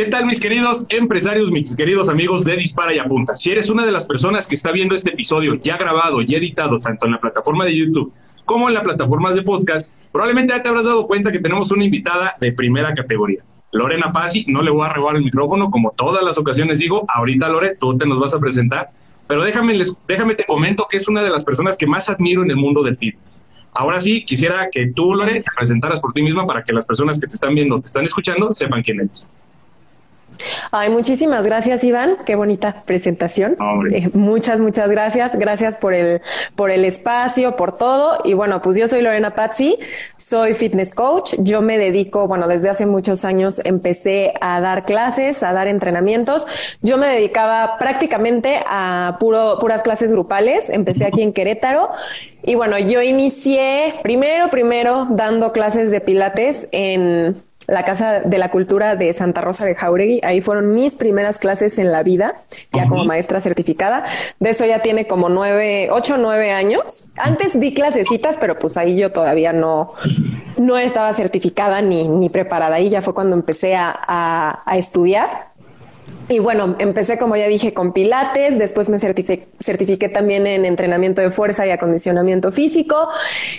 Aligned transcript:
¿Qué 0.00 0.06
tal 0.06 0.24
mis 0.24 0.40
queridos 0.40 0.86
empresarios, 0.88 1.50
mis 1.50 1.76
queridos 1.76 2.08
amigos 2.08 2.42
de 2.46 2.56
Dispara 2.56 2.94
y 2.94 2.98
Apunta? 2.98 3.36
Si 3.36 3.50
eres 3.50 3.68
una 3.68 3.84
de 3.84 3.92
las 3.92 4.06
personas 4.06 4.46
que 4.46 4.54
está 4.54 4.72
viendo 4.72 4.94
este 4.94 5.10
episodio 5.10 5.56
ya 5.56 5.76
grabado 5.76 6.22
y 6.22 6.34
editado 6.34 6.78
tanto 6.78 7.04
en 7.04 7.12
la 7.12 7.20
plataforma 7.20 7.66
de 7.66 7.76
YouTube 7.76 8.10
como 8.46 8.68
en 8.68 8.72
las 8.72 8.82
plataformas 8.82 9.34
de 9.34 9.42
podcast, 9.42 9.94
probablemente 10.10 10.54
ya 10.54 10.62
te 10.62 10.70
habrás 10.70 10.86
dado 10.86 11.06
cuenta 11.06 11.30
que 11.30 11.38
tenemos 11.38 11.70
una 11.70 11.84
invitada 11.84 12.34
de 12.40 12.50
primera 12.50 12.94
categoría. 12.94 13.44
Lorena 13.72 14.10
Pasi, 14.10 14.46
no 14.48 14.62
le 14.62 14.70
voy 14.70 14.86
a 14.86 14.88
robar 14.94 15.16
el 15.16 15.22
micrófono, 15.22 15.70
como 15.70 15.90
todas 15.90 16.24
las 16.24 16.38
ocasiones 16.38 16.78
digo, 16.78 17.04
ahorita 17.06 17.50
Lore, 17.50 17.76
tú 17.78 17.98
te 17.98 18.06
nos 18.06 18.18
vas 18.18 18.32
a 18.32 18.40
presentar, 18.40 18.88
pero 19.28 19.44
déjame, 19.44 19.74
les, 19.74 19.94
déjame 20.08 20.34
te 20.34 20.46
comento 20.46 20.86
que 20.88 20.96
es 20.96 21.08
una 21.08 21.22
de 21.22 21.28
las 21.28 21.44
personas 21.44 21.76
que 21.76 21.86
más 21.86 22.08
admiro 22.08 22.42
en 22.42 22.50
el 22.50 22.56
mundo 22.56 22.82
del 22.82 22.96
fitness. 22.96 23.42
Ahora 23.74 24.00
sí, 24.00 24.24
quisiera 24.24 24.70
que 24.72 24.86
tú, 24.86 25.14
Lore, 25.14 25.42
te 25.42 25.50
presentaras 25.54 26.00
por 26.00 26.14
ti 26.14 26.22
misma 26.22 26.46
para 26.46 26.64
que 26.64 26.72
las 26.72 26.86
personas 26.86 27.20
que 27.20 27.26
te 27.26 27.34
están 27.34 27.54
viendo, 27.54 27.78
te 27.80 27.86
están 27.86 28.06
escuchando, 28.06 28.50
sepan 28.54 28.80
quién 28.80 29.00
eres. 29.00 29.28
Ay, 30.70 30.90
muchísimas 30.90 31.44
gracias, 31.44 31.84
Iván. 31.84 32.18
Qué 32.24 32.34
bonita 32.34 32.82
presentación. 32.84 33.56
Eh, 33.92 34.10
muchas, 34.14 34.60
muchas 34.60 34.90
gracias. 34.90 35.36
Gracias 35.36 35.76
por 35.76 35.94
el, 35.94 36.20
por 36.54 36.70
el 36.70 36.84
espacio, 36.84 37.56
por 37.56 37.76
todo. 37.76 38.18
Y 38.24 38.34
bueno, 38.34 38.62
pues 38.62 38.76
yo 38.76 38.88
soy 38.88 39.02
Lorena 39.02 39.34
Pazzi, 39.34 39.78
soy 40.16 40.54
fitness 40.54 40.94
coach. 40.94 41.34
Yo 41.38 41.62
me 41.62 41.78
dedico, 41.78 42.28
bueno, 42.28 42.48
desde 42.48 42.70
hace 42.70 42.86
muchos 42.86 43.24
años 43.24 43.60
empecé 43.64 44.34
a 44.40 44.60
dar 44.60 44.84
clases, 44.84 45.42
a 45.42 45.52
dar 45.52 45.68
entrenamientos. 45.68 46.46
Yo 46.82 46.98
me 46.98 47.08
dedicaba 47.08 47.78
prácticamente 47.78 48.60
a 48.66 49.16
puro, 49.18 49.58
puras 49.60 49.82
clases 49.82 50.12
grupales. 50.12 50.70
Empecé 50.70 51.06
aquí 51.06 51.22
en 51.22 51.32
Querétaro. 51.32 51.90
Y 52.42 52.54
bueno, 52.54 52.78
yo 52.78 53.02
inicié 53.02 53.94
primero, 54.02 54.50
primero 54.50 55.06
dando 55.10 55.52
clases 55.52 55.90
de 55.90 56.00
pilates 56.00 56.68
en 56.72 57.42
la 57.70 57.84
Casa 57.84 58.20
de 58.20 58.38
la 58.38 58.50
Cultura 58.50 58.96
de 58.96 59.12
Santa 59.14 59.40
Rosa 59.40 59.64
de 59.64 59.74
Jauregui. 59.74 60.20
Ahí 60.24 60.40
fueron 60.40 60.74
mis 60.74 60.96
primeras 60.96 61.38
clases 61.38 61.78
en 61.78 61.92
la 61.92 62.02
vida, 62.02 62.42
ya 62.72 62.88
como 62.88 63.04
maestra 63.04 63.40
certificada. 63.40 64.04
De 64.40 64.50
eso 64.50 64.66
ya 64.66 64.80
tiene 64.82 65.06
como 65.06 65.28
nueve, 65.28 65.88
ocho, 65.92 66.18
nueve 66.18 66.52
años. 66.52 67.04
Antes 67.16 67.58
di 67.58 67.72
clasecitas, 67.72 68.36
pero 68.38 68.58
pues 68.58 68.76
ahí 68.76 68.96
yo 68.96 69.12
todavía 69.12 69.52
no, 69.52 69.92
no 70.58 70.78
estaba 70.78 71.12
certificada 71.12 71.80
ni, 71.80 72.08
ni 72.08 72.28
preparada. 72.28 72.76
Ahí 72.76 72.90
ya 72.90 73.02
fue 73.02 73.14
cuando 73.14 73.36
empecé 73.36 73.76
a, 73.76 74.62
a 74.64 74.76
estudiar. 74.76 75.49
Y 76.30 76.38
bueno, 76.38 76.76
empecé, 76.78 77.18
como 77.18 77.34
ya 77.34 77.48
dije, 77.48 77.74
con 77.74 77.92
Pilates, 77.92 78.56
después 78.56 78.88
me 78.88 79.00
certifiqué, 79.00 80.08
también 80.08 80.46
en 80.46 80.64
entrenamiento 80.64 81.20
de 81.20 81.32
fuerza 81.32 81.66
y 81.66 81.70
acondicionamiento 81.70 82.52
físico. 82.52 83.08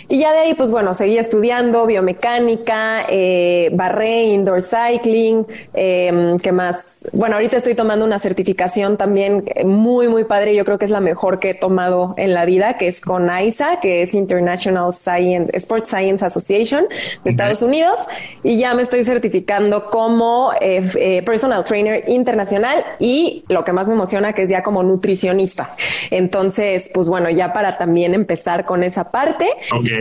Y 0.08 0.19
ya 0.19 0.31
de 0.31 0.39
ahí, 0.39 0.53
pues 0.53 0.72
bueno, 0.72 0.95
seguí 0.95 1.17
estudiando 1.17 1.86
biomecánica, 1.86 3.05
eh, 3.09 3.72
barré, 3.73 4.23
indoor 4.23 4.64
cycling, 4.64 5.45
eh, 5.73 6.38
¿qué 6.42 6.53
más? 6.53 6.99
Bueno, 7.11 7.36
ahorita 7.36 7.58
estoy 7.58 7.75
tomando 7.75 8.05
una 8.05 8.19
certificación 8.19 8.95
también 8.95 9.44
muy, 9.66 10.08
muy 10.08 10.23
padre. 10.23 10.55
Yo 10.55 10.64
creo 10.64 10.77
que 10.77 10.86
es 10.86 10.92
la 10.92 11.02
mejor 11.02 11.39
que 11.39 11.49
he 11.49 11.53
tomado 11.53 12.14
en 12.16 12.33
la 12.33 12.45
vida, 12.45 12.77
que 12.77 12.88
es 12.88 13.02
con 13.02 13.30
AISA, 13.30 13.81
que 13.81 14.02
es 14.02 14.14
International 14.14 14.94
Science, 14.94 15.52
Sports 15.58 15.89
Science 15.89 16.23
Association 16.23 16.86
de 17.25 17.31
Estados 17.31 17.61
Unidos. 17.64 17.99
Y 18.44 18.58
ya 18.59 18.73
me 18.75 18.81
estoy 18.81 19.03
certificando 19.03 19.88
como 19.88 20.53
eh, 20.61 20.81
eh 20.95 21.22
personal 21.23 21.66
trainer 21.66 22.05
internacional 22.08 22.61
y 23.00 23.44
lo 23.50 23.64
que 23.64 23.73
más 23.73 23.88
me 23.88 23.94
emociona 23.94 24.34
que 24.34 24.44
es 24.44 24.50
ya 24.50 24.64
como 24.64 24.84
nutricionista. 24.84 25.76
Entonces, 26.09 26.90
pues 26.94 27.08
bueno, 27.08 27.30
ya 27.30 27.54
para 27.54 27.78
también 27.78 28.14
empezar 28.14 28.66
con 28.66 28.84
esa 28.84 29.12
parte. 29.12 29.48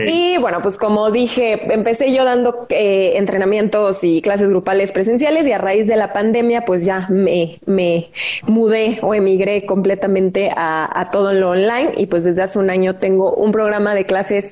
Y 0.07 0.37
bueno, 0.37 0.61
pues 0.61 0.77
como 0.77 1.11
dije, 1.11 1.73
empecé 1.73 2.13
yo 2.13 2.25
dando 2.25 2.67
eh, 2.69 3.13
entrenamientos 3.15 4.03
y 4.03 4.21
clases 4.21 4.49
grupales 4.49 4.91
presenciales 4.91 5.47
y 5.47 5.51
a 5.51 5.57
raíz 5.57 5.87
de 5.87 5.95
la 5.95 6.13
pandemia, 6.13 6.65
pues 6.65 6.85
ya 6.85 7.07
me, 7.09 7.59
me 7.65 8.11
mudé 8.47 8.99
o 9.01 9.13
emigré 9.13 9.65
completamente 9.65 10.51
a, 10.55 10.99
a 10.99 11.11
todo 11.11 11.33
lo 11.33 11.51
online 11.51 11.91
y 11.97 12.07
pues 12.07 12.23
desde 12.23 12.41
hace 12.41 12.59
un 12.59 12.69
año 12.69 12.95
tengo 12.95 13.33
un 13.33 13.51
programa 13.51 13.95
de 13.95 14.05
clases 14.05 14.51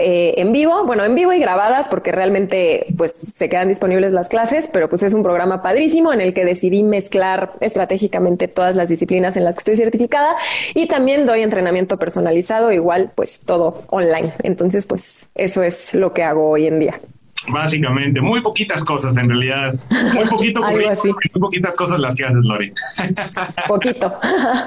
eh, 0.00 0.34
en 0.36 0.52
vivo, 0.52 0.84
bueno, 0.84 1.04
en 1.04 1.14
vivo 1.14 1.32
y 1.32 1.40
grabadas, 1.40 1.88
porque 1.88 2.12
realmente 2.12 2.86
pues 2.96 3.12
se 3.12 3.48
quedan 3.48 3.68
disponibles 3.68 4.12
las 4.12 4.28
clases, 4.28 4.68
pero 4.72 4.88
pues 4.88 5.02
es 5.02 5.12
un 5.14 5.22
programa 5.22 5.62
padrísimo 5.62 6.12
en 6.12 6.20
el 6.20 6.34
que 6.34 6.44
decidí 6.44 6.82
mezclar 6.82 7.37
estratégicamente 7.60 8.48
todas 8.48 8.76
las 8.76 8.88
disciplinas 8.88 9.36
en 9.36 9.44
las 9.44 9.54
que 9.54 9.58
estoy 9.58 9.76
certificada 9.76 10.36
y 10.74 10.88
también 10.88 11.26
doy 11.26 11.42
entrenamiento 11.42 11.98
personalizado, 11.98 12.72
igual 12.72 13.12
pues 13.14 13.40
todo 13.40 13.84
online. 13.88 14.30
Entonces 14.42 14.86
pues 14.86 15.26
eso 15.34 15.62
es 15.62 15.94
lo 15.94 16.12
que 16.12 16.22
hago 16.22 16.50
hoy 16.50 16.66
en 16.66 16.78
día. 16.78 17.00
Básicamente, 17.46 18.20
muy 18.20 18.40
poquitas 18.40 18.84
cosas 18.84 19.16
en 19.16 19.28
realidad. 19.28 19.74
Muy 20.12 20.26
poquito, 20.26 20.60
muy 20.70 21.40
poquitas 21.40 21.76
cosas 21.76 21.98
las 21.98 22.16
que 22.16 22.24
haces, 22.24 22.44
Lore. 22.44 22.72
Poquito. 23.68 24.14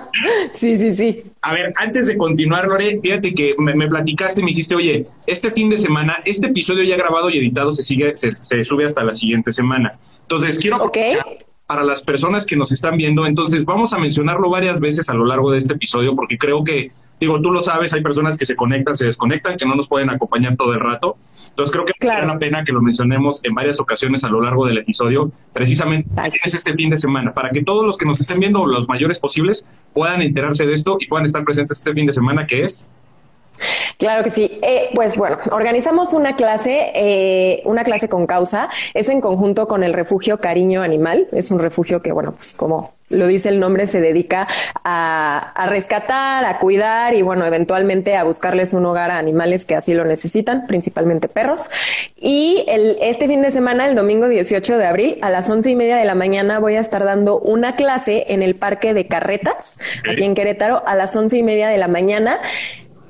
sí, 0.54 0.78
sí, 0.78 0.96
sí. 0.96 1.24
A 1.42 1.54
ver, 1.54 1.72
antes 1.78 2.08
de 2.08 2.18
continuar, 2.18 2.68
Lore, 2.68 3.00
fíjate 3.02 3.34
que 3.34 3.56
me, 3.58 3.88
platicaste 3.88 4.42
y 4.42 4.44
me 4.44 4.52
dijiste, 4.52 4.76
oye, 4.76 5.06
este 5.28 5.52
fin 5.52 5.70
de 5.70 5.78
semana, 5.78 6.18
este 6.26 6.48
episodio 6.48 6.84
ya 6.84 6.96
grabado 6.96 7.30
y 7.30 7.38
editado 7.38 7.74
se 7.74 7.84
sigue, 7.84 8.16
se, 8.16 8.64
sube 8.64 8.86
hasta 8.86 9.04
la 9.04 9.14
siguiente 9.14 9.52
semana. 9.52 10.00
Entonces, 10.22 10.58
quiero 10.58 10.78
okay. 10.84 11.18
Para 11.72 11.84
las 11.86 12.02
personas 12.02 12.46
que 12.46 12.58
nos 12.58 12.74
están 12.74 12.98
viendo, 12.98 13.26
entonces 13.26 13.64
vamos 13.64 13.94
a 13.94 13.98
mencionarlo 13.98 14.50
varias 14.50 14.82
veces 14.82 15.08
a 15.10 15.14
lo 15.14 15.24
largo 15.24 15.52
de 15.52 15.60
este 15.60 15.76
episodio 15.76 16.14
porque 16.18 16.38
creo 16.38 16.66
que 16.66 16.92
Digo, 17.18 17.40
tú 17.40 17.52
lo 17.52 17.62
sabes, 17.62 17.94
hay 17.94 18.02
personas 18.02 18.36
que 18.36 18.48
se 18.48 18.56
conectan, 18.56 18.98
se 18.98 19.06
desconectan, 19.06 19.56
que 19.56 19.64
no 19.64 19.76
nos 19.76 19.88
pueden 19.88 20.10
acompañar 20.10 20.56
todo 20.56 20.74
el 20.74 20.80
rato. 20.80 21.18
Entonces 21.50 21.72
creo 21.72 21.86
que 21.86 21.94
vale 22.06 22.26
la 22.26 22.40
pena 22.40 22.64
que 22.64 22.74
lo 22.74 22.82
mencionemos 22.82 23.42
en 23.44 23.54
varias 23.54 23.80
ocasiones 23.80 24.24
a 24.24 24.28
lo 24.30 24.42
largo 24.42 24.66
del 24.66 24.80
episodio, 24.80 25.32
precisamente 25.54 26.10
es 26.44 26.56
este 26.56 26.74
fin 26.74 26.90
de 26.90 26.98
semana, 26.98 27.32
para 27.32 27.52
que 27.52 27.64
todos 27.64 27.86
los 27.86 27.96
que 27.96 28.08
nos 28.08 28.20
estén 28.20 28.40
viendo, 28.40 28.66
los 28.66 28.88
mayores 28.88 29.20
posibles, 29.20 29.64
puedan 29.94 30.24
enterarse 30.24 30.66
de 30.66 30.74
esto 30.74 30.98
y 31.00 31.06
puedan 31.06 31.26
estar 31.26 31.46
presentes 31.46 31.78
este 31.78 31.94
fin 31.94 32.08
de 32.08 32.14
semana, 32.14 32.48
que 32.48 32.64
es 32.64 32.90
Claro 33.98 34.24
que 34.24 34.32
sí. 34.32 34.60
Eh, 34.62 34.90
pues 34.96 35.18
bueno, 35.18 35.38
organizamos 35.52 36.14
una 36.14 36.36
clase, 36.36 36.92
eh, 36.96 37.62
una 37.66 37.84
clase 37.84 38.10
con 38.10 38.28
causa. 38.28 38.70
Es 38.94 39.10
en 39.10 39.22
conjunto 39.22 39.68
con 39.68 39.84
el 39.84 39.94
refugio 39.94 40.40
Cariño 40.40 40.82
Animal. 40.82 41.28
Es 41.32 41.52
un 41.52 41.60
refugio 41.60 42.02
que, 42.02 42.12
bueno, 42.12 42.34
pues 42.34 42.54
como 42.54 42.94
lo 43.12 43.28
dice 43.28 43.50
el 43.50 43.60
nombre, 43.60 43.88
se 43.88 44.02
dedica 44.02 44.48
a, 44.84 45.68
rescatar, 45.70 46.46
a 46.46 46.58
cuidar 46.60 47.14
y 47.14 47.22
bueno, 47.22 47.46
eventualmente 47.46 48.16
a 48.16 48.24
buscarles 48.24 48.74
un 48.74 48.86
hogar 48.86 49.12
a 49.12 49.18
animales 49.18 49.66
que 49.66 49.76
así 49.76 49.94
lo 49.94 50.06
necesitan, 50.06 50.66
principalmente 50.66 51.28
perros. 51.28 51.70
Y 52.16 52.66
el, 52.68 52.98
este 53.02 53.28
fin 53.28 53.42
de 53.42 53.52
semana, 53.52 53.88
el 53.88 53.96
domingo 53.96 54.28
18 54.28 54.78
de 54.78 54.86
abril, 54.86 55.18
a 55.22 55.30
las 55.30 55.50
once 55.50 55.70
y 55.70 55.76
media 55.76 55.98
de 55.98 56.06
la 56.06 56.16
mañana, 56.16 56.60
voy 56.60 56.76
a 56.76 56.80
estar 56.80 57.04
dando 57.04 57.40
una 57.40 57.76
clase 57.76 58.26
en 58.30 58.44
el 58.44 58.56
Parque 58.56 58.94
de 58.94 59.08
Carretas, 59.08 59.78
aquí 60.10 60.24
en 60.24 60.34
Querétaro, 60.34 60.84
a 60.86 60.96
las 60.96 61.16
once 61.16 61.38
y 61.38 61.44
media 61.44 61.70
de 61.70 61.78
la 61.78 61.88
mañana. 61.88 62.40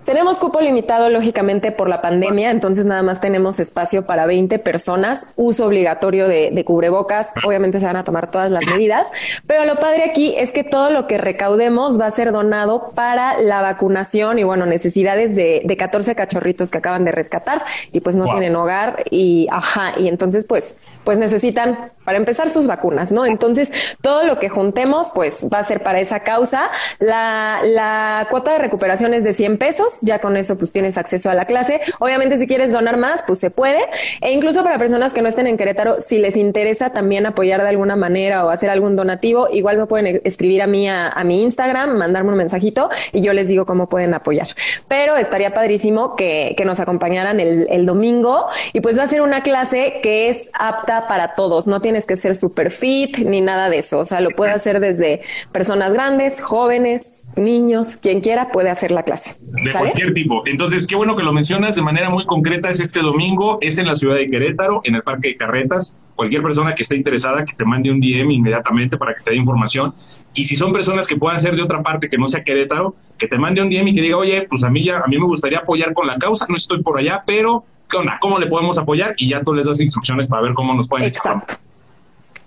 Tenemos 0.05 0.37
cupo 0.37 0.59
limitado, 0.61 1.09
lógicamente, 1.09 1.71
por 1.71 1.87
la 1.87 2.01
pandemia, 2.01 2.49
entonces 2.49 2.85
nada 2.85 3.03
más 3.03 3.21
tenemos 3.21 3.59
espacio 3.59 4.05
para 4.05 4.25
20 4.25 4.57
personas, 4.59 5.27
uso 5.35 5.65
obligatorio 5.67 6.27
de, 6.27 6.63
cubrebocas, 6.65 7.29
obviamente 7.45 7.79
se 7.79 7.85
van 7.85 7.95
a 7.95 8.03
tomar 8.03 8.31
todas 8.31 8.49
las 8.49 8.65
medidas, 8.67 9.07
pero 9.47 9.65
lo 9.65 9.75
padre 9.75 10.03
aquí 10.03 10.35
es 10.37 10.51
que 10.51 10.63
todo 10.63 10.89
lo 10.89 11.07
que 11.07 11.17
recaudemos 11.17 11.99
va 11.99 12.07
a 12.07 12.11
ser 12.11 12.31
donado 12.31 12.91
para 12.95 13.39
la 13.41 13.61
vacunación 13.61 14.39
y 14.39 14.43
bueno, 14.43 14.65
necesidades 14.65 15.35
de, 15.35 15.61
de 15.65 15.77
14 15.77 16.15
cachorritos 16.15 16.71
que 16.71 16.79
acaban 16.79 17.05
de 17.05 17.11
rescatar 17.11 17.63
y 17.91 17.99
pues 18.01 18.15
no 18.15 18.25
tienen 18.25 18.55
hogar 18.55 19.03
y 19.09 19.47
ajá, 19.51 19.93
y 19.97 20.07
entonces 20.07 20.45
pues 20.45 20.75
pues 21.03 21.17
necesitan 21.17 21.91
para 22.03 22.17
empezar 22.17 22.49
sus 22.49 22.67
vacunas, 22.67 23.11
¿no? 23.11 23.25
Entonces, 23.25 23.71
todo 24.01 24.23
lo 24.23 24.39
que 24.39 24.49
juntemos, 24.49 25.11
pues 25.13 25.45
va 25.51 25.59
a 25.59 25.63
ser 25.63 25.83
para 25.83 25.99
esa 25.99 26.21
causa. 26.21 26.71
La, 26.99 27.59
la 27.63 28.27
cuota 28.29 28.53
de 28.53 28.59
recuperación 28.59 29.13
es 29.13 29.23
de 29.23 29.33
100 29.33 29.57
pesos, 29.57 29.99
ya 30.01 30.19
con 30.19 30.37
eso 30.37 30.57
pues 30.57 30.71
tienes 30.71 30.97
acceso 30.97 31.29
a 31.29 31.33
la 31.33 31.45
clase. 31.45 31.81
Obviamente, 31.99 32.39
si 32.39 32.47
quieres 32.47 32.71
donar 32.71 32.97
más, 32.97 33.23
pues 33.25 33.39
se 33.39 33.51
puede. 33.51 33.79
E 34.21 34.31
incluso 34.31 34.63
para 34.63 34.77
personas 34.77 35.13
que 35.13 35.21
no 35.21 35.29
estén 35.29 35.47
en 35.47 35.57
Querétaro, 35.57 36.01
si 36.01 36.17
les 36.17 36.35
interesa 36.35 36.91
también 36.91 37.25
apoyar 37.25 37.61
de 37.61 37.69
alguna 37.69 37.95
manera 37.95 38.45
o 38.45 38.49
hacer 38.49 38.69
algún 38.69 38.95
donativo, 38.95 39.47
igual 39.51 39.77
me 39.77 39.85
pueden 39.85 40.21
escribir 40.23 40.61
a 40.61 40.67
mí 40.67 40.87
a, 40.89 41.13
mi 41.23 41.43
Instagram, 41.43 41.97
mandarme 41.97 42.31
un 42.31 42.37
mensajito 42.37 42.89
y 43.11 43.21
yo 43.21 43.33
les 43.33 43.47
digo 43.47 43.65
cómo 43.65 43.87
pueden 43.87 44.13
apoyar. 44.13 44.47
Pero 44.87 45.17
estaría 45.17 45.53
padrísimo 45.53 46.15
que, 46.15 46.55
que 46.57 46.65
nos 46.65 46.79
acompañaran 46.79 47.39
el, 47.39 47.67
el 47.69 47.85
domingo 47.85 48.47
y 48.73 48.81
pues 48.81 48.97
va 48.97 49.03
a 49.03 49.07
ser 49.07 49.21
una 49.21 49.43
clase 49.43 49.99
que 50.01 50.29
es 50.29 50.49
apta 50.57 51.07
para 51.07 51.35
todos. 51.35 51.67
No 51.67 51.79
tienes 51.81 52.00
que 52.05 52.17
ser 52.17 52.35
super 52.35 52.71
fit 52.71 53.17
ni 53.17 53.41
nada 53.41 53.69
de 53.69 53.79
eso. 53.79 53.99
O 53.99 54.05
sea, 54.05 54.21
lo 54.21 54.31
puede 54.31 54.51
hacer 54.51 54.79
desde 54.79 55.21
personas 55.51 55.93
grandes, 55.93 56.41
jóvenes, 56.41 57.23
niños, 57.35 57.97
quien 57.97 58.21
quiera 58.21 58.51
puede 58.51 58.69
hacer 58.69 58.91
la 58.91 59.03
clase. 59.03 59.37
De 59.39 59.71
cualquier 59.71 60.13
tipo. 60.13 60.43
Entonces, 60.45 60.87
qué 60.87 60.95
bueno 60.95 61.15
que 61.15 61.23
lo 61.23 61.33
mencionas 61.33 61.75
de 61.75 61.81
manera 61.81 62.09
muy 62.09 62.25
concreta. 62.25 62.69
Es 62.69 62.79
este 62.79 63.01
domingo, 63.01 63.57
es 63.61 63.77
en 63.77 63.87
la 63.87 63.95
ciudad 63.95 64.15
de 64.15 64.29
Querétaro, 64.29 64.81
en 64.83 64.95
el 64.95 65.03
Parque 65.03 65.29
de 65.29 65.37
Carretas. 65.37 65.95
Cualquier 66.15 66.43
persona 66.43 66.73
que 66.73 66.83
esté 66.83 66.95
interesada, 66.95 67.43
que 67.45 67.53
te 67.53 67.65
mande 67.65 67.89
un 67.89 67.99
DM 67.99 68.31
inmediatamente 68.31 68.97
para 68.97 69.13
que 69.13 69.23
te 69.23 69.31
dé 69.31 69.37
información. 69.37 69.93
Y 70.35 70.45
si 70.45 70.55
son 70.55 70.71
personas 70.71 71.07
que 71.07 71.15
puedan 71.15 71.39
ser 71.39 71.55
de 71.55 71.63
otra 71.63 71.81
parte 71.81 72.09
que 72.09 72.17
no 72.17 72.27
sea 72.27 72.43
Querétaro, 72.43 72.95
que 73.17 73.27
te 73.27 73.37
mande 73.37 73.61
un 73.61 73.69
DM 73.69 73.87
y 73.87 73.93
que 73.93 74.01
diga, 74.01 74.17
oye, 74.17 74.45
pues 74.49 74.63
a 74.63 74.69
mí 74.69 74.83
ya, 74.83 74.99
a 74.99 75.07
mí 75.07 75.17
me 75.17 75.25
gustaría 75.25 75.59
apoyar 75.59 75.93
con 75.93 76.07
la 76.07 76.17
causa, 76.17 76.45
no 76.49 76.55
estoy 76.55 76.83
por 76.83 76.99
allá, 76.99 77.23
pero 77.25 77.63
¿qué 77.89 77.97
onda? 77.97 78.17
¿Cómo 78.21 78.39
le 78.39 78.47
podemos 78.47 78.77
apoyar? 78.77 79.13
Y 79.17 79.29
ya 79.29 79.41
tú 79.41 79.53
les 79.53 79.65
das 79.65 79.79
instrucciones 79.79 80.27
para 80.27 80.41
ver 80.41 80.53
cómo 80.53 80.73
nos 80.73 80.87
pueden 80.87 81.07
Exacto. 81.07 81.55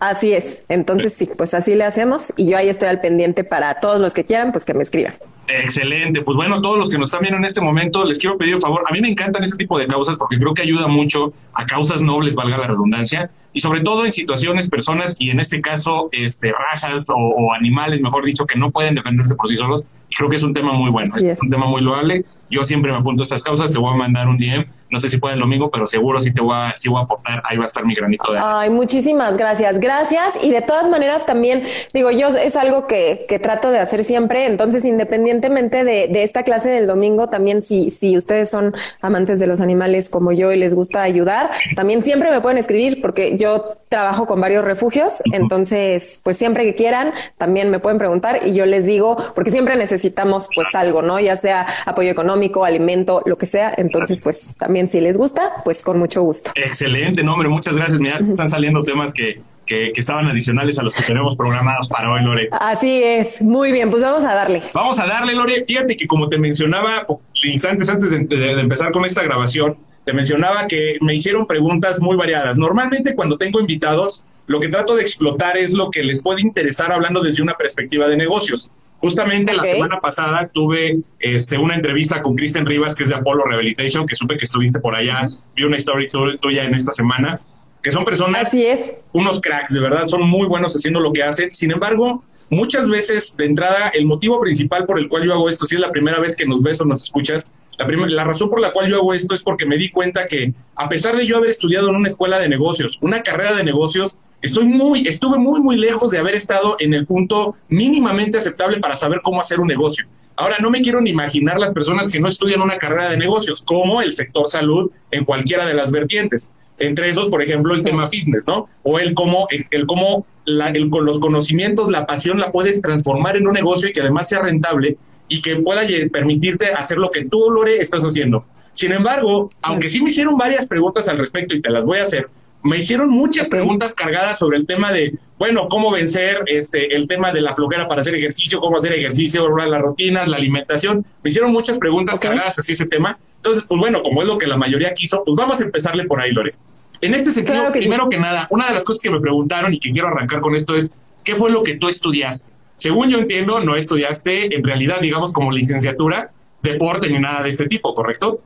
Así 0.05 0.35
es. 0.35 0.61
Entonces 0.69 1.15
sí, 1.15 1.25
pues 1.25 1.55
así 1.55 1.75
le 1.75 1.85
hacemos 1.85 2.31
y 2.37 2.51
yo 2.51 2.59
ahí 2.59 2.69
estoy 2.69 2.89
al 2.89 3.01
pendiente 3.01 3.43
para 3.43 3.77
todos 3.77 4.03
los 4.03 4.13
que 4.13 4.25
quieran, 4.25 4.53
pues 4.53 4.67
que 4.67 4.75
me 4.75 4.83
escriban. 4.83 5.15
Excelente. 5.49 6.21
Pues 6.21 6.37
bueno, 6.37 6.61
todos 6.61 6.77
los 6.77 6.91
que 6.91 6.99
nos 6.99 7.09
están 7.09 7.23
viendo 7.23 7.39
en 7.39 7.45
este 7.47 7.63
momento, 7.63 8.05
les 8.05 8.19
quiero 8.19 8.37
pedir 8.37 8.55
un 8.55 8.61
favor. 8.61 8.85
A 8.87 8.93
mí 8.93 9.01
me 9.01 9.09
encantan 9.09 9.43
este 9.43 9.57
tipo 9.57 9.79
de 9.79 9.87
causas 9.87 10.17
porque 10.17 10.39
creo 10.39 10.53
que 10.53 10.61
ayuda 10.61 10.89
mucho 10.89 11.33
a 11.55 11.65
causas 11.65 12.03
nobles, 12.03 12.35
valga 12.35 12.59
la 12.59 12.67
redundancia, 12.67 13.31
y 13.55 13.61
sobre 13.61 13.81
todo 13.81 14.05
en 14.05 14.13
situaciones, 14.13 14.69
personas 14.69 15.17
y 15.19 15.31
en 15.31 15.41
este 15.41 15.63
caso, 15.63 16.11
este, 16.13 16.53
razas 16.53 17.09
o, 17.09 17.55
animales, 17.55 18.03
mejor 18.03 18.27
dicho, 18.27 18.45
que 18.45 18.59
no 18.59 18.71
pueden 18.71 18.95
defenderse 18.95 19.35
por 19.35 19.49
sí 19.49 19.57
solos. 19.57 19.85
Creo 20.17 20.29
que 20.29 20.37
es 20.37 20.43
un 20.43 20.55
tema 20.55 20.73
muy 20.73 20.91
bueno, 20.91 21.15
es, 21.17 21.43
un 21.43 21.51
tema 21.51 21.67
muy 21.67 21.83
loable. 21.83 22.25
Yo 22.51 22.65
siempre 22.65 22.93
me 22.93 22.99
apunto 22.99 23.23
a 23.23 23.25
estas 23.25 23.43
causas, 23.43 23.73
te 23.73 23.79
voy 23.79 23.93
a 23.93 23.97
mandar 23.97 24.29
un 24.29 24.39
DM 24.39 24.67
no 24.95 25.01
sé 25.01 25.09
si 25.09 25.19
puede 25.19 25.35
el 25.35 25.41
domingo, 25.41 25.73
pero 25.73 25.89
seguro 25.89 26.21
sí 26.21 26.33
te 26.33 26.41
voy 26.41 26.55
a, 26.55 26.73
sí 26.77 26.89
voy 26.89 27.01
a 27.01 27.03
aportar. 27.03 27.43
Ahí 27.45 27.57
va 27.57 27.65
a 27.65 27.67
estar 27.67 27.85
mi 27.85 27.97
granito 27.97 28.33
de 28.33 28.39
Ay, 28.41 28.71
muchísimas 28.71 29.37
gracias. 29.37 29.81
Gracias. 29.81 30.35
Y 30.41 30.53
de 30.53 30.63
todas 30.63 30.89
maneras 30.89 31.27
también, 31.27 31.65
digo, 31.93 32.13
yo 32.13 32.29
es 32.29 32.55
algo 32.55 32.87
que, 32.87 33.27
que 33.29 33.41
trato 33.41 33.73
de 33.73 33.81
hacer 33.81 34.05
siempre. 34.05 34.47
Entonces, 34.47 34.85
independientemente 34.85 35.83
de, 35.83 36.07
de, 36.07 36.23
esta 36.23 36.45
clase 36.45 36.71
del 36.71 36.87
domingo, 36.87 37.29
también 37.29 37.61
si, 37.61 37.91
si 37.91 38.17
ustedes 38.17 38.51
son 38.51 38.73
amantes 39.01 39.41
de 39.41 39.49
los 39.49 39.61
animales 39.61 40.09
como 40.09 40.31
yo 40.31 40.53
y 40.53 40.59
les 40.59 40.77
gusta 40.77 41.03
ayudar, 41.03 41.51
también 41.75 42.05
siempre 42.05 42.31
me 42.31 42.41
pueden 42.41 42.59
escribir 42.59 43.01
porque 43.03 43.37
yo 43.37 43.77
trabajo 43.89 44.29
con 44.29 44.41
varios 44.41 44.65
refugios. 44.65 45.23
Entonces, 45.33 46.21
pues 46.23 46.37
siempre 46.37 46.65
que 46.65 46.77
quieran, 46.77 47.15
también 47.37 47.69
me 47.71 47.81
pueden 47.81 47.99
preguntar 47.99 48.43
y 48.47 48.55
yo 48.55 48.65
les 48.65 48.87
digo, 48.87 49.17
porque 49.35 49.51
siempre 49.51 49.75
necesitamos 50.05 50.49
pues 50.55 50.69
algo, 50.75 51.03
¿no? 51.03 51.19
Ya 51.19 51.37
sea 51.37 51.67
apoyo 51.87 52.11
económico, 52.11 52.65
alimento, 52.65 53.23
lo 53.25 53.37
que 53.37 53.47
sea. 53.47 53.75
Entonces, 53.77 54.21
pues 54.21 54.55
también 54.59 54.89
si 54.89 55.01
les 55.01 55.17
gusta, 55.17 55.53
pues 55.65 55.83
con 55.83 55.99
mucho 55.99 56.23
gusto. 56.23 56.53
Excelente, 56.55 57.23
no, 57.23 57.33
hombre, 57.33 57.49
muchas 57.49 57.77
gracias. 57.77 57.99
Mira, 58.01 58.17
están 58.17 58.51
saliendo 58.51 58.83
temas 58.83 59.15
que, 59.15 59.41
que, 59.67 59.93
estaban 59.97 60.27
adicionales 60.27 60.79
a 60.79 60.83
los 60.83 60.95
que 60.95 61.03
tenemos 61.03 61.37
programados 61.37 61.89
para 61.89 62.13
hoy, 62.13 62.23
Lore. 62.23 62.49
Así 62.53 63.03
es, 63.03 63.41
muy 63.41 63.73
bien, 63.73 63.91
pues 63.91 64.03
vamos 64.03 64.25
a 64.25 64.35
darle. 64.35 64.63
Vamos 64.75 64.99
a 64.99 65.07
darle, 65.07 65.33
Lore. 65.33 65.65
Fíjate 65.67 65.97
que 65.97 66.07
como 66.07 66.29
te 66.29 66.39
mencionaba 66.39 67.07
instantes 67.43 67.89
antes 67.89 68.11
de, 68.11 68.61
empezar 68.61 68.93
con 68.93 69.05
esta 69.07 69.23
grabación, 69.23 69.79
te 70.05 70.13
mencionaba 70.13 70.67
que 70.67 70.99
me 71.01 71.15
hicieron 71.15 71.47
preguntas 71.47 72.01
muy 72.01 72.17
variadas. 72.17 72.59
Normalmente 72.59 73.15
cuando 73.15 73.39
tengo 73.39 73.59
invitados, 73.59 74.23
lo 74.47 74.61
que 74.61 74.69
trato 74.69 74.97
de 74.97 75.03
explotar 75.03 75.57
es 75.57 75.73
lo 75.73 75.91
que 75.91 76.05
les 76.05 76.21
puede 76.21 76.43
interesar 76.43 76.93
hablando 76.93 77.23
desde 77.23 77.43
una 77.43 77.55
perspectiva 77.55 78.07
de 78.07 78.19
negocios. 78.19 78.71
Justamente 79.05 79.53
la 79.53 79.63
semana 79.63 80.01
pasada 80.01 80.49
tuve 80.51 81.01
este, 81.19 81.59
una 81.59 81.75
entrevista 81.75 82.23
con 82.23 82.35
Kristen 82.37 82.65
Rivas, 82.65 82.95
que 82.95 83.03
es 83.03 83.11
de 83.11 83.15
Apollo 83.15 83.45
Rehabilitation, 83.45 84.07
que 84.07 84.17
supe 84.17 84.39
que 84.39 84.47
estuviste 84.47 84.81
por 84.81 84.95
allá, 84.95 85.29
vi 85.55 85.65
una 85.65 85.77
story 85.77 86.09
tuya 86.41 86.65
en 86.65 86.75
esta 86.75 86.91
semana, 86.91 87.39
que 87.83 87.93
son 87.93 88.07
personas, 88.07 88.49
Así 88.49 88.65
es. 88.65 88.93
unos 89.13 89.43
cracks, 89.43 89.75
de 89.75 89.81
verdad, 89.81 90.07
son 90.07 90.23
muy 90.23 90.49
buenos 90.49 90.75
haciendo 90.75 91.01
lo 91.01 91.13
que 91.13 91.23
hacen. 91.23 91.53
Sin 91.53 91.71
embargo, 91.71 92.25
muchas 92.49 92.89
veces 92.89 93.37
de 93.37 93.45
entrada, 93.45 93.91
el 93.93 94.07
motivo 94.07 94.41
principal 94.41 94.87
por 94.87 94.99
el 94.99 95.11
cual 95.11 95.27
yo 95.27 95.35
hago 95.35 95.51
esto, 95.51 95.67
si 95.67 95.75
es 95.75 95.83
la 95.83 95.93
primera 95.93 96.19
vez 96.19 96.35
que 96.35 96.47
nos 96.47 96.63
ves 96.63 96.81
o 96.81 96.87
nos 96.87 97.03
escuchas, 97.03 97.53
la, 97.79 97.87
la 97.87 98.25
razón 98.25 98.51
por 98.51 98.61
la 98.61 98.73
cual 98.73 98.89
yo 98.89 98.97
hago 98.97 99.15
esto 99.15 99.35
es 99.35 99.43
porque 99.43 99.67
me 99.67 99.77
di 99.77 99.91
cuenta 99.91 100.27
que 100.27 100.53
a 100.77 100.89
pesar 100.89 101.17
de 101.17 101.27
yo 101.27 101.37
haber 101.37 101.51
estudiado 101.51 101.89
en 101.89 101.97
una 101.97 102.09
escuela 102.09 102.39
de 102.39 102.49
negocios, 102.49 102.99
una 103.03 103.23
carrera 103.23 103.57
de 103.57 103.65
negocios, 103.65 104.17
Estoy 104.45 104.67
muy, 104.67 105.09
estuve 105.09 105.39
muy, 105.39 105.63
muy 105.63 105.79
lejos 105.79 106.11
de 106.11 106.19
haber 106.19 106.35
estado 106.35 106.77
en 106.79 106.93
el 106.93 107.07
punto 107.07 107.55
mínimamente 107.69 108.37
aceptable 108.37 108.79
para 108.79 108.95
saber 108.95 109.23
cómo 109.25 109.41
hacer 109.41 109.59
un 109.59 109.67
negocio. 109.67 110.07
Ahora, 110.37 110.57
no 110.61 110.69
me 110.69 110.83
quiero 110.83 111.01
ni 111.01 111.09
imaginar 111.09 111.59
las 111.59 111.73
personas 111.73 112.11
que 112.11 112.21
no 112.21 112.29
estudian 112.29 112.61
una 112.61 112.77
carrera 112.77 113.09
de 113.09 113.17
negocios, 113.17 113.63
como 113.63 114.03
el 114.03 114.13
sector 114.13 114.47
salud 114.47 114.91
en 115.13 115.25
cualquiera 115.25 115.65
de 115.65 115.73
las 115.73 115.91
vertientes. 115.91 116.51
Entre 116.79 117.09
esos, 117.09 117.29
por 117.29 117.43
ejemplo, 117.43 117.75
el 117.75 117.85
tema 117.85 118.09
fitness, 118.09 118.47
¿no? 118.49 118.69
O 118.83 118.99
el 118.99 119.15
cómo, 119.15 119.47
el 119.71 119.87
cómo 119.87 120.27
la, 120.45 120.69
el, 120.69 120.91
con 120.91 121.05
los 121.05 121.19
conocimientos, 121.21 121.91
la 121.91 122.07
pasión 122.07 122.39
la 122.39 122.51
puedes 122.51 122.83
transformar 122.83 123.37
en 123.37 123.47
un 123.47 123.55
negocio 123.55 123.89
y 123.89 123.93
que 123.93 124.01
además 124.01 124.29
sea 124.29 124.41
rentable 124.41 124.97
y 125.29 125.41
que 125.41 125.57
pueda 125.57 125.83
permitirte 126.13 126.73
hacer 126.73 126.99
lo 126.99 127.11
que 127.11 127.25
tú, 127.25 127.51
Lore, 127.51 127.79
estás 127.79 128.03
haciendo. 128.03 128.45
Sin 128.73 128.93
embargo, 128.93 129.51
aunque 129.63 129.89
sí 129.89 130.03
me 130.03 130.11
hicieron 130.11 130.37
varias 130.37 130.67
preguntas 130.67 131.09
al 131.09 131.19
respecto 131.19 131.55
y 131.55 131.63
te 131.63 131.71
las 131.71 131.87
voy 131.87 131.99
a 131.99 132.03
hacer, 132.03 132.29
me 132.65 132.79
hicieron 132.79 133.11
muchas 133.11 133.49
preguntas 133.49 133.95
cargadas 133.95 134.39
sobre 134.39 134.57
el 134.57 134.67
tema 134.67 134.91
de, 134.91 135.19
bueno, 135.39 135.69
cómo 135.69 135.91
vencer 135.91 136.43
este, 136.47 136.97
el 136.97 137.07
tema 137.07 137.31
de 137.31 137.43
la 137.43 137.55
flojera 137.55 137.87
para 137.87 138.01
hacer 138.01 138.15
ejercicio, 138.15 138.59
cómo 138.59 138.79
hacer 138.79 138.95
ejercicio, 138.95 139.55
las 139.55 139.83
rutinas, 139.83 140.27
la 140.29 140.39
alimentación. 140.39 141.05
Me 141.23 141.29
hicieron 141.29 141.53
muchas 141.53 141.79
preguntas 141.79 142.19
cargadas 142.19 142.59
hacia 142.59 142.73
ese 142.73 142.87
tema. 142.87 143.19
Entonces, 143.37 143.65
pues 143.69 143.79
bueno, 143.79 144.03
como 144.03 144.23
es 144.23 144.29
lo 144.29 144.39
que 144.39 144.47
la 144.47 144.57
mayoría 144.57 144.95
quiso, 144.95 145.23
pues 145.27 145.37
vamos 145.37 145.61
a 145.61 145.65
empezarle 145.65 146.07
por 146.07 146.23
ahí, 146.23 146.33
Lore. 146.33 146.55
En 147.03 147.13
este 147.13 147.33
sentido, 147.33 147.71
primero 147.71 148.09
que 148.09 148.19
nada, 148.19 148.49
una 148.51 148.67
de 148.69 148.73
las 148.73 148.85
cosas 148.85 149.03
que 149.03 149.11
me 149.11 149.21
preguntaron 149.21 149.75
y 149.75 149.79
que 149.79 149.91
quiero 149.91 150.09
arrancar 150.09 150.41
con 150.41 150.57
esto 150.57 150.75
es, 150.75 150.97
¿qué 151.23 151.37
fue 151.37 151.51
lo 151.51 151.63
que 151.63 151.75
tú 151.75 151.89
estudiaste? 151.89 152.51
Según 152.77 153.11
yo 153.11 153.19
entiendo, 153.19 153.61
no 153.61 153.77
estudiaste 153.77 154.57
en 154.57 154.65
realidad, 154.65 155.01
digamos, 155.03 155.35
como 155.35 155.53
licenciatura, 155.53 156.33
deporte 156.63 157.11
ni 157.11 157.19
nada 157.19 157.43
de 157.43 157.51
este 157.51 157.67
tipo, 157.67 157.93
¿correcto? 157.93 158.41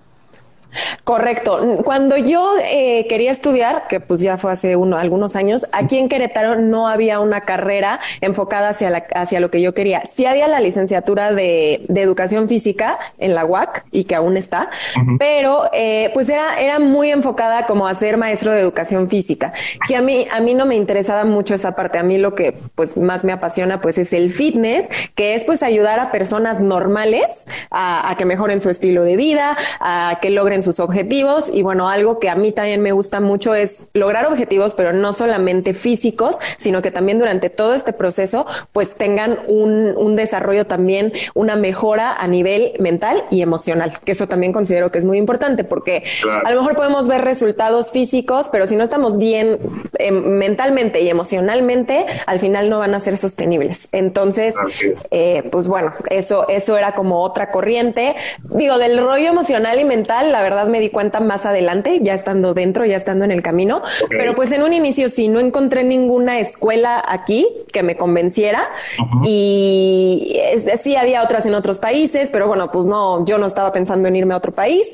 Correcto. 1.04 1.82
Cuando 1.84 2.16
yo 2.16 2.52
eh, 2.62 3.06
quería 3.08 3.32
estudiar, 3.32 3.88
que 3.88 4.00
pues 4.00 4.20
ya 4.20 4.36
fue 4.36 4.52
hace 4.52 4.76
uno, 4.76 4.98
algunos 4.98 5.36
años, 5.36 5.66
aquí 5.72 5.98
en 5.98 6.08
Querétaro 6.08 6.56
no 6.56 6.88
había 6.88 7.20
una 7.20 7.42
carrera 7.42 8.00
enfocada 8.20 8.70
hacia, 8.70 8.90
la, 8.90 9.06
hacia 9.14 9.40
lo 9.40 9.50
que 9.50 9.60
yo 9.60 9.72
quería. 9.74 10.02
Sí 10.12 10.26
había 10.26 10.46
la 10.48 10.60
licenciatura 10.60 11.32
de, 11.32 11.84
de 11.88 12.02
educación 12.02 12.48
física 12.48 12.98
en 13.18 13.34
la 13.34 13.44
UAC 13.44 13.86
y 13.90 14.04
que 14.04 14.14
aún 14.14 14.36
está, 14.36 14.68
pero 15.18 15.70
eh, 15.72 16.10
pues 16.14 16.28
era, 16.28 16.60
era 16.60 16.78
muy 16.78 17.10
enfocada 17.10 17.66
como 17.66 17.86
a 17.86 17.94
ser 17.94 18.16
maestro 18.16 18.52
de 18.52 18.60
educación 18.60 19.08
física, 19.08 19.52
que 19.86 19.96
a 19.96 20.02
mí, 20.02 20.26
a 20.30 20.40
mí 20.40 20.54
no 20.54 20.66
me 20.66 20.76
interesaba 20.76 21.24
mucho 21.24 21.54
esa 21.54 21.74
parte. 21.74 21.98
A 21.98 22.02
mí 22.02 22.18
lo 22.18 22.34
que 22.34 22.52
pues 22.74 22.96
más 22.96 23.24
me 23.24 23.32
apasiona 23.32 23.80
pues 23.80 23.98
es 23.98 24.12
el 24.12 24.32
fitness, 24.32 24.86
que 25.14 25.34
es 25.34 25.44
pues 25.44 25.62
ayudar 25.62 26.00
a 26.00 26.12
personas 26.12 26.60
normales 26.60 27.46
a, 27.70 28.10
a 28.10 28.16
que 28.16 28.24
mejoren 28.24 28.60
su 28.60 28.70
estilo 28.70 29.02
de 29.02 29.16
vida, 29.16 29.56
a 29.80 30.18
que 30.20 30.30
logren 30.30 30.57
sus 30.62 30.80
objetivos 30.80 31.50
y 31.52 31.62
bueno, 31.62 31.88
algo 31.88 32.18
que 32.18 32.30
a 32.30 32.34
mí 32.34 32.52
también 32.52 32.82
me 32.82 32.92
gusta 32.92 33.20
mucho 33.20 33.54
es 33.54 33.82
lograr 33.92 34.26
objetivos, 34.26 34.74
pero 34.74 34.92
no 34.92 35.12
solamente 35.12 35.74
físicos, 35.74 36.38
sino 36.58 36.82
que 36.82 36.90
también 36.90 37.18
durante 37.18 37.50
todo 37.50 37.74
este 37.74 37.92
proceso 37.92 38.46
pues 38.72 38.94
tengan 38.94 39.38
un, 39.46 39.94
un 39.96 40.16
desarrollo 40.16 40.66
también, 40.66 41.12
una 41.34 41.56
mejora 41.56 42.12
a 42.12 42.26
nivel 42.26 42.72
mental 42.78 43.24
y 43.30 43.42
emocional, 43.42 43.92
que 44.04 44.12
eso 44.12 44.26
también 44.26 44.52
considero 44.52 44.90
que 44.90 44.98
es 44.98 45.04
muy 45.04 45.18
importante 45.18 45.64
porque 45.64 46.04
a 46.44 46.50
lo 46.50 46.60
mejor 46.60 46.76
podemos 46.76 47.08
ver 47.08 47.22
resultados 47.22 47.92
físicos, 47.92 48.48
pero 48.50 48.66
si 48.66 48.76
no 48.76 48.84
estamos 48.84 49.18
bien 49.18 49.58
eh, 49.98 50.10
mentalmente 50.10 51.00
y 51.00 51.08
emocionalmente, 51.08 52.06
al 52.26 52.40
final 52.40 52.70
no 52.70 52.78
van 52.78 52.94
a 52.94 53.00
ser 53.00 53.16
sostenibles. 53.16 53.88
Entonces, 53.92 54.54
eh, 55.10 55.42
pues 55.50 55.68
bueno, 55.68 55.92
eso, 56.10 56.48
eso 56.48 56.76
era 56.76 56.94
como 56.94 57.22
otra 57.22 57.50
corriente. 57.50 58.16
Digo, 58.50 58.78
del 58.78 58.98
rollo 58.98 59.28
emocional 59.28 59.78
y 59.78 59.84
mental, 59.84 60.32
la 60.32 60.42
verdad 60.42 60.47
me 60.68 60.80
di 60.80 60.90
cuenta 60.90 61.20
más 61.20 61.46
adelante, 61.46 62.00
ya 62.02 62.14
estando 62.14 62.54
dentro, 62.54 62.84
ya 62.84 62.96
estando 62.96 63.24
en 63.24 63.30
el 63.30 63.42
camino. 63.42 63.82
Pero 64.08 64.34
pues 64.34 64.52
en 64.52 64.62
un 64.62 64.72
inicio 64.72 65.08
sí, 65.08 65.28
no 65.28 65.40
encontré 65.40 65.84
ninguna 65.84 66.38
escuela 66.38 67.02
aquí 67.06 67.46
que 67.72 67.82
me 67.82 67.96
convenciera. 67.96 68.68
Y 69.24 70.38
sí 70.82 70.96
había 70.96 71.22
otras 71.22 71.46
en 71.46 71.54
otros 71.54 71.78
países, 71.78 72.30
pero 72.30 72.48
bueno, 72.48 72.70
pues 72.70 72.86
no, 72.86 73.24
yo 73.24 73.38
no 73.38 73.46
estaba 73.46 73.72
pensando 73.72 74.08
en 74.08 74.16
irme 74.16 74.34
a 74.34 74.36
otro 74.38 74.52
país. 74.52 74.86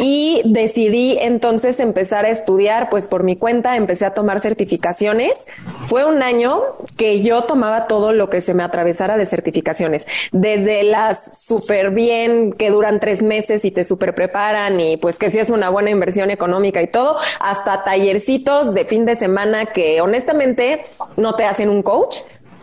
Y 0.00 0.42
decidí 0.44 1.18
entonces 1.20 1.80
empezar 1.80 2.24
a 2.24 2.28
estudiar, 2.28 2.88
pues 2.90 3.08
por 3.08 3.22
mi 3.22 3.36
cuenta, 3.36 3.76
empecé 3.76 4.04
a 4.04 4.14
tomar 4.14 4.40
certificaciones. 4.40 5.46
Fue 5.86 6.04
un 6.04 6.22
año 6.22 6.62
que 6.96 7.22
yo 7.22 7.44
tomaba 7.44 7.86
todo 7.86 8.12
lo 8.12 8.30
que 8.30 8.40
se 8.40 8.54
me 8.54 8.62
atravesara 8.62 9.16
de 9.16 9.26
certificaciones, 9.26 10.06
desde 10.32 10.82
las 10.82 11.38
súper 11.38 11.90
bien 11.90 12.52
que 12.52 12.70
duran 12.70 13.00
tres 13.00 13.22
meses 13.22 13.64
y 13.64 13.70
te 13.70 13.84
súper 13.84 14.14
preparan 14.14 14.80
y 14.80 14.95
pues 14.96 15.18
que 15.18 15.30
sí 15.30 15.38
es 15.38 15.50
una 15.50 15.68
buena 15.68 15.90
inversión 15.90 16.30
económica 16.30 16.82
y 16.82 16.86
todo, 16.86 17.16
hasta 17.40 17.82
tallercitos 17.82 18.74
de 18.74 18.84
fin 18.84 19.04
de 19.04 19.16
semana 19.16 19.66
que 19.66 20.00
honestamente 20.00 20.84
no 21.16 21.34
te 21.34 21.44
hacen 21.44 21.68
un 21.68 21.82
coach, 21.82 22.18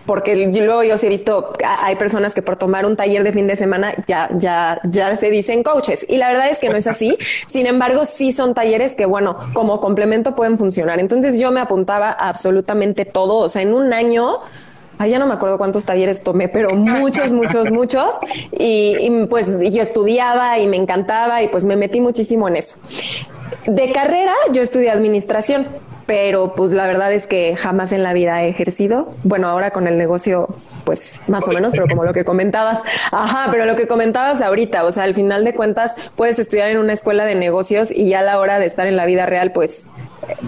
porque 0.06 0.48
luego 0.48 0.84
yo 0.84 0.98
sí 0.98 1.06
he 1.06 1.10
visto, 1.10 1.54
hay 1.64 1.96
personas 1.96 2.34
que 2.34 2.42
por 2.42 2.58
tomar 2.58 2.86
un 2.86 2.96
taller 2.96 3.24
de 3.24 3.32
fin 3.32 3.48
de 3.48 3.56
semana 3.56 3.94
ya, 4.06 4.30
ya, 4.36 4.82
ya 4.84 5.16
se 5.16 5.30
dicen 5.30 5.64
coaches. 5.64 6.06
Y 6.10 6.18
la 6.18 6.28
verdad 6.28 6.50
es 6.50 6.60
que 6.60 6.70
no 6.70 6.76
es 6.76 6.88
así. 6.88 7.18
Sin 7.48 7.68
embargo, 7.68 8.06
sí 8.06 8.34
son 8.34 8.54
talleres 8.54 8.96
que, 8.96 9.06
bueno, 9.06 9.38
como 9.54 9.80
complemento 9.80 10.36
pueden 10.36 10.58
funcionar. 10.58 11.00
Entonces 11.00 11.40
yo 11.40 11.52
me 11.52 11.62
apuntaba 11.62 12.10
a 12.10 12.30
absolutamente 12.30 13.06
todo. 13.06 13.38
O 13.38 13.50
sea, 13.50 13.62
en 13.62 13.74
un 13.74 13.94
año 13.94 14.40
Ay, 15.04 15.12
ya 15.12 15.20
no 15.20 15.28
me 15.28 15.34
acuerdo 15.34 15.58
cuántos 15.58 15.84
talleres 15.84 16.24
tomé, 16.24 16.48
pero 16.48 16.70
muchos, 16.76 17.34
muchos, 17.34 17.70
muchos. 17.72 18.12
Y, 18.58 19.26
pues 19.30 19.48
yo 19.74 19.82
estudiaba 19.82 20.60
y 20.60 20.68
me 20.68 20.78
encantaba 20.78 21.44
y 21.44 21.50
pues 21.50 21.66
me 21.66 21.76
metí 21.76 22.00
muchísimo 22.00 22.48
en 22.48 22.56
eso. 22.56 22.78
De 23.68 23.92
carrera 23.92 24.32
yo 24.54 24.62
estudié 24.62 24.92
administración, 24.92 25.68
pero 26.06 26.56
pues 26.56 26.72
la 26.72 26.86
verdad 26.86 27.12
es 27.12 27.28
que 27.28 27.58
jamás 27.58 27.92
en 27.92 28.02
la 28.02 28.14
vida 28.14 28.44
he 28.44 28.50
ejercido. 28.50 29.14
Bueno, 29.24 29.50
ahora 29.50 29.72
con 29.72 29.88
el 29.88 29.98
negocio 29.98 30.48
pues 30.86 31.20
más 31.28 31.44
o 31.46 31.52
menos, 31.52 31.72
pero 31.72 31.88
como 31.88 32.04
lo 32.04 32.14
que 32.14 32.24
comentabas, 32.24 32.80
ajá, 33.12 33.50
pero 33.52 33.66
lo 33.66 33.76
que 33.76 33.88
comentabas 33.88 34.42
ahorita, 34.42 34.86
o 34.86 34.92
sea, 34.92 35.04
al 35.04 35.16
final 35.16 35.44
de 35.44 35.54
cuentas 35.54 35.96
puedes 36.16 36.40
estudiar 36.40 36.70
en 36.70 36.78
una 36.78 36.94
escuela 36.94 37.26
de 37.26 37.36
negocios 37.36 37.92
y 37.92 38.10
ya 38.10 38.20
a 38.20 38.24
la 38.24 38.40
hora 38.40 38.60
de 38.60 38.66
estar 38.66 38.88
en 38.88 38.98
la 38.98 39.06
vida 39.06 39.26
real, 39.26 39.52
pues 39.52 39.86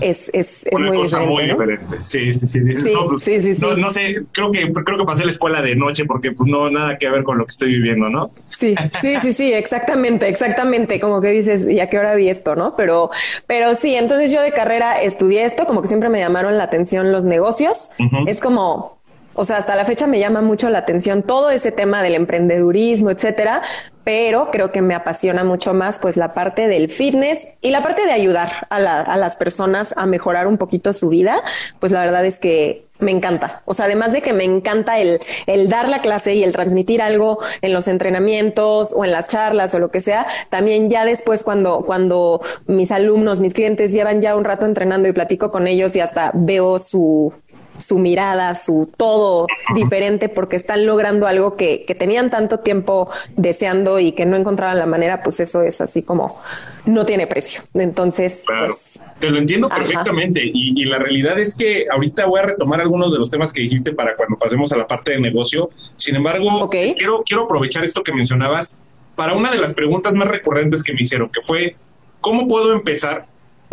es, 0.01 0.29
es, 0.33 0.65
es 0.65 0.79
muy, 0.79 0.97
cosa 0.97 1.19
muy 1.19 1.43
diferente. 1.43 2.01
Sí, 2.01 2.33
sí, 2.33 2.47
sí. 2.47 2.61
Pues, 3.07 3.21
sí, 3.21 3.41
sí, 3.41 3.55
sí, 3.55 3.65
no, 3.77 3.89
sé, 3.89 4.25
creo 4.31 4.51
que 4.51 4.71
creo 4.71 4.97
que 4.97 5.05
pasé 5.05 5.25
la 5.25 5.31
escuela 5.31 5.61
de 5.61 5.75
noche 5.75 6.05
porque 6.05 6.31
pues 6.31 6.49
no 6.49 6.69
nada 6.69 6.97
que 6.97 7.09
ver 7.09 7.23
con 7.23 7.37
lo 7.37 7.45
que 7.45 7.51
estoy 7.51 7.71
viviendo, 7.71 8.09
¿no? 8.09 8.31
Sí, 8.47 8.75
sí, 9.01 9.15
sí, 9.21 9.33
sí, 9.33 9.53
exactamente, 9.53 10.27
exactamente. 10.27 10.99
Como 10.99 11.21
que 11.21 11.29
dices, 11.29 11.67
¿y 11.69 11.79
a 11.79 11.89
qué 11.89 11.97
hora 11.97 12.15
vi 12.15 12.29
esto, 12.29 12.55
no? 12.55 12.75
Pero, 12.75 13.09
pero 13.47 13.75
sí, 13.75 13.95
entonces 13.95 14.31
yo 14.31 14.41
de 14.41 14.51
carrera 14.51 15.01
estudié 15.01 15.45
esto, 15.45 15.65
como 15.65 15.81
que 15.81 15.87
siempre 15.87 16.09
me 16.09 16.19
llamaron 16.19 16.57
la 16.57 16.65
atención 16.65 17.11
los 17.11 17.23
negocios. 17.23 17.91
Es 18.27 18.39
como 18.39 18.94
o 19.35 19.45
sea, 19.45 19.57
hasta 19.57 19.75
la 19.75 19.85
fecha 19.85 20.07
me 20.07 20.19
llama 20.19 20.41
mucho 20.41 20.69
la 20.69 20.79
atención 20.79 21.23
todo 21.23 21.49
ese 21.49 21.71
tema 21.71 22.01
del 22.01 22.15
emprendedurismo, 22.15 23.11
etcétera, 23.11 23.61
pero 24.05 24.49
creo 24.51 24.71
que 24.71 24.81
me 24.81 24.95
apasiona 24.95 25.43
mucho 25.43 25.73
más 25.73 25.99
pues 25.99 26.15
la 26.15 26.33
parte 26.33 26.67
del 26.67 26.89
fitness 26.89 27.47
y 27.59 27.71
la 27.71 27.83
parte 27.83 28.05
de 28.05 28.11
ayudar 28.11 28.67
a, 28.69 28.79
las 28.79 29.35
personas 29.35 29.93
a 29.97 30.05
mejorar 30.05 30.47
un 30.47 30.57
poquito 30.57 30.93
su 30.93 31.09
vida, 31.09 31.43
pues 31.79 31.91
la 31.91 32.01
verdad 32.01 32.25
es 32.25 32.39
que 32.39 32.85
me 32.99 33.11
encanta. 33.11 33.61
O 33.65 33.73
sea, 33.73 33.85
además 33.85 34.13
de 34.13 34.21
que 34.21 34.31
me 34.31 34.45
encanta 34.45 34.99
el, 34.99 35.19
el 35.47 35.69
dar 35.69 35.89
la 35.89 36.01
clase 36.01 36.35
y 36.35 36.43
el 36.43 36.53
transmitir 36.53 37.01
algo 37.01 37.39
en 37.61 37.73
los 37.73 37.89
entrenamientos 37.89 38.93
o 38.95 39.03
en 39.03 39.11
las 39.11 39.27
charlas 39.27 39.73
o 39.73 39.79
lo 39.79 39.91
que 39.91 39.99
sea, 39.99 40.27
también 40.49 40.89
ya 40.89 41.03
después 41.03 41.43
cuando, 41.43 41.83
cuando 41.85 42.41
mis 42.67 42.91
alumnos, 42.91 43.41
mis 43.41 43.53
clientes 43.53 43.91
llevan 43.91 44.21
ya 44.21 44.35
un 44.35 44.45
rato 44.45 44.65
entrenando 44.65 45.09
y 45.09 45.13
platico 45.13 45.51
con 45.51 45.67
ellos 45.67 45.95
y 45.95 45.99
hasta 45.99 46.31
veo 46.33 46.79
su, 46.79 47.33
su 47.77 47.99
mirada, 47.99 48.55
su 48.55 48.89
todo 48.97 49.47
diferente 49.73 50.29
porque 50.29 50.55
están 50.55 50.85
logrando 50.85 51.27
algo 51.27 51.55
que, 51.55 51.85
que, 51.85 51.95
tenían 51.95 52.29
tanto 52.29 52.59
tiempo 52.59 53.09
deseando 53.35 53.99
y 53.99 54.11
que 54.13 54.25
no 54.25 54.37
encontraban 54.37 54.77
la 54.77 54.85
manera, 54.85 55.23
pues 55.23 55.39
eso 55.39 55.61
es 55.61 55.81
así 55.81 56.01
como 56.01 56.39
no 56.85 57.05
tiene 57.05 57.27
precio. 57.27 57.61
Entonces, 57.73 58.43
pues, 58.45 58.99
te 59.19 59.29
lo 59.29 59.37
entiendo 59.37 59.69
perfectamente 59.69 60.41
y, 60.43 60.81
y, 60.81 60.85
la 60.85 60.99
realidad 60.99 61.39
es 61.39 61.55
que 61.55 61.85
ahorita 61.91 62.25
voy 62.25 62.39
a 62.39 62.43
retomar 62.43 62.81
algunos 62.81 63.11
de 63.11 63.19
los 63.19 63.31
temas 63.31 63.51
que 63.51 63.61
dijiste 63.61 63.93
para 63.93 64.15
cuando 64.15 64.37
pasemos 64.37 64.71
a 64.71 64.77
la 64.77 64.87
parte 64.87 65.11
de 65.11 65.19
negocio. 65.19 65.69
Sin 65.95 66.15
embargo, 66.15 66.69
quiero, 66.69 67.23
quiero 67.25 67.43
aprovechar 67.43 67.83
esto 67.83 68.03
que 68.03 68.13
mencionabas 68.13 68.77
para 69.15 69.33
una 69.33 69.51
de 69.51 69.57
las 69.57 69.73
preguntas 69.73 70.13
más 70.13 70.27
recurrentes 70.27 70.83
que 70.83 70.93
me 70.93 71.01
hicieron, 71.01 71.29
que 71.29 71.41
fue, 71.41 71.75
¿cómo 72.21 72.47
puedo 72.47 72.73
empezar 72.73 73.27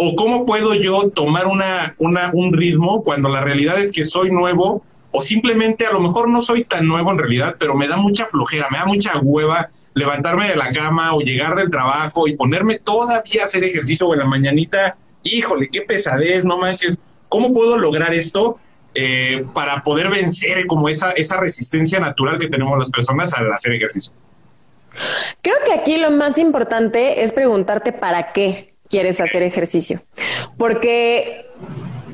¿O 0.05 0.17
cómo 0.17 0.45
puedo 0.45 0.75
yo 0.75 1.11
tomar 1.11 1.47
una, 1.47 1.95
una, 1.99 2.33
un 2.35 2.53
ritmo 2.53 3.05
cuando 3.05 3.29
la 3.29 3.41
realidad 3.41 3.79
es 3.79 3.93
que 3.93 4.05
soy 4.05 4.33
nuevo 4.33 4.83
o 5.13 5.23
simplemente 5.23 5.87
a 5.87 5.93
lo 5.93 6.01
mejor 6.01 6.29
no 6.29 6.41
soy 6.41 6.65
tan 6.65 6.89
nuevo 6.89 7.13
en 7.13 7.19
realidad, 7.19 7.55
pero 7.57 7.77
me 7.77 7.87
da 7.87 7.97
mucha 7.97 8.27
flojera, 8.27 8.67
me 8.73 8.79
da 8.79 8.85
mucha 8.85 9.13
hueva 9.21 9.71
levantarme 9.95 10.49
de 10.49 10.57
la 10.57 10.73
cama 10.73 11.15
o 11.15 11.21
llegar 11.21 11.55
del 11.55 11.71
trabajo 11.71 12.27
y 12.27 12.35
ponerme 12.35 12.81
todavía 12.81 13.43
a 13.43 13.45
hacer 13.45 13.63
ejercicio 13.63 14.09
o 14.09 14.15
en 14.15 14.19
la 14.19 14.25
mañanita, 14.25 14.97
híjole, 15.23 15.69
qué 15.69 15.83
pesadez, 15.83 16.45
no 16.45 16.59
manches, 16.59 17.01
¿cómo 17.29 17.53
puedo 17.53 17.79
lograr 17.79 18.13
esto 18.13 18.59
eh, 18.97 19.47
para 19.55 19.85
poder 19.85 20.11
vencer 20.11 20.67
como 20.67 20.89
esa, 20.89 21.13
esa 21.13 21.39
resistencia 21.39 22.01
natural 22.01 22.39
que 22.39 22.49
tenemos 22.49 22.77
las 22.77 22.91
personas 22.91 23.33
al 23.35 23.53
hacer 23.53 23.75
ejercicio? 23.75 24.13
Creo 25.43 25.59
que 25.65 25.73
aquí 25.73 25.99
lo 25.99 26.11
más 26.11 26.39
importante 26.39 27.23
es 27.23 27.33
preguntarte 27.33 27.93
para 27.93 28.33
qué 28.33 28.72
quieres 28.93 29.21
hacer 29.21 29.43
ejercicio. 29.43 30.05
Porque, 30.57 31.47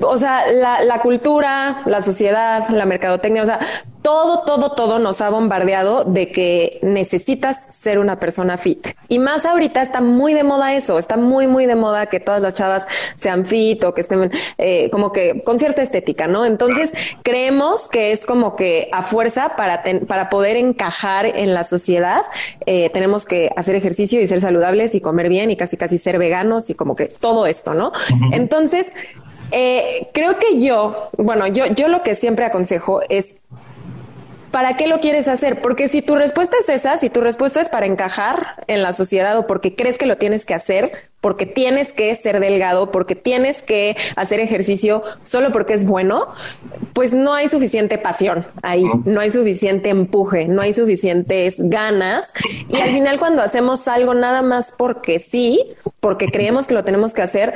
o 0.01 0.17
sea, 0.17 0.51
la, 0.53 0.83
la, 0.83 1.01
cultura, 1.01 1.83
la 1.87 2.03
sociedad, 2.03 2.69
la 2.69 2.85
mercadotecnia, 2.85 3.43
o 3.43 3.47
sea, 3.47 3.61
todo, 4.03 4.43
todo, 4.45 4.73
todo 4.73 4.99
nos 4.99 5.21
ha 5.21 5.29
bombardeado 5.29 6.05
de 6.05 6.31
que 6.31 6.79
necesitas 6.83 7.67
ser 7.75 7.99
una 7.99 8.19
persona 8.19 8.57
fit. 8.57 8.89
Y 9.09 9.19
más 9.19 9.45
ahorita 9.45 9.83
está 9.83 10.01
muy 10.01 10.35
de 10.35 10.45
moda 10.45 10.75
eso, 10.75 10.99
está 10.99 11.17
muy, 11.17 11.47
muy 11.47 11.67
de 11.67 11.75
moda 11.75 12.07
que 12.07 12.21
todas 12.21 12.41
las 12.41 12.55
chavas 12.55 12.87
sean 13.17 13.45
fit 13.45 13.83
o 13.85 13.95
que 13.95 14.01
estén 14.01 14.31
eh, 14.57 14.89
como 14.91 15.13
que 15.13 15.43
con 15.45 15.59
cierta 15.59 15.83
estética, 15.83 16.29
¿no? 16.29 16.47
Entonces, 16.47 16.93
creemos 17.23 17.89
que 17.89 18.13
es 18.13 18.25
como 18.25 18.57
que 18.57 18.89
a 18.93 19.03
fuerza 19.03 19.57
para, 19.57 19.83
para 20.07 20.31
poder 20.31 20.57
encajar 20.57 21.27
en 21.27 21.53
la 21.53 21.65
sociedad, 21.65 22.23
eh, 22.67 22.91
tenemos 22.91 23.27
que 23.27 23.51
hacer 23.57 23.75
ejercicio 23.75 24.21
y 24.21 24.27
ser 24.27 24.41
saludables 24.41 24.95
y 24.95 25.01
comer 25.01 25.29
bien 25.29 25.51
y 25.51 25.57
casi, 25.57 25.77
casi 25.77 25.99
ser 25.99 26.19
veganos 26.19 26.71
y 26.71 26.75
como 26.75 26.97
que 26.97 27.07
todo 27.07 27.47
esto, 27.47 27.75
¿no? 27.75 27.93
Entonces, 28.33 28.87
eh, 29.51 30.09
creo 30.13 30.39
que 30.39 30.61
yo, 30.61 31.11
bueno, 31.17 31.47
yo, 31.47 31.67
yo 31.67 31.89
lo 31.89 32.03
que 32.03 32.15
siempre 32.15 32.45
aconsejo 32.45 33.01
es 33.09 33.37
¿para 34.51 34.77
qué 34.77 34.87
lo 34.87 35.01
quieres 35.01 35.29
hacer? 35.29 35.61
Porque 35.61 35.89
si 35.89 36.03
tu 36.03 36.15
respuesta 36.15 36.57
es 36.61 36.69
esa, 36.69 36.97
si 36.97 37.11
tu 37.11 37.21
respuesta 37.21 37.61
es 37.61 37.69
para 37.69 37.87
encajar 37.87 38.65
en 38.67 38.83
la 38.83 38.93
sociedad 38.93 39.37
o 39.39 39.47
porque 39.47 39.75
crees 39.75 39.99
que 39.99 40.07
lo 40.07 40.17
tienes 40.17 40.45
que 40.45 40.55
hacer, 40.55 40.93
porque 41.21 41.47
tienes 41.47 41.93
que 41.93 42.15
ser 42.15 42.41
delgado, 42.41 42.91
porque 42.91 43.15
tienes 43.15 43.63
que 43.63 43.97
hacer 44.17 44.41
ejercicio 44.41 45.03
solo 45.23 45.53
porque 45.53 45.75
es 45.75 45.85
bueno, 45.85 46.29
pues 46.93 47.13
no 47.13 47.35
hay 47.35 47.49
suficiente 47.49 47.99
pasión 47.99 48.47
ahí, 48.63 48.85
no 49.05 49.21
hay 49.21 49.31
suficiente 49.31 49.89
empuje, 49.89 50.47
no 50.47 50.63
hay 50.63 50.73
suficientes 50.73 51.57
ganas. 51.59 52.33
Y 52.69 52.81
al 52.81 52.91
final 52.91 53.19
cuando 53.19 53.43
hacemos 53.43 53.89
algo 53.89 54.15
nada 54.15 54.43
más 54.43 54.73
porque 54.77 55.19
sí, 55.19 55.75
porque 56.01 56.29
creemos 56.29 56.67
que 56.67 56.75
lo 56.75 56.85
tenemos 56.85 57.15
que 57.15 57.23
hacer, 57.23 57.55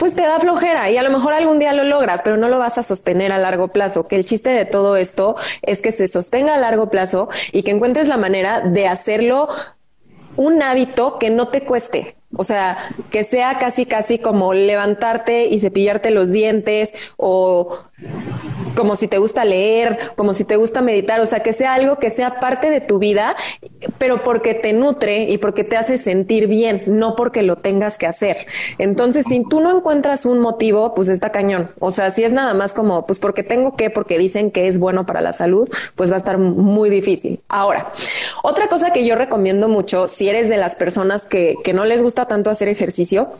pues 0.00 0.14
te 0.14 0.22
da 0.22 0.40
flojera 0.40 0.90
y 0.90 0.96
a 0.96 1.02
lo 1.02 1.10
mejor 1.10 1.34
algún 1.34 1.58
día 1.58 1.74
lo 1.74 1.84
logras, 1.84 2.22
pero 2.24 2.38
no 2.38 2.48
lo 2.48 2.58
vas 2.58 2.78
a 2.78 2.82
sostener 2.82 3.32
a 3.32 3.38
largo 3.38 3.68
plazo. 3.68 4.08
Que 4.08 4.16
el 4.16 4.24
chiste 4.24 4.48
de 4.48 4.64
todo 4.64 4.96
esto 4.96 5.36
es 5.60 5.82
que 5.82 5.92
se 5.92 6.08
sostenga 6.08 6.54
a 6.54 6.56
largo 6.56 6.88
plazo 6.88 7.28
y 7.52 7.62
que 7.64 7.70
encuentres 7.70 8.08
la 8.08 8.16
manera 8.16 8.62
de 8.62 8.88
hacerlo 8.88 9.48
un 10.36 10.62
hábito 10.62 11.18
que 11.18 11.28
no 11.28 11.48
te 11.48 11.64
cueste. 11.64 12.16
O 12.36 12.44
sea, 12.44 12.94
que 13.10 13.24
sea 13.24 13.58
casi, 13.58 13.86
casi 13.86 14.18
como 14.18 14.52
levantarte 14.54 15.46
y 15.46 15.58
cepillarte 15.58 16.10
los 16.10 16.30
dientes 16.30 16.90
o 17.16 17.78
como 18.76 18.96
si 18.96 19.08
te 19.08 19.18
gusta 19.18 19.44
leer, 19.44 19.98
como 20.16 20.32
si 20.32 20.44
te 20.44 20.56
gusta 20.56 20.80
meditar, 20.80 21.20
o 21.20 21.26
sea, 21.26 21.40
que 21.40 21.52
sea 21.52 21.74
algo 21.74 21.96
que 21.96 22.10
sea 22.10 22.40
parte 22.40 22.70
de 22.70 22.80
tu 22.80 22.98
vida, 22.98 23.36
pero 23.98 24.24
porque 24.24 24.54
te 24.54 24.72
nutre 24.72 25.24
y 25.24 25.38
porque 25.38 25.64
te 25.64 25.76
hace 25.76 25.98
sentir 25.98 26.46
bien, 26.46 26.84
no 26.86 27.16
porque 27.16 27.42
lo 27.42 27.56
tengas 27.56 27.98
que 27.98 28.06
hacer. 28.06 28.46
Entonces, 28.78 29.26
si 29.28 29.44
tú 29.48 29.60
no 29.60 29.76
encuentras 29.76 30.24
un 30.24 30.38
motivo, 30.38 30.94
pues 30.94 31.08
está 31.08 31.30
cañón. 31.30 31.72
O 31.78 31.90
sea, 31.90 32.10
si 32.10 32.24
es 32.24 32.32
nada 32.32 32.54
más 32.54 32.72
como, 32.72 33.06
pues 33.06 33.18
porque 33.18 33.42
tengo 33.42 33.76
que, 33.76 33.90
porque 33.90 34.18
dicen 34.18 34.50
que 34.50 34.68
es 34.68 34.78
bueno 34.78 35.04
para 35.04 35.20
la 35.20 35.32
salud, 35.32 35.68
pues 35.94 36.10
va 36.10 36.14
a 36.14 36.18
estar 36.18 36.38
muy 36.38 36.90
difícil. 36.90 37.40
Ahora, 37.48 37.92
otra 38.42 38.68
cosa 38.68 38.92
que 38.92 39.04
yo 39.04 39.14
recomiendo 39.14 39.68
mucho, 39.68 40.08
si 40.08 40.28
eres 40.28 40.48
de 40.48 40.56
las 40.56 40.76
personas 40.76 41.26
que, 41.26 41.56
que 41.62 41.72
no 41.72 41.84
les 41.84 42.02
gusta 42.02 42.19
tanto 42.26 42.50
hacer 42.50 42.68
ejercicio, 42.68 43.32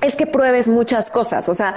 es 0.00 0.16
que 0.16 0.26
pruebes 0.26 0.68
muchas 0.68 1.10
cosas. 1.10 1.48
O 1.48 1.54
sea, 1.54 1.76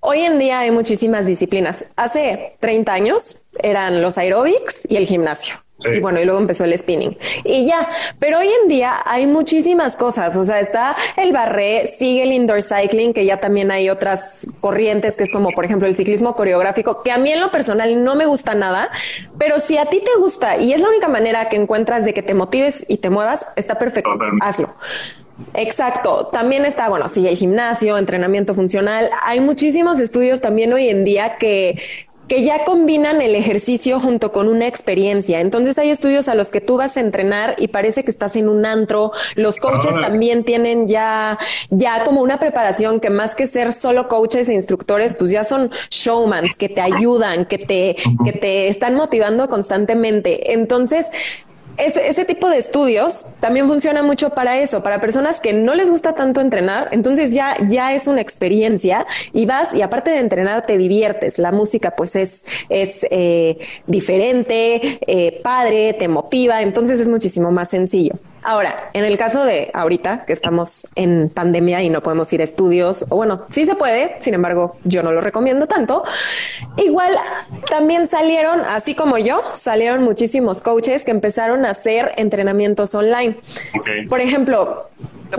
hoy 0.00 0.22
en 0.22 0.38
día 0.38 0.60
hay 0.60 0.70
muchísimas 0.70 1.26
disciplinas. 1.26 1.84
Hace 1.96 2.56
30 2.60 2.92
años 2.92 3.38
eran 3.62 4.00
los 4.00 4.18
aerobics 4.18 4.86
y 4.88 4.96
el 4.96 5.06
gimnasio. 5.06 5.56
Y 5.92 6.00
bueno, 6.00 6.20
y 6.20 6.24
luego 6.24 6.40
empezó 6.40 6.64
el 6.64 6.78
spinning. 6.78 7.16
Y 7.42 7.66
ya, 7.66 7.88
pero 8.18 8.38
hoy 8.38 8.48
en 8.62 8.68
día 8.68 9.02
hay 9.04 9.26
muchísimas 9.26 9.96
cosas. 9.96 10.36
O 10.36 10.44
sea, 10.44 10.60
está 10.60 10.96
el 11.16 11.32
barré, 11.32 11.88
sigue 11.98 12.22
el 12.22 12.32
indoor 12.32 12.62
cycling, 12.62 13.12
que 13.12 13.26
ya 13.26 13.38
también 13.38 13.70
hay 13.70 13.90
otras 13.90 14.46
corrientes, 14.60 15.16
que 15.16 15.24
es 15.24 15.32
como, 15.32 15.50
por 15.50 15.64
ejemplo, 15.64 15.86
el 15.86 15.94
ciclismo 15.94 16.36
coreográfico, 16.36 17.02
que 17.02 17.10
a 17.10 17.18
mí 17.18 17.32
en 17.32 17.40
lo 17.40 17.50
personal 17.50 18.02
no 18.02 18.14
me 18.14 18.24
gusta 18.24 18.54
nada, 18.54 18.90
pero 19.36 19.58
si 19.58 19.76
a 19.76 19.86
ti 19.86 20.00
te 20.00 20.18
gusta 20.18 20.56
y 20.56 20.72
es 20.72 20.80
la 20.80 20.88
única 20.88 21.08
manera 21.08 21.48
que 21.48 21.56
encuentras 21.56 22.04
de 22.04 22.14
que 22.14 22.22
te 22.22 22.34
motives 22.34 22.86
y 22.88 22.98
te 22.98 23.10
muevas, 23.10 23.44
está 23.56 23.78
perfecto. 23.78 24.16
Hazlo. 24.40 24.74
Exacto. 25.54 26.28
También 26.32 26.64
está, 26.64 26.88
bueno, 26.88 27.08
sí, 27.08 27.26
el 27.26 27.36
gimnasio, 27.36 27.98
entrenamiento 27.98 28.54
funcional. 28.54 29.10
Hay 29.24 29.40
muchísimos 29.40 29.98
estudios 29.98 30.40
también 30.40 30.72
hoy 30.72 30.88
en 30.88 31.04
día 31.04 31.36
que, 31.38 31.80
que 32.28 32.42
ya 32.44 32.64
combinan 32.64 33.20
el 33.20 33.34
ejercicio 33.34 34.00
junto 34.00 34.32
con 34.32 34.48
una 34.48 34.66
experiencia. 34.66 35.40
Entonces 35.40 35.76
hay 35.78 35.90
estudios 35.90 36.28
a 36.28 36.34
los 36.34 36.50
que 36.50 36.60
tú 36.60 36.76
vas 36.76 36.96
a 36.96 37.00
entrenar 37.00 37.56
y 37.58 37.68
parece 37.68 38.04
que 38.04 38.10
estás 38.10 38.36
en 38.36 38.48
un 38.48 38.64
antro. 38.64 39.12
Los 39.34 39.56
coaches 39.56 39.92
también 40.00 40.44
tienen 40.44 40.88
ya, 40.88 41.38
ya 41.70 42.04
como 42.04 42.22
una 42.22 42.38
preparación 42.38 43.00
que 43.00 43.10
más 43.10 43.34
que 43.34 43.46
ser 43.46 43.72
solo 43.72 44.08
coaches 44.08 44.48
e 44.48 44.54
instructores, 44.54 45.14
pues 45.14 45.30
ya 45.30 45.44
son 45.44 45.70
showmans 45.90 46.56
que 46.56 46.68
te 46.68 46.80
ayudan, 46.80 47.44
que 47.44 47.58
te, 47.58 47.96
que 48.24 48.32
te 48.32 48.68
están 48.68 48.94
motivando 48.94 49.48
constantemente. 49.48 50.52
Entonces, 50.52 51.06
ese, 51.76 52.24
tipo 52.24 52.48
de 52.48 52.58
estudios 52.58 53.26
también 53.40 53.66
funciona 53.66 54.02
mucho 54.02 54.30
para 54.30 54.60
eso, 54.60 54.82
para 54.82 55.00
personas 55.00 55.40
que 55.40 55.52
no 55.52 55.74
les 55.74 55.90
gusta 55.90 56.14
tanto 56.14 56.40
entrenar, 56.40 56.88
entonces 56.92 57.34
ya, 57.34 57.56
ya 57.68 57.92
es 57.92 58.06
una 58.06 58.20
experiencia 58.20 59.06
y 59.32 59.46
vas 59.46 59.74
y 59.74 59.82
aparte 59.82 60.10
de 60.10 60.18
entrenar 60.18 60.66
te 60.66 60.78
diviertes, 60.78 61.38
la 61.38 61.52
música 61.52 61.92
pues 61.96 62.16
es, 62.16 62.44
es 62.68 63.06
eh, 63.10 63.58
diferente, 63.86 64.98
eh, 65.06 65.40
padre, 65.42 65.94
te 65.94 66.08
motiva, 66.08 66.62
entonces 66.62 67.00
es 67.00 67.08
muchísimo 67.08 67.50
más 67.50 67.70
sencillo. 67.70 68.14
Ahora, 68.44 68.90
en 68.92 69.04
el 69.04 69.16
caso 69.16 69.44
de 69.44 69.70
ahorita 69.72 70.26
que 70.26 70.34
estamos 70.34 70.86
en 70.94 71.30
pandemia 71.30 71.82
y 71.82 71.88
no 71.88 72.02
podemos 72.02 72.30
ir 72.34 72.42
a 72.42 72.44
estudios, 72.44 73.06
o 73.08 73.16
bueno, 73.16 73.46
sí 73.48 73.64
se 73.64 73.74
puede, 73.74 74.16
sin 74.20 74.34
embargo, 74.34 74.76
yo 74.84 75.02
no 75.02 75.12
lo 75.12 75.22
recomiendo 75.22 75.66
tanto. 75.66 76.04
Igual 76.76 77.16
también 77.70 78.06
salieron, 78.06 78.60
así 78.60 78.94
como 78.94 79.16
yo, 79.16 79.42
salieron 79.54 80.02
muchísimos 80.04 80.60
coaches 80.60 81.04
que 81.04 81.10
empezaron 81.10 81.64
a 81.64 81.70
hacer 81.70 82.12
entrenamientos 82.16 82.94
online. 82.94 83.38
Por 84.10 84.20
ejemplo, 84.20 84.90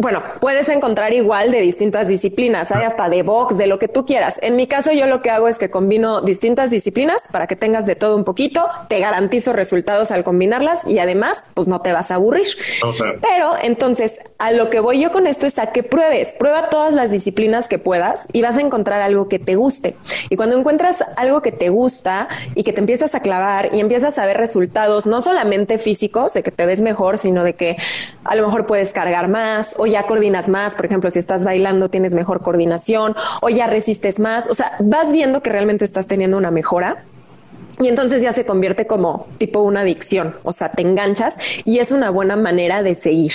bueno, 0.02 0.22
puedes 0.42 0.68
encontrar 0.70 1.14
igual 1.14 1.52
de 1.52 1.62
distintas 1.62 2.08
disciplinas, 2.08 2.72
hay 2.72 2.84
hasta 2.84 3.10
de 3.10 3.24
box, 3.24 3.58
de 3.58 3.68
lo 3.68 3.80
que 3.80 3.88
tú 3.88 4.06
quieras. 4.06 4.40
En 4.42 4.56
mi 4.56 4.68
caso, 4.68 4.92
yo 4.92 5.06
lo 5.06 5.22
que 5.22 5.30
hago 5.30 5.48
es 5.48 5.58
que 5.58 5.70
combino 5.70 6.22
distintas 6.22 6.72
disciplinas 6.72 7.20
para 7.32 7.48
que 7.48 7.56
tengas 7.56 7.86
de 7.86 7.96
todo 7.96 8.16
un 8.16 8.24
poquito, 8.24 8.68
te 8.90 9.00
garantizo 9.00 9.54
resultados 9.54 10.12
al 10.12 10.24
combinarlas 10.24 10.86
y 10.88 11.00
además, 11.00 11.38
pues 11.54 11.68
no 11.68 11.82
te 11.82 11.94
vas 11.94 12.12
a 12.12 12.16
aburrir. 12.16 12.48
Pero 13.22 13.54
entonces, 13.62 14.20
a 14.38 14.52
lo 14.52 14.70
que 14.70 14.80
voy 14.80 15.02
yo 15.02 15.12
con 15.12 15.28
esto 15.28 15.48
es 15.48 15.58
a 15.60 15.72
que 15.72 15.84
pruebes, 15.84 16.34
prueba 16.34 16.70
todas 16.70 16.94
las 16.94 17.12
disciplinas 17.12 17.68
que 17.68 17.80
puedas 17.80 18.28
y 18.32 18.42
vas 18.42 18.58
a 18.58 18.62
encontrar 18.62 19.02
algo 19.02 19.28
que 19.28 19.40
te 19.40 19.56
guste. 19.56 19.96
Y 20.30 20.36
cuando 20.36 20.58
encuentras 20.58 21.04
algo 21.16 21.42
que 21.42 21.52
te 21.52 21.70
gusta 21.70 22.28
y 22.54 22.64
que 22.64 22.74
te 22.74 22.80
empiezas 22.80 23.16
a 23.16 23.22
clavar 23.22 23.74
y 23.74 23.80
empiezas 23.80 24.18
a 24.18 24.26
ver 24.26 24.38
resultados, 24.38 25.06
no 25.06 25.22
solamente 25.22 25.78
físicos, 25.78 26.34
de 26.34 26.44
que 26.44 26.52
te 26.52 26.66
ves 26.66 26.82
mejor, 26.82 27.18
sino 27.18 27.44
de 27.44 27.54
que 27.54 27.78
a 28.24 28.36
lo 28.36 28.46
mejor 28.46 28.66
puedes 28.66 28.92
cargar 28.92 29.28
más 29.28 29.76
o 29.78 29.86
ya 29.86 30.04
coordinas 30.04 30.50
más. 30.50 30.76
Por 30.76 30.86
ejemplo, 30.86 31.12
si 31.12 31.20
estás 31.20 31.44
bailando, 31.44 31.90
tienes 31.90 32.14
mejor 32.14 32.42
coordinación 32.42 33.16
o 33.42 33.50
ya 33.50 33.68
resistes 33.68 34.20
más. 34.20 34.48
O 34.48 34.56
sea, 34.56 34.72
vas 34.80 35.12
viendo 35.12 35.42
que 35.42 35.50
realmente 35.50 35.86
estás 35.86 36.08
teniendo 36.08 36.38
una 36.38 36.52
mejora 36.52 37.04
y 37.80 37.88
entonces 37.88 38.22
ya 38.22 38.34
se 38.34 38.46
convierte 38.46 38.88
como 38.88 39.28
tipo 39.38 39.62
una 39.62 39.82
adicción, 39.82 40.36
o 40.44 40.52
sea, 40.52 40.70
te 40.70 40.82
enganchas 40.82 41.36
y 41.64 41.80
es 41.80 41.92
una 41.92 42.10
buena 42.10 42.36
manera 42.36 42.84
de 42.84 42.96
seguir. 42.96 43.34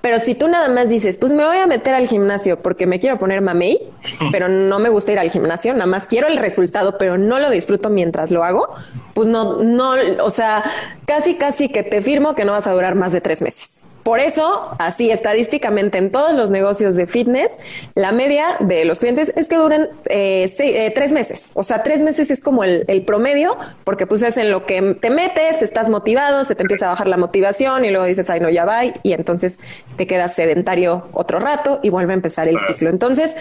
Pero 0.00 0.20
si 0.20 0.34
tú 0.34 0.48
nada 0.48 0.68
más 0.68 0.88
dices, 0.88 1.16
pues 1.16 1.32
me 1.32 1.44
voy 1.44 1.58
a 1.58 1.66
meter 1.66 1.94
al 1.94 2.06
gimnasio 2.06 2.60
porque 2.60 2.86
me 2.86 3.00
quiero 3.00 3.18
poner 3.18 3.40
mamey, 3.40 3.80
pero 4.32 4.48
no 4.48 4.78
me 4.78 4.88
gusta 4.88 5.12
ir 5.12 5.18
al 5.18 5.30
gimnasio, 5.30 5.72
nada 5.74 5.86
más 5.86 6.06
quiero 6.06 6.28
el 6.28 6.36
resultado, 6.36 6.98
pero 6.98 7.18
no 7.18 7.38
lo 7.38 7.50
disfruto 7.50 7.90
mientras 7.90 8.30
lo 8.30 8.44
hago, 8.44 8.68
pues 9.14 9.28
no, 9.28 9.62
no, 9.62 9.94
o 10.22 10.30
sea, 10.30 10.64
casi, 11.06 11.34
casi 11.34 11.68
que 11.68 11.82
te 11.82 12.02
firmo 12.02 12.34
que 12.34 12.44
no 12.44 12.52
vas 12.52 12.66
a 12.66 12.72
durar 12.72 12.94
más 12.94 13.12
de 13.12 13.20
tres 13.20 13.42
meses. 13.42 13.84
Por 14.02 14.20
eso, 14.20 14.74
así 14.78 15.10
estadísticamente 15.10 15.98
en 15.98 16.10
todos 16.10 16.34
los 16.34 16.50
negocios 16.50 16.96
de 16.96 17.06
fitness, 17.06 17.50
la 17.94 18.12
media 18.12 18.56
de 18.60 18.84
los 18.84 19.00
clientes 19.00 19.32
es 19.36 19.48
que 19.48 19.56
duren 19.56 19.88
eh, 20.08 20.50
eh, 20.58 20.92
tres 20.94 21.12
meses. 21.12 21.50
O 21.54 21.62
sea, 21.62 21.82
tres 21.82 22.00
meses 22.02 22.30
es 22.30 22.40
como 22.40 22.64
el, 22.64 22.86
promedio, 23.06 23.56
porque 23.84 24.06
pues 24.06 24.22
es 24.22 24.36
en 24.36 24.50
lo 24.50 24.66
que 24.66 24.96
te 25.00 25.10
metes, 25.10 25.62
estás 25.62 25.90
motivado, 25.90 26.44
se 26.44 26.54
te 26.54 26.62
empieza 26.62 26.86
a 26.86 26.90
bajar 26.90 27.06
la 27.06 27.16
motivación 27.16 27.84
y 27.84 27.90
luego 27.90 28.06
dices, 28.06 28.28
ay, 28.30 28.40
no, 28.40 28.50
ya 28.50 28.64
va, 28.64 28.84
y 28.84 29.12
entonces 29.12 29.58
te 29.96 30.06
quedas 30.06 30.34
sedentario 30.34 31.08
otro 31.12 31.38
rato 31.38 31.80
y 31.82 31.90
vuelve 31.90 32.12
a 32.12 32.16
empezar 32.16 32.48
el 32.48 32.58
ciclo. 32.66 32.90
Entonces, 32.90 33.36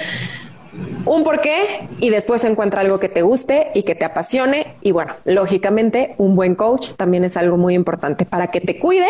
un 1.06 1.24
porqué 1.24 1.88
y 2.00 2.10
después 2.10 2.44
encuentra 2.44 2.82
algo 2.82 3.00
que 3.00 3.10
te 3.10 3.22
guste 3.22 3.70
y 3.74 3.84
que 3.84 3.96
te 3.96 4.06
apasione. 4.06 4.76
Y 4.82 4.92
bueno, 4.92 5.14
lógicamente, 5.26 6.16
un 6.18 6.36
buen 6.36 6.56
coach 6.56 6.92
también 6.98 7.24
es 7.24 7.38
algo 7.38 7.58
muy 7.58 7.74
importante 7.74 8.26
para 8.26 8.48
que 8.48 8.62
te 8.62 8.78
cuide 8.78 9.08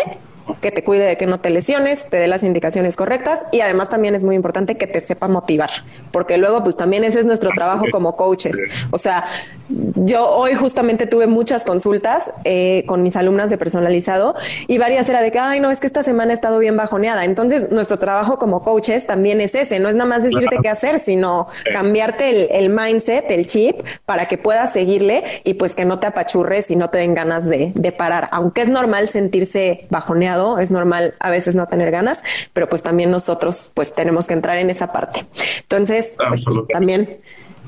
que 0.62 0.72
te 0.72 0.84
cuide 0.84 1.06
de 1.06 1.18
que 1.18 1.26
no 1.26 1.40
te 1.40 1.50
lesiones, 1.50 2.06
te 2.10 2.18
dé 2.18 2.28
las 2.28 2.44
indicaciones 2.44 2.96
correctas 2.96 3.44
y 3.52 3.62
además 3.62 3.90
también 3.90 4.16
es 4.16 4.24
muy 4.24 4.36
importante 4.36 4.78
que 4.78 4.88
te 4.88 5.02
sepa 5.02 5.28
motivar, 5.28 5.70
porque 6.12 6.38
luego 6.38 6.64
pues 6.64 6.76
también 6.76 7.04
ese 7.04 7.20
es 7.20 7.26
nuestro 7.26 7.52
trabajo 7.52 7.86
como 7.92 8.16
coaches. 8.16 8.58
O 8.92 8.98
sea, 8.98 9.26
yo 9.70 10.30
hoy 10.30 10.56
justamente 10.56 11.08
tuve 11.08 11.28
muchas 11.28 11.66
consultas 11.66 12.32
eh, 12.46 12.84
con 12.88 13.04
mis 13.04 13.16
alumnas 13.16 13.50
de 13.50 13.58
personalizado 13.58 14.36
y 14.68 14.78
varias 14.78 15.10
era 15.10 15.22
de 15.22 15.32
que, 15.32 15.40
ay, 15.40 15.60
no, 15.60 15.72
es 15.72 15.80
que 15.80 15.88
esta 15.88 16.04
semana 16.04 16.32
he 16.32 16.36
estado 16.36 16.60
bien 16.60 16.78
bajoneada. 16.78 17.26
Entonces, 17.26 17.70
nuestro 17.72 18.00
trabajo 18.00 18.40
como 18.40 18.64
coaches 18.64 19.06
también 19.06 19.42
es 19.42 19.56
ese, 19.56 19.80
no 19.80 19.90
es 19.90 19.96
nada 19.96 20.10
más 20.10 20.24
decirte 20.24 20.58
qué 20.62 20.70
hacer, 20.70 21.00
sino 21.00 21.48
cambiarte 21.72 22.58
el, 22.58 22.70
mindset, 22.70 23.30
el 23.32 23.48
chip, 23.48 23.82
para 24.06 24.26
que 24.26 24.38
puedas 24.38 24.72
seguirle 24.72 25.42
y 25.44 25.56
pues 25.56 25.76
que 25.76 25.86
no 25.86 26.00
te 26.00 26.08
apachurres 26.08 26.72
y 26.72 26.76
no 26.76 26.90
te 26.90 27.00
den 27.00 27.14
ganas 27.14 27.48
de, 27.48 27.72
de 27.76 27.92
parar. 27.92 28.30
Aunque 28.32 28.62
es 28.62 28.70
normal 28.70 29.10
sentirse 29.10 29.86
bajoneado, 29.90 30.37
es 30.60 30.72
normal 30.72 31.16
a 31.20 31.30
veces 31.30 31.56
no 31.56 31.68
tener 31.68 31.92
ganas, 31.92 32.24
pero 32.54 32.68
pues 32.68 32.82
también 32.84 33.12
nosotros 33.12 33.72
pues 33.74 33.94
tenemos 33.94 34.28
que 34.28 34.34
entrar 34.34 34.58
en 34.58 34.70
esa 34.70 34.92
parte. 34.92 35.26
Entonces, 35.62 36.12
pues, 36.30 36.46
también 36.70 37.20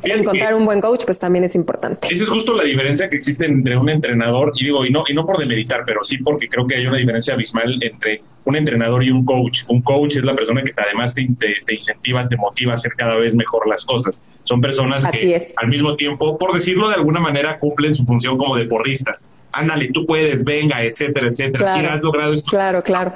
encontrar 0.04 0.54
un 0.56 0.66
buen 0.66 0.82
coach, 0.82 1.04
pues 1.06 1.20
también 1.20 1.44
es 1.44 1.56
importante. 1.56 2.08
Esa 2.12 2.24
es 2.24 2.30
justo 2.30 2.56
la 2.56 2.64
diferencia 2.64 3.10
que 3.10 3.18
existe 3.18 3.46
entre 3.46 3.78
un 3.78 3.90
entrenador, 3.90 4.52
y 4.56 4.66
digo, 4.66 4.86
y 4.86 4.92
no, 4.92 5.04
y 5.08 5.14
no 5.14 5.26
por 5.26 5.38
demeritar, 5.38 5.84
pero 5.86 6.04
sí 6.04 6.18
porque 6.18 6.48
creo 6.48 6.66
que 6.68 6.76
hay 6.76 6.86
una 6.86 6.98
diferencia 6.98 7.34
abismal 7.34 7.78
entre 7.82 8.22
un 8.46 8.56
entrenador 8.56 9.04
y 9.04 9.12
un 9.12 9.26
coach. 9.26 9.64
Un 9.68 9.82
coach 9.82 10.18
es 10.18 10.24
la 10.24 10.36
persona 10.36 10.64
que 10.64 10.74
además 10.76 11.14
te, 11.14 11.28
te, 11.38 11.76
incentiva, 11.76 12.28
te 12.28 12.38
motiva 12.38 12.72
a 12.72 12.76
hacer 12.76 12.94
cada 12.96 13.16
vez 13.16 13.36
mejor 13.36 13.68
las 13.68 13.86
cosas. 13.86 14.22
Son 14.44 14.62
personas 14.62 15.06
que 15.08 15.54
al 15.56 15.68
mismo 15.68 15.96
tiempo, 15.96 16.38
por 16.38 16.54
decirlo 16.54 16.90
de 16.90 16.96
alguna 16.96 17.20
manera, 17.20 17.60
cumplen 17.60 17.94
su 17.94 18.06
función 18.06 18.38
como 18.38 18.56
de 18.56 18.66
porristas. 18.66 19.30
Ándale, 19.52 19.90
tú 19.94 20.06
puedes, 20.06 20.44
venga, 20.44 20.84
etcétera, 20.84 21.28
etcétera. 21.28 21.74
Claro, 21.74 21.90
has 21.90 22.02
logrado 22.02 22.34
esto. 22.34 22.50
Claro, 22.50 22.84
claro 22.84 23.14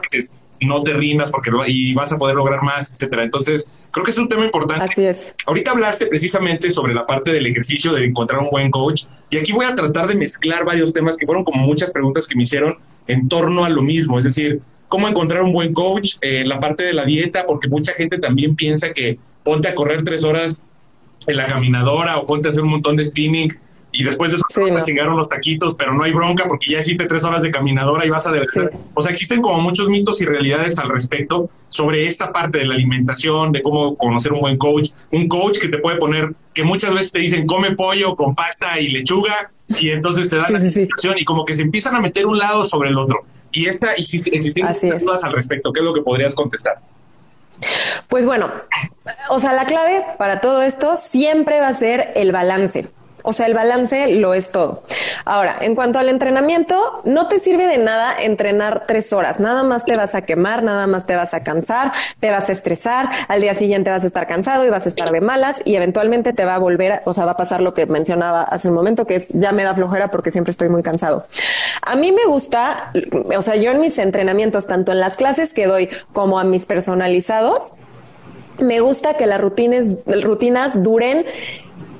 no 0.65 0.83
te 0.83 0.93
rindas 0.93 1.31
porque 1.31 1.51
y 1.67 1.93
vas 1.93 2.11
a 2.13 2.17
poder 2.17 2.35
lograr 2.35 2.61
más, 2.63 2.91
etcétera. 2.91 3.23
Entonces, 3.23 3.69
creo 3.91 4.03
que 4.03 4.11
es 4.11 4.17
un 4.17 4.27
tema 4.27 4.45
importante. 4.45 4.85
Así 4.85 5.05
es. 5.05 5.33
Ahorita 5.45 5.71
hablaste 5.71 6.07
precisamente 6.07 6.71
sobre 6.71 6.93
la 6.93 7.05
parte 7.05 7.31
del 7.31 7.45
ejercicio, 7.45 7.93
de 7.93 8.05
encontrar 8.05 8.41
un 8.41 8.49
buen 8.49 8.71
coach, 8.71 9.05
y 9.29 9.37
aquí 9.37 9.51
voy 9.51 9.65
a 9.65 9.75
tratar 9.75 10.07
de 10.07 10.15
mezclar 10.15 10.65
varios 10.65 10.93
temas 10.93 11.17
que 11.17 11.25
fueron 11.25 11.43
como 11.43 11.65
muchas 11.65 11.91
preguntas 11.91 12.27
que 12.27 12.35
me 12.35 12.43
hicieron 12.43 12.77
en 13.07 13.27
torno 13.27 13.65
a 13.65 13.69
lo 13.69 13.81
mismo, 13.81 14.17
es 14.17 14.25
decir, 14.25 14.61
cómo 14.87 15.07
encontrar 15.07 15.41
un 15.41 15.51
buen 15.51 15.73
coach, 15.73 16.17
eh, 16.21 16.43
la 16.45 16.59
parte 16.59 16.83
de 16.83 16.93
la 16.93 17.05
dieta, 17.05 17.45
porque 17.45 17.67
mucha 17.67 17.93
gente 17.93 18.19
también 18.19 18.55
piensa 18.55 18.93
que 18.93 19.17
ponte 19.43 19.67
a 19.67 19.75
correr 19.75 20.03
tres 20.03 20.23
horas 20.23 20.63
en 21.27 21.37
la 21.37 21.47
caminadora 21.47 22.17
o 22.17 22.25
ponte 22.25 22.47
a 22.47 22.51
hacer 22.51 22.63
un 22.63 22.69
montón 22.69 22.95
de 22.97 23.05
spinning 23.05 23.49
y 23.93 24.03
después 24.03 24.31
de 24.31 24.37
eso 24.37 24.45
sí, 24.49 24.71
no. 24.71 24.81
chingaron 24.81 25.15
los 25.15 25.29
taquitos, 25.29 25.75
pero 25.75 25.93
no 25.93 26.03
hay 26.03 26.11
bronca 26.11 26.45
porque 26.47 26.71
ya 26.71 26.79
hiciste 26.79 27.05
tres 27.05 27.23
horas 27.23 27.43
de 27.43 27.51
caminadora 27.51 28.05
y 28.05 28.09
vas 28.09 28.25
a 28.25 28.31
adelgazar. 28.31 28.71
O 28.95 29.01
sea, 29.03 29.11
existen 29.11 29.41
como 29.41 29.61
muchos 29.61 29.87
mitos 29.87 30.19
y 30.19 30.25
realidades 30.25 30.79
al 30.79 30.89
respecto 30.89 31.49
sobre 31.69 32.07
esta 32.07 32.33
parte 32.33 32.57
de 32.57 32.65
la 32.65 32.73
alimentación, 32.73 33.51
de 33.51 33.61
cómo 33.61 33.95
conocer 33.95 34.33
un 34.33 34.41
buen 34.41 34.57
coach, 34.57 34.89
un 35.11 35.27
coach 35.27 35.59
que 35.59 35.69
te 35.69 35.77
puede 35.77 35.97
poner, 35.97 36.33
que 36.55 36.63
muchas 36.63 36.91
veces 36.93 37.11
te 37.11 37.19
dicen 37.19 37.45
come 37.45 37.75
pollo 37.75 38.15
con 38.15 38.33
pasta 38.33 38.79
y 38.79 38.89
lechuga 38.89 39.51
y 39.67 39.91
entonces 39.91 40.27
te 40.27 40.37
dan 40.37 40.51
la 40.51 40.59
alimentación 40.59 41.15
y 41.19 41.23
como 41.23 41.45
que 41.45 41.53
se 41.53 41.61
empiezan 41.61 41.95
a 41.95 42.01
meter 42.01 42.25
un 42.25 42.39
lado 42.39 42.65
sobre 42.65 42.89
el 42.89 42.97
otro. 42.97 43.25
Y 43.51 43.67
esta 43.67 43.93
existen 43.93 44.41
dudas 44.99 45.23
al 45.23 45.33
respecto. 45.33 45.71
¿Qué 45.71 45.81
es 45.81 45.85
lo 45.85 45.93
que 45.93 46.01
podrías 46.01 46.33
contestar? 46.33 46.79
Pues 48.07 48.25
bueno, 48.25 48.51
o 49.29 49.39
sea, 49.39 49.53
la 49.53 49.65
clave 49.65 50.03
para 50.17 50.41
todo 50.41 50.63
esto 50.63 50.97
siempre 50.97 51.59
va 51.59 51.67
a 51.67 51.73
ser 51.75 52.11
el 52.15 52.31
balance. 52.31 52.87
O 53.23 53.33
sea, 53.33 53.47
el 53.47 53.53
balance 53.53 54.07
lo 54.15 54.33
es 54.33 54.51
todo. 54.51 54.83
Ahora, 55.25 55.57
en 55.61 55.75
cuanto 55.75 55.97
al 55.97 56.09
entrenamiento, 56.09 57.01
no 57.05 57.27
te 57.27 57.39
sirve 57.39 57.67
de 57.67 57.77
nada 57.77 58.13
entrenar 58.21 58.83
tres 58.87 59.13
horas. 59.13 59.39
Nada 59.39 59.63
más 59.63 59.85
te 59.85 59.95
vas 59.95 60.13
a 60.13 60.23
quemar, 60.23 60.61
nada 60.61 60.87
más 60.87 61.05
te 61.05 61.15
vas 61.15 61.33
a 61.33 61.41
cansar, 61.43 61.93
te 62.19 62.29
vas 62.31 62.49
a 62.49 62.51
estresar. 62.51 63.09
Al 63.29 63.41
día 63.41 63.55
siguiente 63.55 63.89
vas 63.89 64.03
a 64.03 64.07
estar 64.07 64.27
cansado 64.27 64.65
y 64.65 64.69
vas 64.69 64.85
a 64.85 64.89
estar 64.89 65.09
de 65.09 65.21
malas 65.21 65.61
y 65.65 65.75
eventualmente 65.75 66.33
te 66.33 66.45
va 66.45 66.55
a 66.55 66.59
volver, 66.59 67.01
o 67.05 67.13
sea, 67.13 67.25
va 67.25 67.31
a 67.31 67.37
pasar 67.37 67.61
lo 67.61 67.73
que 67.73 67.85
mencionaba 67.85 68.43
hace 68.43 68.67
un 68.67 68.73
momento, 68.73 69.05
que 69.05 69.15
es 69.15 69.27
ya 69.29 69.51
me 69.51 69.63
da 69.63 69.73
flojera 69.73 70.11
porque 70.11 70.31
siempre 70.31 70.51
estoy 70.51 70.69
muy 70.69 70.83
cansado. 70.83 71.25
A 71.81 71.95
mí 71.95 72.11
me 72.11 72.25
gusta, 72.25 72.91
o 73.35 73.41
sea, 73.41 73.55
yo 73.55 73.71
en 73.71 73.79
mis 73.79 73.97
entrenamientos, 73.97 74.67
tanto 74.67 74.91
en 74.91 74.99
las 74.99 75.15
clases 75.15 75.53
que 75.53 75.65
doy 75.65 75.89
como 76.11 76.39
a 76.39 76.43
mis 76.43 76.65
personalizados, 76.65 77.73
me 78.59 78.79
gusta 78.81 79.15
que 79.15 79.25
las 79.25 79.41
rutinas, 79.41 79.97
rutinas 80.05 80.83
duren 80.83 81.25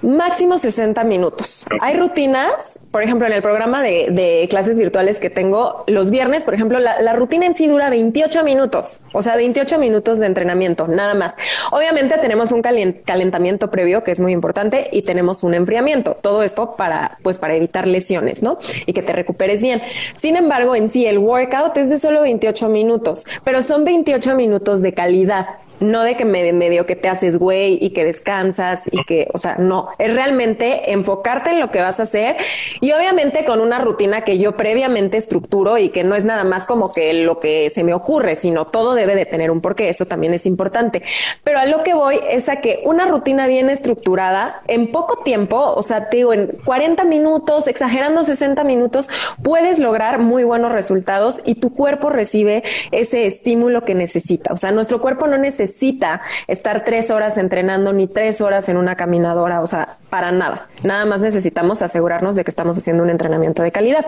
máximo 0.03 0.57
60 0.57 1.03
minutos. 1.05 1.65
Hay 1.81 1.97
rutinas, 1.97 2.79
por 2.91 3.03
ejemplo, 3.03 3.25
en 3.25 3.33
el 3.33 3.41
programa 3.41 3.81
de, 3.81 4.45
clases 4.49 4.77
virtuales 4.77 5.19
que 5.19 5.29
tengo 5.29 5.83
los 5.87 6.09
viernes, 6.09 6.43
por 6.43 6.53
ejemplo, 6.53 6.79
la, 6.79 7.13
rutina 7.13 7.45
en 7.45 7.55
sí 7.55 7.67
dura 7.67 7.89
28 7.89 8.43
minutos, 8.43 8.99
o 9.13 9.21
sea, 9.21 9.35
28 9.35 9.79
minutos 9.79 10.19
de 10.19 10.25
entrenamiento, 10.25 10.87
nada 10.87 11.13
más. 11.13 11.33
Obviamente 11.71 12.17
tenemos 12.17 12.51
un 12.51 12.61
calentamiento 12.61 13.71
previo 13.71 14.03
que 14.03 14.11
es 14.11 14.19
muy 14.19 14.33
importante 14.33 14.89
y 14.91 15.03
tenemos 15.03 15.43
un 15.43 15.53
enfriamiento. 15.53 16.17
Todo 16.19 16.43
esto 16.43 16.75
para, 16.75 17.17
pues, 17.23 17.39
para 17.39 17.55
evitar 17.55 17.87
lesiones, 17.87 18.43
¿no? 18.43 18.57
Y 18.85 18.93
que 18.93 19.01
te 19.01 19.13
recuperes 19.13 19.61
bien. 19.61 19.81
Sin 20.17 20.35
embargo, 20.35 20.75
en 20.75 20.89
sí 20.89 21.05
el 21.05 21.17
workout 21.17 21.77
es 21.77 21.89
de 21.89 21.97
solo 21.97 22.21
28 22.21 22.67
minutos, 22.69 23.25
pero 23.43 23.61
son 23.61 23.85
28 23.85 24.35
minutos 24.35 24.81
de 24.81 24.93
calidad 24.93 25.47
no 25.83 26.03
de 26.03 26.15
que 26.15 26.25
me, 26.25 26.51
medio 26.53 26.85
que 26.85 26.95
te 26.95 27.09
haces 27.09 27.37
güey 27.37 27.77
y 27.81 27.91
que 27.91 28.05
descansas 28.05 28.81
y 28.91 29.03
que, 29.03 29.27
o 29.33 29.37
sea, 29.37 29.55
no, 29.57 29.89
es 29.97 30.13
realmente 30.13 30.91
enfocarte 30.91 31.51
en 31.51 31.59
lo 31.59 31.71
que 31.71 31.79
vas 31.79 31.99
a 31.99 32.03
hacer 32.03 32.37
y 32.81 32.91
obviamente 32.91 33.45
con 33.45 33.59
una 33.59 33.79
rutina 33.79 34.21
que 34.21 34.37
yo 34.37 34.55
previamente 34.55 35.17
estructuro 35.17 35.77
y 35.77 35.89
que 35.89 36.03
no 36.03 36.15
es 36.15 36.25
nada 36.25 36.43
más 36.43 36.65
como 36.65 36.91
que 36.91 37.13
lo 37.13 37.39
que 37.39 37.69
se 37.69 37.83
me 37.83 37.93
ocurre, 37.93 38.35
sino 38.35 38.67
todo 38.67 38.95
debe 38.95 39.15
de 39.15 39.25
tener 39.25 39.51
un 39.51 39.61
porqué, 39.61 39.89
eso 39.89 40.05
también 40.05 40.33
es 40.33 40.45
importante. 40.45 41.03
Pero 41.43 41.59
a 41.59 41.65
lo 41.65 41.83
que 41.83 41.93
voy 41.93 42.19
es 42.29 42.49
a 42.49 42.57
que 42.57 42.81
una 42.85 43.05
rutina 43.05 43.47
bien 43.47 43.69
estructurada 43.69 44.61
en 44.67 44.91
poco 44.91 45.23
tiempo, 45.23 45.73
o 45.75 45.83
sea, 45.83 46.09
te 46.09 46.17
digo, 46.17 46.33
en 46.33 46.47
40 46.65 47.03
minutos, 47.03 47.67
exagerando 47.67 48.23
60 48.23 48.63
minutos, 48.63 49.09
puedes 49.41 49.79
lograr 49.79 50.19
muy 50.19 50.43
buenos 50.43 50.71
resultados 50.71 51.41
y 51.45 51.55
tu 51.55 51.73
cuerpo 51.73 52.09
recibe 52.09 52.63
ese 52.91 53.27
estímulo 53.27 53.85
que 53.85 53.95
necesita. 53.95 54.53
O 54.53 54.57
sea, 54.57 54.71
nuestro 54.71 55.01
cuerpo 55.01 55.27
no 55.27 55.37
necesita 55.37 55.72
necesita 55.73 56.21
estar 56.47 56.85
tres 56.85 57.09
horas 57.09 57.37
entrenando 57.37 57.93
ni 57.93 58.07
tres 58.07 58.41
horas 58.41 58.69
en 58.69 58.77
una 58.77 58.95
caminadora, 58.95 59.61
o 59.61 59.67
sea, 59.67 59.97
para 60.09 60.31
nada. 60.31 60.67
Nada 60.83 61.05
más 61.05 61.19
necesitamos 61.19 61.81
asegurarnos 61.81 62.35
de 62.35 62.43
que 62.43 62.51
estamos 62.51 62.77
haciendo 62.77 63.01
un 63.03 63.09
entrenamiento 63.09 63.63
de 63.63 63.71
calidad. 63.71 64.05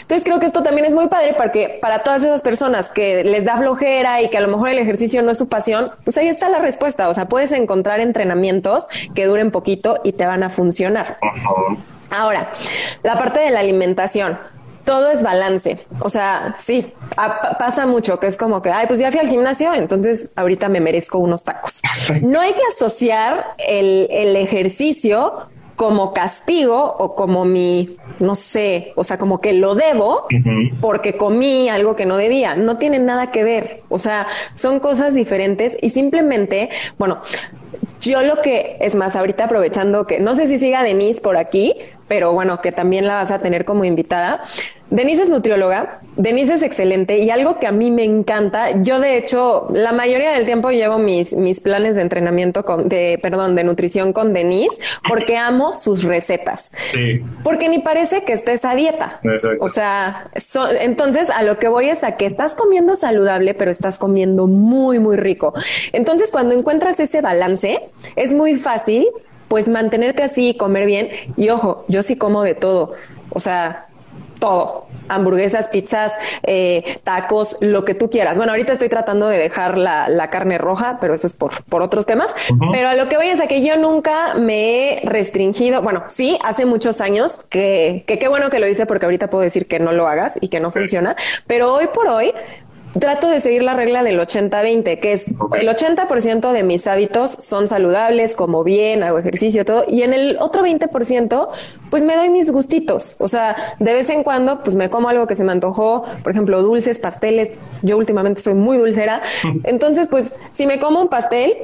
Entonces 0.00 0.24
creo 0.24 0.40
que 0.40 0.46
esto 0.46 0.62
también 0.62 0.86
es 0.86 0.94
muy 0.94 1.08
padre 1.08 1.34
porque 1.36 1.78
para 1.80 2.02
todas 2.02 2.24
esas 2.24 2.42
personas 2.42 2.90
que 2.90 3.22
les 3.22 3.44
da 3.44 3.56
flojera 3.58 4.22
y 4.22 4.28
que 4.28 4.38
a 4.38 4.40
lo 4.40 4.48
mejor 4.48 4.70
el 4.70 4.78
ejercicio 4.78 5.22
no 5.22 5.30
es 5.30 5.38
su 5.38 5.48
pasión, 5.48 5.92
pues 6.02 6.16
ahí 6.16 6.26
está 6.26 6.48
la 6.48 6.58
respuesta. 6.58 7.08
O 7.08 7.14
sea, 7.14 7.26
puedes 7.26 7.52
encontrar 7.52 8.00
entrenamientos 8.00 8.88
que 9.14 9.26
duren 9.26 9.52
poquito 9.52 10.00
y 10.02 10.12
te 10.12 10.26
van 10.26 10.42
a 10.42 10.50
funcionar. 10.50 11.18
Ahora, 12.10 12.50
la 13.02 13.18
parte 13.18 13.40
de 13.40 13.50
la 13.50 13.60
alimentación 13.60 14.36
todo 14.84 15.10
es 15.10 15.22
balance. 15.22 15.86
O 16.00 16.10
sea, 16.10 16.54
sí, 16.56 16.92
pasa 17.58 17.86
mucho 17.86 18.18
que 18.20 18.26
es 18.26 18.36
como 18.36 18.62
que, 18.62 18.70
ay, 18.70 18.86
pues 18.86 19.00
ya 19.00 19.10
fui 19.10 19.20
al 19.20 19.28
gimnasio, 19.28 19.74
entonces 19.74 20.30
ahorita 20.36 20.68
me 20.68 20.80
merezco 20.80 21.18
unos 21.18 21.44
tacos. 21.44 21.80
No 22.22 22.40
hay 22.40 22.52
que 22.52 22.62
asociar 22.74 23.54
el, 23.66 24.08
el 24.10 24.36
ejercicio 24.36 25.48
como 25.76 26.12
castigo 26.12 26.96
o 26.98 27.14
como 27.14 27.44
mi, 27.44 27.96
no 28.20 28.34
sé, 28.34 28.92
o 28.96 29.04
sea, 29.04 29.18
como 29.18 29.40
que 29.40 29.52
lo 29.52 29.74
debo 29.74 30.26
porque 30.80 31.16
comí 31.16 31.68
algo 31.68 31.96
que 31.96 32.06
no 32.06 32.16
debía. 32.16 32.54
No 32.54 32.76
tiene 32.76 32.98
nada 32.98 33.30
que 33.30 33.44
ver. 33.44 33.82
O 33.88 33.98
sea, 33.98 34.26
son 34.54 34.80
cosas 34.80 35.14
diferentes 35.14 35.76
y 35.80 35.90
simplemente, 35.90 36.70
bueno, 36.98 37.20
yo 38.00 38.22
lo 38.22 38.40
que 38.42 38.76
es 38.80 38.94
más, 38.94 39.16
ahorita 39.16 39.44
aprovechando 39.44 40.06
que 40.06 40.20
no 40.20 40.34
sé 40.34 40.46
si 40.46 40.58
siga 40.58 40.82
Denise 40.82 41.20
por 41.20 41.36
aquí, 41.36 41.76
pero 42.08 42.32
bueno, 42.32 42.60
que 42.60 42.72
también 42.72 43.06
la 43.06 43.14
vas 43.14 43.30
a 43.30 43.38
tener 43.38 43.64
como 43.64 43.84
invitada. 43.84 44.42
Denise 44.90 45.22
es 45.22 45.28
nutrióloga, 45.28 46.00
Denise 46.16 46.54
es 46.54 46.62
excelente 46.62 47.18
y 47.18 47.30
algo 47.30 47.58
que 47.58 47.66
a 47.66 47.72
mí 47.72 47.90
me 47.90 48.04
encanta, 48.04 48.82
yo 48.82 49.00
de 49.00 49.16
hecho 49.16 49.66
la 49.72 49.92
mayoría 49.92 50.32
del 50.32 50.44
tiempo 50.44 50.70
llevo 50.70 50.98
mis, 50.98 51.32
mis 51.32 51.60
planes 51.60 51.96
de 51.96 52.02
entrenamiento 52.02 52.64
con, 52.64 52.88
de, 52.88 53.18
perdón, 53.20 53.56
de 53.56 53.64
nutrición 53.64 54.12
con 54.12 54.32
Denise 54.32 54.76
porque 55.08 55.36
amo 55.36 55.74
sus 55.74 56.04
recetas. 56.04 56.70
Sí. 56.92 57.24
Porque 57.42 57.68
ni 57.68 57.80
parece 57.80 58.24
que 58.24 58.34
estés 58.34 58.64
a 58.64 58.74
dieta. 58.74 59.20
O 59.58 59.68
sea, 59.68 60.30
entonces 60.80 61.30
a 61.30 61.42
lo 61.42 61.58
que 61.58 61.68
voy 61.68 61.88
es 61.88 62.04
a 62.04 62.16
que 62.16 62.26
estás 62.26 62.54
comiendo 62.54 62.94
saludable, 62.94 63.54
pero 63.54 63.70
estás 63.70 63.98
comiendo 63.98 64.46
muy, 64.46 64.98
muy 64.98 65.16
rico. 65.16 65.54
Entonces 65.92 66.30
cuando 66.30 66.54
encuentras 66.54 67.00
ese 67.00 67.20
balance, 67.20 67.88
es 68.16 68.32
muy 68.32 68.54
fácil 68.54 69.08
pues 69.48 69.68
mantenerte 69.68 70.22
así, 70.22 70.54
comer 70.54 70.86
bien. 70.86 71.10
Y 71.36 71.48
ojo, 71.48 71.84
yo 71.88 72.02
sí 72.02 72.16
como 72.16 72.42
de 72.42 72.54
todo. 72.54 72.94
O 73.30 73.40
sea, 73.40 73.88
todo. 74.38 74.86
Hamburguesas, 75.06 75.68
pizzas, 75.68 76.12
eh, 76.44 76.98
tacos, 77.04 77.58
lo 77.60 77.84
que 77.84 77.94
tú 77.94 78.08
quieras. 78.08 78.38
Bueno, 78.38 78.52
ahorita 78.52 78.72
estoy 78.72 78.88
tratando 78.88 79.28
de 79.28 79.36
dejar 79.36 79.76
la, 79.76 80.30
carne 80.30 80.56
roja, 80.56 80.98
pero 81.00 81.14
eso 81.14 81.26
es 81.26 81.34
por, 81.34 81.62
por 81.64 81.82
otros 81.82 82.06
temas. 82.06 82.34
Pero 82.72 82.88
a 82.88 82.94
lo 82.94 83.08
que 83.08 83.16
voy 83.16 83.28
es 83.28 83.40
a 83.40 83.46
que 83.46 83.62
yo 83.62 83.76
nunca 83.76 84.34
me 84.34 84.94
he 84.94 85.00
restringido. 85.04 85.82
Bueno, 85.82 86.04
sí, 86.08 86.38
hace 86.42 86.64
muchos 86.64 87.00
años 87.02 87.40
que, 87.50 88.04
que 88.06 88.18
qué 88.18 88.28
bueno 88.28 88.48
que 88.48 88.58
lo 88.58 88.66
hice 88.66 88.86
porque 88.86 89.04
ahorita 89.04 89.28
puedo 89.28 89.44
decir 89.44 89.66
que 89.66 89.78
no 89.78 89.92
lo 89.92 90.08
hagas 90.08 90.38
y 90.40 90.48
que 90.48 90.60
no 90.60 90.70
funciona. 90.70 91.16
Pero 91.46 91.72
hoy 91.74 91.88
por 91.88 92.08
hoy 92.08 92.32
trato 92.98 93.28
de 93.28 93.40
seguir 93.40 93.62
la 93.62 93.74
regla 93.74 94.02
del 94.02 94.18
80-20, 94.18 94.98
que 95.00 95.12
es 95.12 95.26
el 95.26 95.68
80% 95.68 96.52
de 96.52 96.62
mis 96.62 96.86
hábitos 96.86 97.36
son 97.38 97.68
saludables, 97.68 98.34
como 98.34 98.64
bien, 98.64 99.02
hago 99.02 99.18
ejercicio, 99.18 99.64
todo, 99.64 99.84
y 99.88 100.02
en 100.02 100.14
el 100.14 100.36
otro 100.40 100.62
20%, 100.62 101.48
pues 101.90 102.04
me 102.04 102.16
doy 102.16 102.30
mis 102.30 102.50
gustitos. 102.50 103.16
O 103.18 103.28
sea, 103.28 103.56
de 103.78 103.92
vez 103.92 104.08
en 104.10 104.22
cuando, 104.22 104.62
pues 104.62 104.76
me 104.76 104.90
como 104.90 105.08
algo 105.08 105.26
que 105.26 105.36
se 105.36 105.44
me 105.44 105.52
antojó, 105.52 106.04
por 106.22 106.32
ejemplo, 106.32 106.62
dulces, 106.62 106.98
pasteles. 106.98 107.58
Yo 107.82 107.96
últimamente 107.96 108.40
soy 108.40 108.54
muy 108.54 108.78
dulcera. 108.78 109.22
Entonces, 109.64 110.08
pues 110.08 110.34
si 110.52 110.66
me 110.66 110.78
como 110.78 111.00
un 111.00 111.08
pastel, 111.08 111.54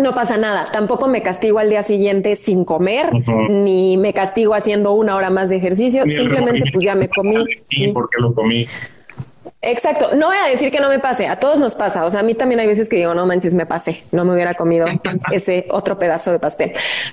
no 0.00 0.14
pasa 0.14 0.36
nada. 0.36 0.68
Tampoco 0.72 1.08
me 1.08 1.22
castigo 1.22 1.58
al 1.58 1.68
día 1.68 1.82
siguiente 1.82 2.36
sin 2.36 2.64
comer, 2.64 3.10
ni 3.50 3.96
me 3.96 4.12
castigo 4.12 4.54
haciendo 4.54 4.92
una 4.92 5.16
hora 5.16 5.30
más 5.30 5.48
de 5.48 5.56
ejercicio. 5.56 6.04
Simplemente, 6.04 6.64
pues 6.72 6.84
ya 6.84 6.94
me 6.94 7.08
comí. 7.08 7.44
Sí, 7.66 7.88
porque 7.88 8.18
lo 8.18 8.34
comí. 8.34 8.66
Exacto. 9.64 10.10
No 10.14 10.26
voy 10.26 10.36
a 10.36 10.48
decir 10.48 10.72
que 10.72 10.80
no 10.80 10.88
me 10.88 10.98
pase. 10.98 11.28
A 11.28 11.38
todos 11.38 11.60
nos 11.60 11.76
pasa. 11.76 12.04
O 12.04 12.10
sea, 12.10 12.20
a 12.20 12.22
mí 12.24 12.34
también 12.34 12.60
hay 12.60 12.66
veces 12.66 12.88
que 12.88 12.96
digo, 12.96 13.14
no 13.14 13.26
manches, 13.26 13.54
me 13.54 13.64
pasé. 13.64 14.02
No 14.10 14.24
me 14.24 14.34
hubiera 14.34 14.54
comido 14.54 14.86
ese 15.30 15.66
otro 15.70 15.98
pedazo 15.98 16.32
de 16.32 16.40
pastel. 16.40 16.72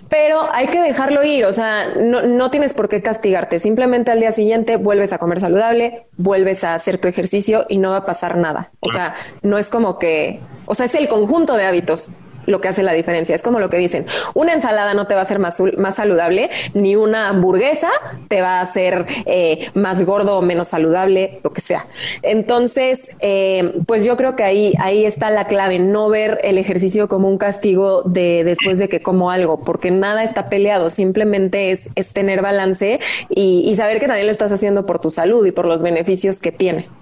Pero 0.09 0.51
hay 0.51 0.67
que 0.67 0.81
dejarlo 0.81 1.23
ir. 1.23 1.45
O 1.45 1.53
sea, 1.53 1.93
no, 1.95 2.23
no 2.23 2.49
tienes 2.49 2.73
por 2.73 2.89
qué 2.89 3.03
castigarte. 3.03 3.59
Simplemente 3.59 4.09
al 4.11 4.19
día 4.19 4.31
siguiente 4.31 4.77
vuelves 4.77 5.13
a 5.13 5.19
comer 5.19 5.39
saludable, 5.39 6.07
vuelves 6.17 6.63
a 6.63 6.73
hacer 6.73 6.97
tu 6.97 7.07
ejercicio 7.07 7.67
y 7.69 7.77
no 7.77 7.91
va 7.91 7.97
a 7.97 8.05
pasar 8.05 8.35
nada. 8.37 8.71
O 8.79 8.91
sea, 8.91 9.13
no 9.43 9.59
es 9.59 9.69
como 9.69 9.99
que, 9.99 10.39
o 10.65 10.73
sea, 10.73 10.87
es 10.87 10.95
el 10.95 11.07
conjunto 11.07 11.55
de 11.55 11.65
hábitos 11.65 12.09
lo 12.45 12.61
que 12.61 12.67
hace 12.67 12.83
la 12.83 12.93
diferencia. 12.93 13.35
Es 13.35 13.43
como 13.43 13.59
lo 13.59 13.69
que 13.69 13.77
dicen, 13.77 14.05
una 14.33 14.53
ensalada 14.53 14.93
no 14.93 15.07
te 15.07 15.13
va 15.13 15.21
a 15.21 15.23
hacer 15.23 15.39
más, 15.39 15.61
más 15.77 15.95
saludable, 15.95 16.49
ni 16.73 16.95
una 16.95 17.29
hamburguesa 17.29 17.89
te 18.27 18.41
va 18.41 18.59
a 18.59 18.61
hacer 18.61 19.05
eh, 19.25 19.69
más 19.73 20.03
gordo 20.05 20.37
o 20.37 20.41
menos 20.41 20.69
saludable, 20.69 21.39
lo 21.43 21.51
que 21.53 21.61
sea. 21.61 21.87
Entonces, 22.21 23.09
eh, 23.19 23.73
pues 23.85 24.03
yo 24.03 24.17
creo 24.17 24.35
que 24.35 24.43
ahí, 24.43 24.73
ahí 24.79 25.05
está 25.05 25.29
la 25.29 25.47
clave, 25.47 25.79
no 25.79 26.09
ver 26.09 26.39
el 26.43 26.57
ejercicio 26.57 27.07
como 27.07 27.27
un 27.27 27.37
castigo 27.37 28.03
de 28.03 28.43
después 28.43 28.77
de 28.79 28.89
que 28.89 29.01
como 29.01 29.31
algo, 29.31 29.61
porque 29.61 29.91
nada 29.91 30.23
está 30.23 30.49
peleado, 30.49 30.89
simplemente 30.89 31.71
es, 31.71 31.89
es 31.95 32.13
tener 32.13 32.41
balance 32.41 32.99
y, 33.29 33.63
y 33.65 33.75
saber 33.75 33.99
que 33.99 34.07
también 34.07 34.27
lo 34.27 34.31
estás 34.31 34.51
haciendo 34.51 34.85
por 34.85 34.99
tu 34.99 35.11
salud 35.11 35.45
y 35.45 35.51
por 35.51 35.65
los 35.65 35.81
beneficios 35.81 36.39
que 36.39 36.51
tiene. 36.51 36.98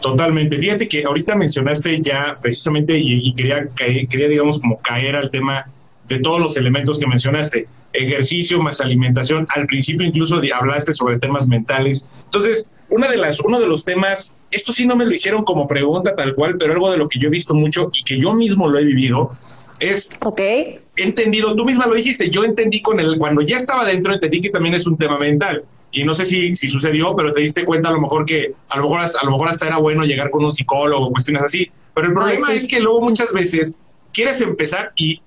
Totalmente. 0.00 0.58
Fíjate 0.58 0.88
que 0.88 1.04
ahorita 1.04 1.34
mencionaste 1.36 2.00
ya 2.00 2.38
precisamente 2.40 2.98
y, 2.98 3.32
quería, 3.34 3.68
quería, 3.76 4.28
digamos, 4.28 4.60
como 4.60 4.80
caer 4.80 5.16
al 5.16 5.30
tema 5.30 5.66
de 6.06 6.20
todos 6.20 6.40
los 6.40 6.56
elementos 6.56 6.98
que 6.98 7.06
mencionaste. 7.06 7.68
Ejercicio 7.92 8.60
más 8.62 8.80
alimentación. 8.80 9.46
Al 9.54 9.66
principio 9.66 10.06
incluso 10.06 10.40
hablaste 10.54 10.94
sobre 10.94 11.18
temas 11.18 11.48
mentales. 11.48 12.06
Entonces, 12.24 12.68
una 12.90 13.08
de 13.08 13.18
las, 13.18 13.40
uno 13.40 13.60
de 13.60 13.66
los 13.66 13.84
temas, 13.84 14.34
esto 14.50 14.72
sí 14.72 14.86
no 14.86 14.96
me 14.96 15.04
lo 15.04 15.12
hicieron 15.12 15.44
como 15.44 15.68
pregunta 15.68 16.14
tal 16.14 16.34
cual, 16.34 16.56
pero 16.58 16.72
algo 16.72 16.90
de 16.90 16.96
lo 16.96 17.08
que 17.08 17.18
yo 17.18 17.28
he 17.28 17.30
visto 17.30 17.54
mucho 17.54 17.90
y 17.92 18.02
que 18.02 18.18
yo 18.18 18.34
mismo 18.34 18.68
lo 18.68 18.78
he 18.78 18.84
vivido 18.84 19.36
es 19.80 20.10
ok 20.24 20.40
he 20.40 20.80
entendido, 20.96 21.54
tú 21.54 21.64
misma 21.64 21.86
lo 21.86 21.94
dijiste, 21.94 22.30
yo 22.30 22.44
entendí 22.44 22.82
con 22.82 22.98
el, 22.98 23.18
cuando 23.18 23.42
ya 23.42 23.56
estaba 23.56 23.84
dentro, 23.84 24.12
entendí 24.12 24.40
que 24.40 24.50
también 24.50 24.74
es 24.74 24.86
un 24.86 24.96
tema 24.96 25.18
mental 25.18 25.64
y 25.90 26.04
no 26.04 26.14
sé 26.14 26.26
si, 26.26 26.54
si 26.54 26.68
sucedió, 26.68 27.14
pero 27.16 27.32
te 27.32 27.40
diste 27.40 27.64
cuenta 27.64 27.88
a 27.88 27.92
lo 27.92 28.00
mejor 28.00 28.24
que 28.24 28.54
a 28.68 28.76
lo 28.76 28.84
mejor, 28.84 29.00
a 29.00 29.24
lo 29.24 29.30
mejor 29.30 29.48
hasta 29.48 29.66
era 29.66 29.78
bueno 29.78 30.04
llegar 30.04 30.30
con 30.30 30.44
un 30.44 30.52
psicólogo, 30.52 31.10
cuestiones 31.10 31.42
así. 31.42 31.70
Pero 31.94 32.08
el 32.08 32.12
problema 32.12 32.52
es 32.52 32.68
que 32.68 32.80
luego 32.80 33.00
muchas 33.00 33.32
veces 33.32 33.78
quieres 34.12 34.40
empezar 34.40 34.92
y 34.96 35.20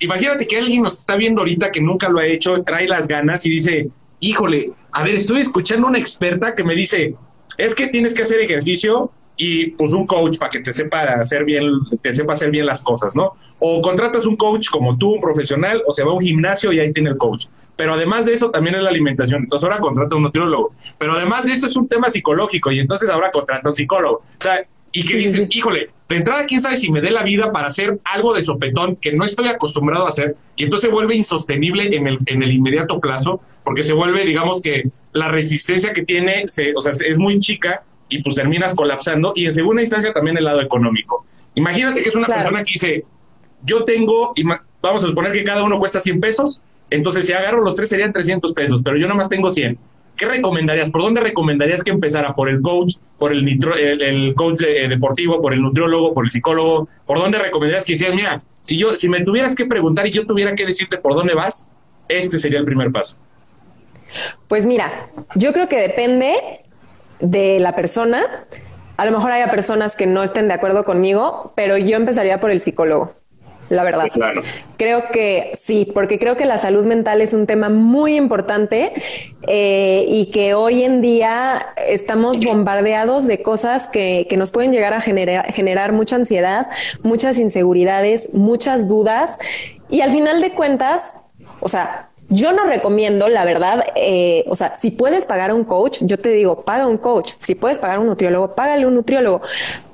imagínate 0.00 0.46
que 0.46 0.58
alguien 0.58 0.82
nos 0.82 0.98
está 0.98 1.16
viendo 1.16 1.42
ahorita 1.42 1.70
que 1.70 1.80
nunca 1.80 2.08
lo 2.08 2.18
ha 2.18 2.26
hecho, 2.26 2.62
trae 2.62 2.88
las 2.88 3.06
ganas 3.06 3.46
y 3.46 3.50
dice, 3.50 3.88
híjole, 4.18 4.72
a 4.92 5.04
ver, 5.04 5.14
estoy 5.14 5.42
escuchando 5.42 5.86
a 5.86 5.90
una 5.90 5.98
experta 5.98 6.54
que 6.54 6.64
me 6.64 6.74
dice, 6.74 7.14
es 7.58 7.74
que 7.74 7.88
tienes 7.88 8.14
que 8.14 8.22
hacer 8.22 8.40
ejercicio 8.40 9.12
y 9.42 9.68
pues 9.68 9.92
un 9.92 10.06
coach 10.06 10.36
para 10.36 10.50
que 10.50 10.60
te 10.60 10.70
sepa 10.70 11.00
hacer 11.14 11.46
bien, 11.46 11.64
te 12.02 12.12
sepa 12.12 12.34
hacer 12.34 12.50
bien 12.50 12.66
las 12.66 12.82
cosas, 12.82 13.16
¿no? 13.16 13.36
O 13.58 13.80
contratas 13.80 14.26
un 14.26 14.36
coach 14.36 14.68
como 14.68 14.98
tú, 14.98 15.14
un 15.14 15.20
profesional, 15.20 15.82
o 15.86 15.94
se 15.94 16.04
va 16.04 16.10
a 16.10 16.14
un 16.14 16.20
gimnasio 16.20 16.70
y 16.74 16.78
ahí 16.78 16.92
tiene 16.92 17.08
el 17.08 17.16
coach. 17.16 17.46
Pero 17.74 17.94
además 17.94 18.26
de 18.26 18.34
eso 18.34 18.50
también 18.50 18.76
es 18.76 18.82
la 18.82 18.90
alimentación. 18.90 19.44
Entonces 19.44 19.64
ahora 19.64 19.80
contrata 19.80 20.14
un 20.14 20.24
nutriólogo. 20.24 20.74
Pero 20.98 21.14
además 21.14 21.46
de 21.46 21.54
eso 21.54 21.68
es 21.68 21.74
un 21.74 21.88
tema 21.88 22.10
psicológico 22.10 22.70
y 22.70 22.80
entonces 22.80 23.08
ahora 23.08 23.30
contrata 23.30 23.70
un 23.70 23.74
psicólogo. 23.74 24.16
O 24.16 24.40
sea, 24.40 24.62
y 24.92 25.06
que 25.06 25.16
dices, 25.16 25.46
híjole, 25.48 25.88
de 26.10 26.16
entrada, 26.16 26.44
quién 26.44 26.60
sabe 26.60 26.76
si 26.76 26.92
me 26.92 27.00
dé 27.00 27.10
la 27.10 27.22
vida 27.22 27.50
para 27.50 27.68
hacer 27.68 27.98
algo 28.04 28.34
de 28.34 28.42
sopetón 28.42 28.96
que 28.96 29.14
no 29.14 29.24
estoy 29.24 29.48
acostumbrado 29.48 30.04
a 30.04 30.08
hacer, 30.08 30.36
y 30.56 30.64
entonces 30.64 30.88
se 30.88 30.92
vuelve 30.92 31.14
insostenible 31.14 31.96
en 31.96 32.08
el, 32.08 32.18
en 32.26 32.42
el 32.42 32.52
inmediato 32.52 33.00
plazo, 33.00 33.40
porque 33.64 33.84
se 33.84 33.92
vuelve, 33.94 34.24
digamos 34.24 34.60
que 34.60 34.90
la 35.12 35.28
resistencia 35.28 35.92
que 35.92 36.02
tiene, 36.02 36.46
se, 36.48 36.74
o 36.74 36.80
sea, 36.80 36.92
es 36.92 37.18
muy 37.18 37.38
chica 37.38 37.84
y 38.10 38.22
pues 38.22 38.36
terminas 38.36 38.74
colapsando. 38.74 39.32
Y 39.34 39.46
en 39.46 39.54
segunda 39.54 39.80
instancia 39.80 40.12
también 40.12 40.36
el 40.36 40.44
lado 40.44 40.60
económico. 40.60 41.24
Imagínate 41.54 42.02
que 42.02 42.08
es 42.08 42.16
una 42.16 42.26
persona 42.26 42.58
que 42.58 42.72
dice, 42.72 43.04
yo 43.64 43.84
tengo, 43.84 44.34
vamos 44.82 45.04
a 45.04 45.06
suponer 45.06 45.32
que 45.32 45.44
cada 45.44 45.62
uno 45.62 45.78
cuesta 45.78 46.00
100 46.00 46.20
pesos, 46.20 46.62
entonces 46.90 47.26
si 47.26 47.32
agarro 47.32 47.62
los 47.62 47.76
tres 47.76 47.88
serían 47.88 48.12
300 48.12 48.52
pesos, 48.52 48.82
pero 48.84 48.96
yo 48.96 49.06
nada 49.06 49.16
más 49.16 49.28
tengo 49.28 49.50
100. 49.50 49.78
¿Qué 50.16 50.26
recomendarías? 50.26 50.90
¿Por 50.90 51.00
dónde 51.00 51.22
recomendarías 51.22 51.82
que 51.82 51.90
empezara? 51.90 52.34
¿Por 52.34 52.50
el 52.50 52.60
coach, 52.60 52.96
por 53.18 53.32
el, 53.32 53.42
nitro, 53.42 53.74
el, 53.74 54.34
coach 54.34 54.60
eh, 54.60 54.86
deportivo, 54.86 55.40
por 55.40 55.54
el 55.54 55.62
nutriólogo, 55.62 56.12
por 56.12 56.26
el 56.26 56.30
psicólogo? 56.30 56.88
¿Por 57.06 57.18
dónde 57.18 57.38
recomendarías 57.38 57.86
que 57.86 57.94
decías, 57.94 58.14
mira, 58.14 58.42
si 58.60 58.76
yo, 58.76 58.94
si 58.96 59.08
me 59.08 59.22
tuvieras 59.22 59.54
que 59.54 59.64
preguntar 59.64 60.06
y 60.06 60.10
yo 60.10 60.26
tuviera 60.26 60.54
que 60.54 60.66
decirte 60.66 60.98
por 60.98 61.14
dónde 61.14 61.34
vas, 61.34 61.66
este 62.08 62.38
sería 62.38 62.58
el 62.58 62.66
primer 62.66 62.90
paso? 62.90 63.16
Pues 64.48 64.66
mira, 64.66 65.08
yo 65.36 65.52
creo 65.52 65.68
que 65.68 65.80
depende 65.80 66.34
de 67.20 67.60
la 67.60 67.74
persona. 67.74 68.46
A 68.96 69.04
lo 69.06 69.12
mejor 69.12 69.32
haya 69.32 69.50
personas 69.50 69.96
que 69.96 70.06
no 70.06 70.22
estén 70.22 70.48
de 70.48 70.54
acuerdo 70.54 70.84
conmigo, 70.84 71.52
pero 71.54 71.76
yo 71.76 71.96
empezaría 71.96 72.40
por 72.40 72.50
el 72.50 72.60
psicólogo. 72.60 73.14
la 73.70 73.84
verdad. 73.84 74.08
Creo 74.76 75.10
que 75.10 75.52
sí, 75.54 75.90
porque 75.94 76.18
creo 76.18 76.36
que 76.36 76.44
la 76.44 76.58
salud 76.58 76.84
mental 76.84 77.22
es 77.22 77.32
un 77.32 77.46
tema 77.46 77.68
muy 77.68 78.16
importante 78.16 78.92
eh, 79.46 80.04
y 80.08 80.26
que 80.32 80.54
hoy 80.54 80.82
en 80.82 81.00
día 81.00 81.68
estamos 81.88 82.40
bombardeados 82.40 83.26
de 83.26 83.42
cosas 83.42 83.86
que, 83.86 84.26
que 84.28 84.36
nos 84.36 84.50
pueden 84.50 84.72
llegar 84.72 84.92
a 84.92 85.00
generar, 85.00 85.52
generar 85.52 85.92
mucha 85.92 86.16
ansiedad, 86.16 86.68
muchas 87.02 87.38
inseguridades, 87.38 88.28
muchas 88.32 88.88
dudas 88.88 89.38
y 89.88 90.00
al 90.02 90.10
final 90.10 90.40
de 90.40 90.50
cuentas, 90.50 91.14
o 91.60 91.68
sea, 91.68 92.09
yo 92.30 92.52
no 92.52 92.64
recomiendo, 92.64 93.28
la 93.28 93.44
verdad, 93.44 93.84
eh, 93.96 94.44
o 94.48 94.54
sea, 94.54 94.78
si 94.80 94.92
puedes 94.92 95.26
pagar 95.26 95.50
a 95.50 95.54
un 95.54 95.64
coach, 95.64 95.98
yo 96.02 96.18
te 96.18 96.30
digo, 96.30 96.62
paga 96.62 96.86
un 96.86 96.96
coach. 96.96 97.32
Si 97.38 97.56
puedes 97.56 97.78
pagar 97.78 97.98
un 97.98 98.06
nutriólogo, 98.06 98.54
págale 98.54 98.86
un 98.86 98.94
nutriólogo. 98.94 99.42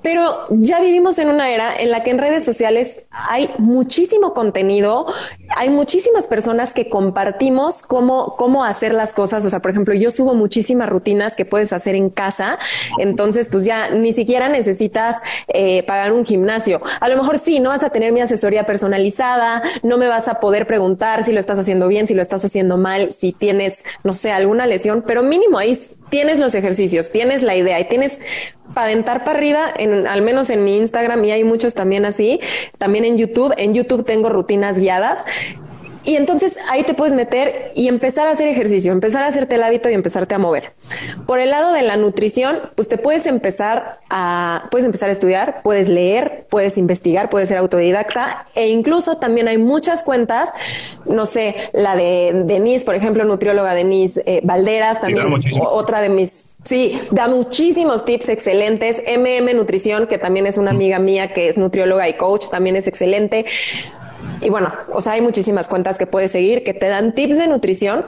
Pero 0.07 0.47
ya 0.51 0.79
vivimos 0.79 1.19
en 1.19 1.31
una 1.31 1.51
era 1.51 1.75
en 1.77 1.91
la 1.91 2.05
que 2.05 2.13
en 2.13 2.19
redes 2.19 2.45
sociales 2.45 3.01
hay 3.11 3.51
muchísimo 3.59 4.35
contenido, 4.35 5.05
hay 5.57 5.69
muchísimas 5.69 6.29
personas 6.29 6.73
que 6.73 6.89
compartimos 6.89 7.83
cómo, 7.83 8.37
cómo 8.37 8.65
hacer 8.65 8.95
las 8.95 9.13
cosas. 9.13 9.45
O 9.45 9.51
sea, 9.51 9.59
por 9.59 9.73
ejemplo, 9.73 9.95
yo 9.95 10.13
subo 10.13 10.33
muchísimas 10.35 10.89
rutinas 10.89 11.35
que 11.35 11.45
puedes 11.45 11.73
hacer 11.73 11.97
en 11.97 12.09
casa. 12.09 12.57
Entonces, 13.01 13.49
pues 13.51 13.65
ya 13.65 13.91
ni 13.91 14.13
siquiera 14.13 14.49
necesitas 14.49 15.17
eh, 15.49 15.83
pagar 15.83 16.13
un 16.13 16.25
gimnasio. 16.25 16.81
A 17.01 17.09
lo 17.09 17.17
mejor 17.17 17.41
sí, 17.41 17.59
no 17.59 17.71
vas 17.71 17.83
a 17.83 17.91
tener 17.91 18.13
mi 18.13 18.21
asesoría 18.21 18.65
personalizada, 18.65 19.61
no 19.83 19.99
me 19.99 20.07
vas 20.07 20.29
a 20.29 20.39
poder 20.39 20.69
preguntar 20.69 21.25
si 21.25 21.33
lo 21.33 21.41
estás 21.41 21.59
haciendo 21.59 21.89
bien, 21.89 22.07
si 22.07 22.15
lo 22.15 22.23
estás 22.23 22.45
haciendo 22.45 22.77
mal, 22.77 23.13
si 23.13 23.33
tienes, 23.33 23.83
no 24.05 24.13
sé, 24.13 24.31
alguna 24.31 24.67
lesión, 24.67 25.03
pero 25.05 25.25
mínimo 25.25 25.59
ahí 25.59 25.77
tienes 26.11 26.39
los 26.39 26.55
ejercicios, 26.55 27.11
tienes 27.11 27.43
la 27.43 27.57
idea 27.57 27.81
y 27.81 27.89
tienes 27.89 28.21
para 28.77 28.89
aventar 28.89 29.25
para 29.25 29.39
arriba, 29.39 29.73
en, 29.75 30.07
al 30.07 30.21
menos 30.21 30.51
en 30.51 30.63
mi 30.63 30.77
Instagram 30.77 31.25
y 31.25 31.31
hay 31.31 31.45
muchos 31.45 31.73
también 31.73 32.05
así, 32.05 32.41
también 32.77 33.07
en 33.07 33.17
YouTube, 33.17 33.55
en 33.57 33.73
YouTube 33.73 34.05
tengo 34.05 34.29
rutinas 34.29 34.79
guiadas 34.79 35.25
y 36.07 36.17
entonces 36.17 36.57
ahí 36.71 36.85
te 36.85 36.95
puedes 36.95 37.15
meter 37.15 37.73
y 37.75 37.89
empezar 37.89 38.29
a 38.29 38.31
hacer 38.31 38.49
ejercicio, 38.49 38.93
empezar 38.93 39.25
a 39.25 39.27
hacerte 39.27 39.57
el 39.57 39.63
hábito 39.63 39.91
y 39.91 39.95
empezarte 39.95 40.35
a 40.35 40.39
mover. 40.39 40.73
Por 41.27 41.41
el 41.41 41.51
lado 41.51 41.73
de 41.73 41.83
la 41.83 41.97
nutrición, 41.97 42.61
pues 42.77 42.89
te 42.89 42.97
puedes 42.97 43.27
empezar 43.27 43.99
a, 44.09 44.69
puedes 44.71 44.87
empezar 44.87 45.09
a 45.09 45.13
estudiar, 45.13 45.63
puedes 45.63 45.89
leer, 45.89 46.47
puedes 46.49 46.79
investigar, 46.79 47.29
puedes 47.29 47.49
ser 47.49 47.59
autodidacta 47.59 48.47
e 48.55 48.69
incluso 48.69 49.19
también 49.19 49.49
hay 49.49 49.59
muchas 49.59 50.05
cuentas, 50.05 50.49
no 51.05 51.27
sé, 51.27 51.57
la 51.73 51.97
de 51.97 52.45
Denise, 52.47 52.85
por 52.85 52.95
ejemplo, 52.95 53.25
nutrióloga 53.25 53.75
Denise 53.75 54.23
eh, 54.27 54.41
Valderas, 54.45 55.01
también 55.01 55.27
otra 55.69 56.01
de 56.01 56.09
mis 56.09 56.47
Sí, 56.67 57.01
da 57.13 57.29
muchísimos 57.29 58.05
tips 58.05 58.29
excelentes. 58.29 59.01
MM 59.07 59.55
Nutrición, 59.55 60.09
que 60.09 60.19
también 60.19 60.47
es 60.49 60.59
una 60.59 60.73
amiga 60.73 60.99
mía 60.99 61.33
que 61.33 61.49
es 61.49 61.57
nutrióloga 61.57 62.09
y 62.09 62.15
coach, 62.15 62.49
también 62.51 62.75
es 62.75 62.89
excelente. 62.89 63.47
Y 64.41 64.51
bueno, 64.51 64.73
o 64.93 65.01
sea, 65.01 65.13
hay 65.13 65.21
muchísimas 65.21 65.69
cuentas 65.69 65.99
que 65.99 66.07
puedes 66.07 66.33
seguir 66.33 66.63
que 66.63 66.75
te 66.75 66.89
dan 66.89 67.15
tips 67.15 67.39
de 67.39 67.49
nutrición 67.49 68.07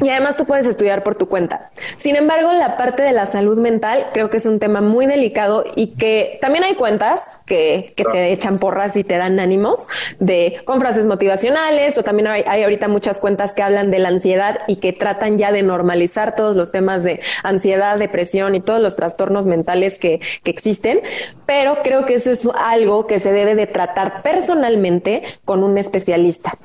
y 0.00 0.08
además 0.08 0.36
tú 0.36 0.44
puedes 0.44 0.66
estudiar 0.66 1.02
por 1.02 1.14
tu 1.14 1.28
cuenta. 1.28 1.70
Sin 1.96 2.16
embargo, 2.16 2.52
la 2.52 2.76
parte 2.76 3.02
de 3.02 3.12
la 3.12 3.26
salud 3.26 3.58
mental 3.58 4.06
creo 4.12 4.30
que 4.30 4.36
es 4.36 4.46
un 4.46 4.58
tema 4.58 4.80
muy 4.80 5.06
delicado 5.06 5.64
y 5.74 5.94
que 5.94 6.38
también 6.40 6.64
hay 6.64 6.74
cuentas 6.74 7.38
que, 7.46 7.92
que 7.96 8.04
te 8.04 8.32
echan 8.32 8.58
porras 8.58 8.96
y 8.96 9.04
te 9.04 9.16
dan 9.16 9.40
ánimos 9.40 9.88
de 10.18 10.60
con 10.64 10.80
frases 10.80 11.06
motivacionales 11.06 11.96
o 11.98 12.02
también 12.02 12.28
hay, 12.28 12.44
hay 12.46 12.62
ahorita 12.62 12.88
muchas 12.88 13.20
cuentas 13.20 13.54
que 13.54 13.62
hablan 13.62 13.90
de 13.90 13.98
la 13.98 14.08
ansiedad 14.08 14.60
y 14.66 14.76
que 14.76 14.92
tratan 14.92 15.38
ya 15.38 15.52
de 15.52 15.62
normalizar 15.62 16.34
todos 16.34 16.56
los 16.56 16.70
temas 16.70 17.02
de 17.04 17.20
ansiedad, 17.42 17.98
depresión 17.98 18.54
y 18.54 18.60
todos 18.60 18.80
los 18.80 18.96
trastornos 18.96 19.46
mentales 19.46 19.98
que, 19.98 20.20
que 20.42 20.50
existen. 20.50 21.00
Pero 21.46 21.78
creo 21.82 22.04
que 22.04 22.14
eso 22.14 22.30
es 22.30 22.46
algo 22.58 23.06
que 23.06 23.20
se 23.20 23.32
debe 23.32 23.54
de 23.54 23.66
tratar 23.66 24.22
personalmente 24.22 25.17
con 25.44 25.62
un 25.62 25.78
especialista. 25.78 26.58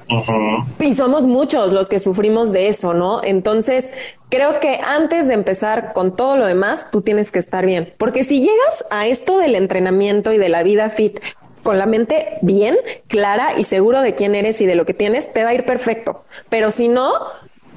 Y 0.79 0.93
somos 0.93 1.27
muchos 1.27 1.71
los 1.71 1.89
que 1.89 1.99
sufrimos 1.99 2.51
de 2.51 2.67
eso, 2.67 2.93
¿no? 2.93 3.23
Entonces, 3.23 3.89
creo 4.29 4.59
que 4.59 4.79
antes 4.85 5.27
de 5.27 5.33
empezar 5.33 5.93
con 5.93 6.15
todo 6.15 6.37
lo 6.37 6.45
demás, 6.45 6.87
tú 6.91 7.01
tienes 7.01 7.31
que 7.31 7.39
estar 7.39 7.65
bien. 7.65 7.93
Porque 7.97 8.23
si 8.23 8.41
llegas 8.41 8.85
a 8.89 9.07
esto 9.07 9.37
del 9.37 9.55
entrenamiento 9.55 10.33
y 10.33 10.37
de 10.37 10.49
la 10.49 10.63
vida 10.63 10.89
fit 10.89 11.19
con 11.63 11.77
la 11.77 11.85
mente 11.85 12.37
bien, 12.41 12.75
clara 13.07 13.57
y 13.57 13.63
seguro 13.63 14.01
de 14.01 14.15
quién 14.15 14.35
eres 14.35 14.59
y 14.61 14.65
de 14.65 14.75
lo 14.75 14.85
que 14.85 14.93
tienes, 14.93 15.31
te 15.31 15.43
va 15.43 15.51
a 15.51 15.53
ir 15.53 15.65
perfecto. 15.65 16.25
Pero 16.49 16.71
si 16.71 16.89
no, 16.89 17.11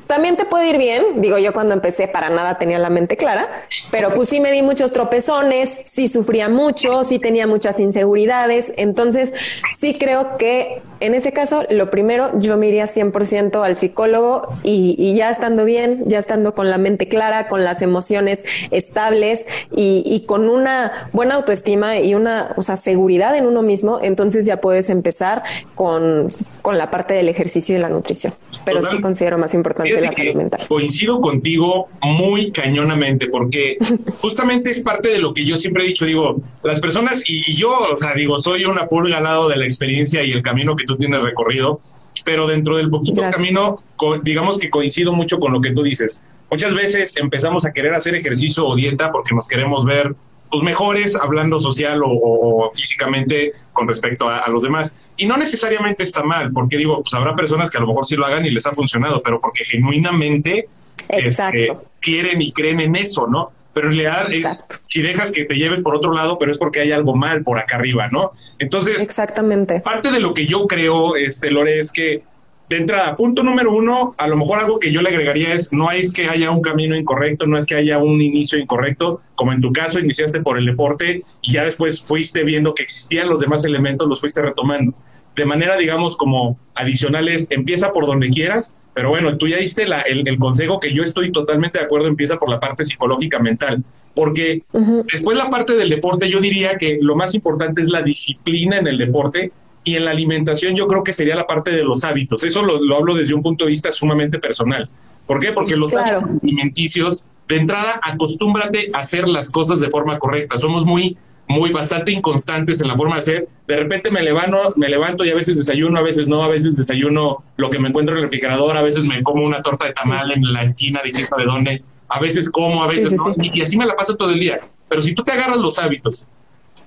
también 0.06 0.36
te 0.36 0.44
puede 0.44 0.68
ir 0.68 0.78
bien. 0.78 1.20
Digo, 1.20 1.38
yo 1.38 1.52
cuando 1.52 1.74
empecé 1.74 2.08
para 2.08 2.30
nada 2.30 2.56
tenía 2.56 2.78
la 2.78 2.90
mente 2.90 3.16
clara, 3.16 3.48
pero 3.90 4.08
pues 4.10 4.28
sí 4.28 4.40
me 4.40 4.52
di 4.52 4.62
muchos 4.62 4.92
tropezones, 4.92 5.70
sí 5.90 6.08
sufría 6.08 6.48
mucho, 6.48 7.04
sí 7.04 7.18
tenía 7.18 7.46
muchas 7.46 7.80
inseguridades. 7.80 8.72
Entonces, 8.76 9.32
sí 9.78 9.94
creo 9.94 10.36
que 10.36 10.82
en 11.00 11.14
ese 11.14 11.32
caso, 11.32 11.64
lo 11.68 11.90
primero, 11.90 12.38
yo 12.38 12.56
me 12.56 12.68
iría 12.68 12.86
100% 12.86 13.62
al 13.62 13.76
psicólogo 13.76 14.48
y, 14.62 15.14
ya 15.14 15.30
estando 15.30 15.64
bien, 15.64 16.04
ya 16.06 16.18
estando 16.18 16.54
con 16.54 16.70
la 16.70 16.78
mente 16.78 17.08
clara, 17.08 17.48
con 17.48 17.64
las 17.64 17.82
emociones 17.82 18.44
estables 18.70 19.46
y, 19.74 20.24
con 20.26 20.48
una 20.48 21.10
buena 21.12 21.34
autoestima 21.34 21.98
y 21.98 22.14
una 22.14 22.54
o 22.56 22.62
sea, 22.62 22.76
seguridad 22.76 23.36
en 23.36 23.46
uno 23.46 23.62
mismo, 23.62 24.00
entonces 24.02 24.46
ya 24.46 24.60
puedes 24.60 24.88
empezar 24.88 25.42
con, 25.74 26.28
con 26.62 26.78
la 26.78 26.90
parte 26.90 27.14
del 27.14 27.28
ejercicio 27.28 27.76
y 27.76 27.80
la 27.80 27.88
nutrición. 27.88 28.34
Pero 28.64 28.82
sí 28.90 29.00
considero 29.00 29.38
más 29.38 29.54
importante 29.54 30.00
la 30.00 30.12
salud 30.12 30.34
mental. 30.34 30.60
Coincido 30.68 31.20
contigo 31.20 31.88
muy 32.02 32.50
cañonamente, 32.50 33.28
porque 33.28 33.75
justamente 34.20 34.70
es 34.70 34.80
parte 34.80 35.08
de 35.08 35.18
lo 35.18 35.32
que 35.32 35.44
yo 35.44 35.56
siempre 35.56 35.84
he 35.84 35.88
dicho, 35.88 36.06
digo, 36.06 36.40
las 36.62 36.80
personas, 36.80 37.22
y, 37.28 37.54
yo, 37.54 37.70
o 37.92 37.96
sea, 37.96 38.14
digo, 38.14 38.38
soy 38.38 38.64
una 38.64 38.86
pulga 38.86 39.18
al 39.18 39.24
lado 39.24 39.48
de 39.48 39.56
la 39.56 39.64
experiencia 39.64 40.22
y 40.22 40.32
el 40.32 40.42
camino 40.42 40.76
que 40.76 40.84
tú 40.84 40.96
tienes 40.96 41.22
recorrido, 41.22 41.80
pero 42.24 42.46
dentro 42.46 42.76
del 42.76 42.90
poquito 42.90 43.22
camino, 43.30 43.82
digamos 44.22 44.58
que 44.58 44.70
coincido 44.70 45.12
mucho 45.12 45.38
con 45.38 45.52
lo 45.52 45.60
que 45.60 45.70
tú 45.70 45.82
dices. 45.82 46.22
Muchas 46.50 46.74
veces 46.74 47.16
empezamos 47.16 47.66
a 47.66 47.72
querer 47.72 47.94
hacer 47.94 48.14
ejercicio 48.14 48.66
o 48.66 48.76
dieta 48.76 49.12
porque 49.12 49.34
nos 49.34 49.48
queremos 49.48 49.84
ver 49.84 50.14
pues, 50.50 50.62
mejores 50.62 51.16
hablando 51.16 51.58
social 51.60 52.00
o, 52.04 52.70
físicamente 52.74 53.52
con 53.72 53.86
respecto 53.88 54.28
a, 54.28 54.48
los 54.48 54.62
demás. 54.62 54.96
Y 55.16 55.26
no 55.26 55.36
necesariamente 55.36 56.04
está 56.04 56.22
mal, 56.22 56.52
porque 56.52 56.76
digo, 56.76 57.02
pues 57.02 57.14
habrá 57.14 57.34
personas 57.34 57.70
que 57.70 57.78
a 57.78 57.80
lo 57.80 57.86
mejor 57.86 58.06
sí 58.06 58.16
lo 58.16 58.26
hagan 58.26 58.44
y 58.44 58.50
les 58.50 58.66
ha 58.66 58.72
funcionado, 58.72 59.22
pero 59.22 59.40
porque 59.40 59.64
genuinamente 59.64 60.68
este, 61.08 61.76
quieren 62.00 62.42
y 62.42 62.52
creen 62.52 62.80
en 62.80 62.96
eso, 62.96 63.26
¿no? 63.26 63.52
Pero 63.76 63.88
en 63.88 63.98
realidad 63.98 64.32
es 64.32 64.64
si 64.88 65.02
dejas 65.02 65.30
que 65.30 65.44
te 65.44 65.54
lleves 65.54 65.82
por 65.82 65.94
otro 65.94 66.10
lado, 66.10 66.38
pero 66.38 66.50
es 66.50 66.56
porque 66.56 66.80
hay 66.80 66.92
algo 66.92 67.14
mal 67.14 67.44
por 67.44 67.58
acá 67.58 67.76
arriba, 67.76 68.08
¿no? 68.10 68.32
Entonces, 68.58 69.02
exactamente. 69.02 69.80
Parte 69.80 70.10
de 70.10 70.18
lo 70.18 70.32
que 70.32 70.46
yo 70.46 70.66
creo, 70.66 71.14
este 71.14 71.50
Lore, 71.50 71.78
es 71.78 71.92
que 71.92 72.22
de 72.68 72.78
entrada, 72.78 73.16
punto 73.16 73.44
número 73.44 73.72
uno, 73.72 74.14
a 74.18 74.26
lo 74.26 74.36
mejor 74.36 74.58
algo 74.58 74.80
que 74.80 74.90
yo 74.90 75.00
le 75.00 75.10
agregaría 75.10 75.54
es, 75.54 75.72
no 75.72 75.90
es 75.92 76.12
que 76.12 76.28
haya 76.28 76.50
un 76.50 76.62
camino 76.62 76.96
incorrecto, 76.96 77.46
no 77.46 77.56
es 77.56 77.64
que 77.64 77.76
haya 77.76 77.98
un 77.98 78.20
inicio 78.20 78.58
incorrecto, 78.58 79.20
como 79.36 79.52
en 79.52 79.60
tu 79.60 79.72
caso 79.72 80.00
iniciaste 80.00 80.40
por 80.40 80.58
el 80.58 80.66
deporte 80.66 81.22
y 81.42 81.52
ya 81.52 81.64
después 81.64 82.02
fuiste 82.02 82.42
viendo 82.42 82.74
que 82.74 82.82
existían 82.82 83.28
los 83.28 83.40
demás 83.40 83.64
elementos, 83.64 84.08
los 84.08 84.20
fuiste 84.20 84.42
retomando. 84.42 84.94
De 85.36 85.44
manera, 85.44 85.76
digamos, 85.76 86.16
como 86.16 86.58
adicionales, 86.74 87.46
empieza 87.50 87.92
por 87.92 88.06
donde 88.06 88.30
quieras, 88.30 88.74
pero 88.94 89.10
bueno, 89.10 89.36
tú 89.36 89.46
ya 89.46 89.58
diste 89.58 89.84
el, 89.84 90.38
consejo 90.38 90.80
que 90.80 90.92
yo 90.92 91.04
estoy 91.04 91.30
totalmente 91.30 91.78
de 91.78 91.84
acuerdo, 91.84 92.08
empieza 92.08 92.36
por 92.36 92.50
la 92.50 92.58
parte 92.58 92.84
psicológica 92.84 93.38
mental, 93.38 93.84
porque 94.14 94.64
después 95.12 95.36
la 95.36 95.50
parte 95.50 95.76
del 95.76 95.90
deporte, 95.90 96.28
yo 96.28 96.40
diría 96.40 96.76
que 96.76 96.98
lo 97.00 97.14
más 97.14 97.34
importante 97.34 97.82
es 97.82 97.88
la 97.90 98.02
disciplina 98.02 98.78
en 98.78 98.88
el 98.88 98.98
deporte 98.98 99.52
y 99.86 99.94
en 99.94 100.04
la 100.04 100.10
alimentación 100.10 100.74
yo 100.74 100.88
creo 100.88 101.04
que 101.04 101.12
sería 101.12 101.36
la 101.36 101.46
parte 101.46 101.70
de 101.70 101.84
los 101.84 102.02
hábitos. 102.02 102.42
Eso 102.42 102.60
lo, 102.64 102.96
hablo 102.96 103.14
desde 103.14 103.34
un 103.34 103.42
punto 103.42 103.64
de 103.64 103.70
vista 103.70 103.92
sumamente 103.92 104.40
personal. 104.40 104.90
¿Por 105.28 105.38
qué? 105.38 105.52
Porque 105.52 105.76
los 105.76 105.94
hábitos 105.94 106.24
alimenticios, 106.42 107.24
de 107.46 107.56
entrada, 107.56 108.00
acostúmbrate 108.02 108.90
a 108.92 108.98
hacer 108.98 109.28
las 109.28 109.52
cosas 109.52 109.78
de 109.78 109.88
forma 109.88 110.18
correcta. 110.18 110.58
Somos 110.58 110.84
muy 110.84 111.16
muy 111.48 111.70
bastante 111.70 112.10
inconstantes 112.10 112.80
en 112.80 112.88
la 112.88 112.96
forma 112.96 113.14
de 113.14 113.20
hacer. 113.20 113.48
De 113.68 113.76
repente 113.76 114.10
me 114.10 114.20
levanto, 114.24 114.74
me 114.74 114.88
levanto 114.88 115.24
y 115.24 115.30
a 115.30 115.36
veces 115.36 115.56
desayuno, 115.56 115.96
a 116.00 116.02
veces 116.02 116.28
no, 116.28 116.42
a 116.42 116.48
veces 116.48 116.76
desayuno 116.76 117.44
lo 117.56 117.70
que 117.70 117.78
me 117.78 117.90
encuentro 117.90 118.16
en 118.16 118.18
el 118.18 118.24
refrigerador, 118.24 118.76
a 118.76 118.82
veces 118.82 119.04
me 119.04 119.22
como 119.22 119.44
una 119.44 119.62
torta 119.62 119.86
de 119.86 119.92
tamal 119.92 120.32
en 120.32 120.52
la 120.52 120.62
esquina 120.62 121.00
de 121.04 121.12
de 121.12 121.44
dónde, 121.44 121.84
a 122.08 122.18
veces 122.18 122.50
como, 122.50 122.82
a 122.82 122.88
veces 122.88 123.12
no, 123.12 123.32
y, 123.40 123.62
así 123.62 123.78
me 123.78 123.86
la 123.86 123.94
paso 123.94 124.16
todo 124.16 124.30
el 124.30 124.40
día. 124.40 124.58
Pero 124.88 125.00
si 125.00 125.14
tú 125.14 125.22
te 125.22 125.30
agarras 125.30 125.58
los 125.58 125.78
hábitos 125.78 126.26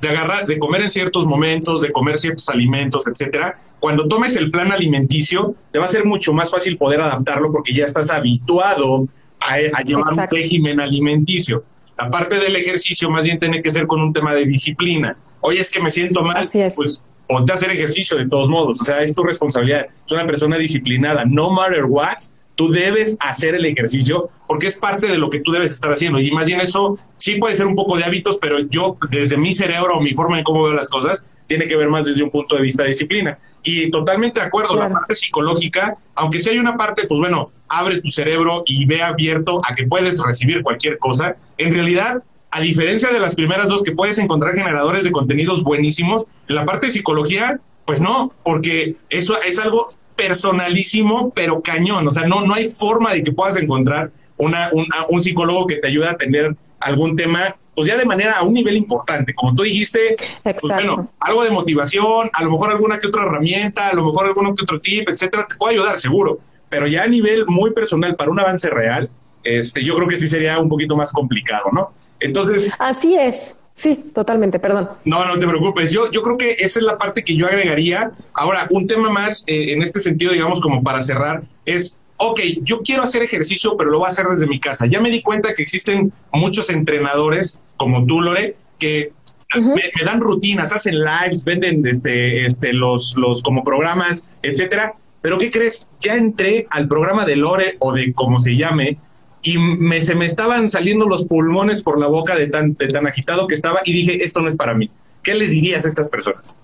de 0.02 0.10
agarrar, 0.10 0.45
de 0.47 0.60
comer 0.60 0.82
en 0.82 0.89
ciertos 0.89 1.25
momentos, 1.25 1.82
de 1.82 1.91
comer 1.91 2.17
ciertos 2.17 2.49
alimentos, 2.49 3.08
etcétera, 3.08 3.58
cuando 3.80 4.08
tomes 4.08 4.36
el 4.36 4.52
plan 4.52 4.71
alimenticio, 4.71 5.56
te 5.71 5.80
va 5.80 5.86
a 5.86 5.88
ser 5.88 6.06
mucho 6.06 6.34
más 6.34 6.52
fácil 6.52 6.78
poder 6.78 7.02
adaptarlo 7.02 7.52
porque 7.52 7.73
ya 7.73 7.86
estás 7.86 8.10
habituado 8.10 9.08
a, 9.39 9.54
a 9.56 9.82
llevar 9.84 10.13
un 10.13 10.28
régimen 10.30 10.80
alimenticio. 10.80 11.63
La 11.97 12.10
parte 12.10 12.39
del 12.39 12.56
ejercicio 12.56 13.10
más 13.10 13.25
bien 13.25 13.39
tiene 13.39 13.62
que 13.62 13.71
ser 13.71 13.88
con 13.88 14.02
un 14.02 14.13
tema 14.13 14.34
de 14.34 14.45
disciplina. 14.45 15.17
Oye, 15.41 15.60
es 15.60 15.71
que 15.71 15.82
me 15.82 15.91
siento 15.91 16.23
mal, 16.23 16.49
pues 16.75 17.04
ponte 17.28 17.52
a 17.52 17.56
hacer 17.56 17.69
ejercicio 17.71 18.17
de 18.17 18.28
todos 18.28 18.49
modos, 18.49 18.82
o 18.82 18.84
sea, 18.84 19.02
es 19.02 19.13
tu 19.13 19.23
responsabilidad. 19.23 19.88
Es 20.06 20.12
una 20.12 20.25
persona 20.25 20.58
disciplinada, 20.58 21.25
no 21.25 21.52
matter 21.52 21.86
what, 21.86 22.17
tú 22.60 22.69
debes 22.69 23.15
hacer 23.22 23.56
el 23.56 23.65
ejercicio 23.65 24.30
porque 24.45 24.67
es 24.67 24.76
parte 24.76 25.08
de 25.08 25.17
lo 25.17 25.30
que 25.30 25.39
tú 25.39 25.54
debes 25.54 25.72
estar 25.72 25.93
haciendo. 25.93 26.19
Y 26.19 26.30
más 26.32 26.45
bien 26.45 26.60
eso 26.60 26.98
sí 27.15 27.36
puede 27.36 27.56
ser 27.56 27.67
un 27.67 27.76
poco 27.76 27.95
de 27.95 28.04
hábitos, 28.04 28.38
pero 28.41 28.60
yo 28.67 28.98
desde 29.10 29.38
mi 29.38 29.54
cerebro 29.54 29.95
o 29.95 30.02
mi 30.02 30.13
forma 30.13 30.36
de 30.36 30.43
cómo 30.43 30.63
veo 30.63 30.74
las 30.74 30.89
cosas, 30.89 31.30
tiene 31.48 31.67
que 31.67 31.78
ver 31.78 31.88
más 31.88 32.04
desde 32.04 32.22
un 32.22 32.30
punto 32.30 32.58
de 32.58 32.62
vista 32.62 32.84
de 32.84 32.89
disciplina. 32.89 33.39
Y 33.63 33.89
totalmente 33.91 34.41
de 34.41 34.48
acuerdo, 34.48 34.76
la 34.76 34.89
parte 34.89 35.15
psicológica, 35.15 35.95
aunque 36.15 36.41
si 36.41 36.50
hay 36.50 36.58
una 36.58 36.76
parte, 36.76 37.08
pues 37.08 37.17
bueno, 37.17 37.54
abre 37.69 38.02
tu 38.02 38.12
cerebro 38.12 38.63
y 38.65 38.86
ve 38.86 39.04
abierto 39.04 39.62
a 39.65 39.74
que 39.74 39.88
puedes 39.88 40.22
recibir 40.22 40.62
cualquier 40.62 41.00
cosa, 41.00 41.38
en 41.58 41.74
realidad 41.74 42.24
a 42.52 42.60
diferencia 42.60 43.10
de 43.13 43.22
las 43.22 43.36
primeras 43.36 43.69
dos 43.69 43.84
que 43.84 43.93
puedes 43.93 44.17
encontrar 44.17 44.54
generadores 44.54 45.06
de 45.06 45.13
contenidos 45.13 45.63
buenísimos, 45.63 46.28
en 46.50 46.56
la 46.56 46.65
parte 46.65 46.88
de 46.88 46.91
psicología, 46.91 47.62
pues 47.86 48.02
no, 48.02 48.34
porque 48.43 48.98
eso 49.10 49.41
es 49.43 49.60
algo 49.60 49.88
personalísimo, 50.19 51.32
pero 51.34 51.62
cañón. 51.62 52.08
O 52.08 52.12
sea, 52.12 52.27
no, 52.27 52.41
no 52.45 52.53
hay 52.53 52.69
forma 52.69 53.13
de 53.13 53.23
que 53.23 53.32
puedas 53.32 53.55
encontrar 53.55 54.12
una, 54.38 54.69
un 55.10 55.21
psicólogo 55.21 55.65
que 55.65 55.77
te 55.77 55.88
ayude 55.88 56.08
a 56.08 56.17
tener 56.17 56.55
algún 56.79 57.15
tema, 57.15 57.55
pues 57.75 57.88
ya 57.88 57.97
de 57.97 58.05
manera 58.05 58.34
a 58.34 58.43
un 58.43 58.53
nivel 58.53 58.75
importante. 58.75 59.34
Como 59.34 59.55
tú 59.55 59.63
dijiste, 59.63 60.15
pues 60.43 60.62
bueno, 60.62 61.10
algo 61.19 61.43
de 61.43 61.51
motivación, 61.51 62.29
a 62.34 62.43
lo 62.43 62.51
mejor 62.51 62.71
alguna 62.71 62.99
que 62.99 63.08
otra 63.08 63.23
herramienta, 63.23 63.89
a 63.89 63.93
lo 63.93 64.05
mejor 64.05 64.27
alguno 64.27 64.53
que 64.53 64.63
otro 64.63 64.79
tip, 64.82 65.10
etcétera, 65.10 65.45
te 65.47 65.55
puede 65.55 65.75
ayudar, 65.75 65.97
seguro. 65.97 66.39
Pero 66.69 66.88
ya 66.88 67.03
a 67.03 67.08
nivel 67.08 67.45
muy 67.47 67.71
personal 67.71 68.15
para 68.15 68.32
un 68.32 68.39
avance 68.39 68.69
real, 68.69 69.10
este, 69.43 69.84
yo 69.84 69.95
creo 69.95 70.08
que 70.08 70.17
sí 70.17 70.27
sería 70.27 70.60
un 70.60 70.69
poquito 70.69 70.95
más 70.95 71.12
complicado, 71.12 71.65
¿no? 71.71 71.91
Entonces. 72.19 72.71
Así 72.77 73.15
es. 73.15 73.55
Sí, 73.79 73.95
totalmente, 74.13 74.59
perdón. 74.59 74.89
No, 75.05 75.25
no 75.25 75.39
te 75.39 75.47
preocupes. 75.47 75.89
Yo, 75.89 76.11
yo 76.11 76.21
creo 76.21 76.37
que 76.37 76.57
esa 76.59 76.79
es 76.79 76.85
la 76.85 76.97
parte 76.97 77.23
que 77.23 77.37
yo 77.37 77.47
agregaría. 77.47 78.11
Ahora, 78.33 78.67
un 78.71 78.87
tema 78.87 79.09
más 79.09 79.45
eh, 79.47 79.71
en 79.71 79.81
este 79.81 80.01
sentido, 80.01 80.33
digamos, 80.33 80.59
como 80.59 80.83
para 80.83 81.01
cerrar, 81.01 81.43
es, 81.65 81.97
ok, 82.17 82.41
yo 82.61 82.81
quiero 82.81 83.03
hacer 83.03 83.23
ejercicio, 83.23 83.77
pero 83.77 83.89
lo 83.89 83.99
voy 83.99 84.07
a 84.07 84.09
hacer 84.09 84.25
desde 84.25 84.47
mi 84.47 84.59
casa. 84.59 84.85
Ya 84.85 84.99
me 84.99 85.09
di 85.09 85.21
cuenta 85.21 85.53
que 85.53 85.63
existen 85.63 86.11
muchos 86.33 86.69
entrenadores 86.69 87.61
como 87.77 88.05
tú, 88.05 88.19
Lore, 88.19 88.57
que 88.79 89.13
me, 89.55 89.81
dan 90.03 90.19
rutinas, 90.19 90.73
hacen 90.73 90.99
lives, 90.99 91.45
venden 91.45 91.87
este, 91.87 92.45
este, 92.45 92.73
los, 92.73 93.15
los 93.15 93.41
como 93.41 93.63
programas, 93.63 94.27
etcétera. 94.41 94.95
Pero 95.21 95.37
¿qué 95.37 95.51
crees? 95.51 95.87
Ya 96.01 96.15
entré 96.15 96.67
al 96.69 96.89
programa 96.89 97.25
de 97.25 97.37
Lore 97.37 97.77
o 97.79 97.93
de 97.93 98.11
como 98.11 98.39
se 98.39 98.57
llame, 98.57 98.97
y 99.41 99.58
me, 99.58 100.02
se 100.02 100.15
me 100.15 100.25
estaban 100.25 100.69
saliendo 100.69 101.08
los 101.08 101.25
pulmones 101.25 101.82
por 101.82 101.99
la 101.99 102.08
boca 102.08 102.36
de 102.36 102.47
tan, 102.47 102.73
de 102.73 102.88
tan 102.88 103.08
agitado 103.08 103.47
que 103.47 103.56
estaba 103.56 103.82
y 103.86 103.93
dije, 103.93 104.23
esto 104.23 104.41
no 104.41 104.47
es 104.47 104.56
para 104.56 104.73
mí. 104.73 104.89
¿Qué 105.23 105.34
les 105.36 105.52
dirías 105.52 105.86
a 105.86 105.88
estas 105.88 106.10
personas? 106.10 106.56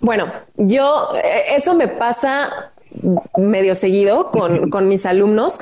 Bueno, 0.00 0.32
yo, 0.56 1.10
eh, 1.16 1.56
eso 1.56 1.74
me 1.74 1.88
pasa 1.88 2.72
medio 3.36 3.74
seguido 3.74 4.30
con, 4.30 4.70
con 4.70 4.88
mis 4.88 5.06
alumnos, 5.06 5.58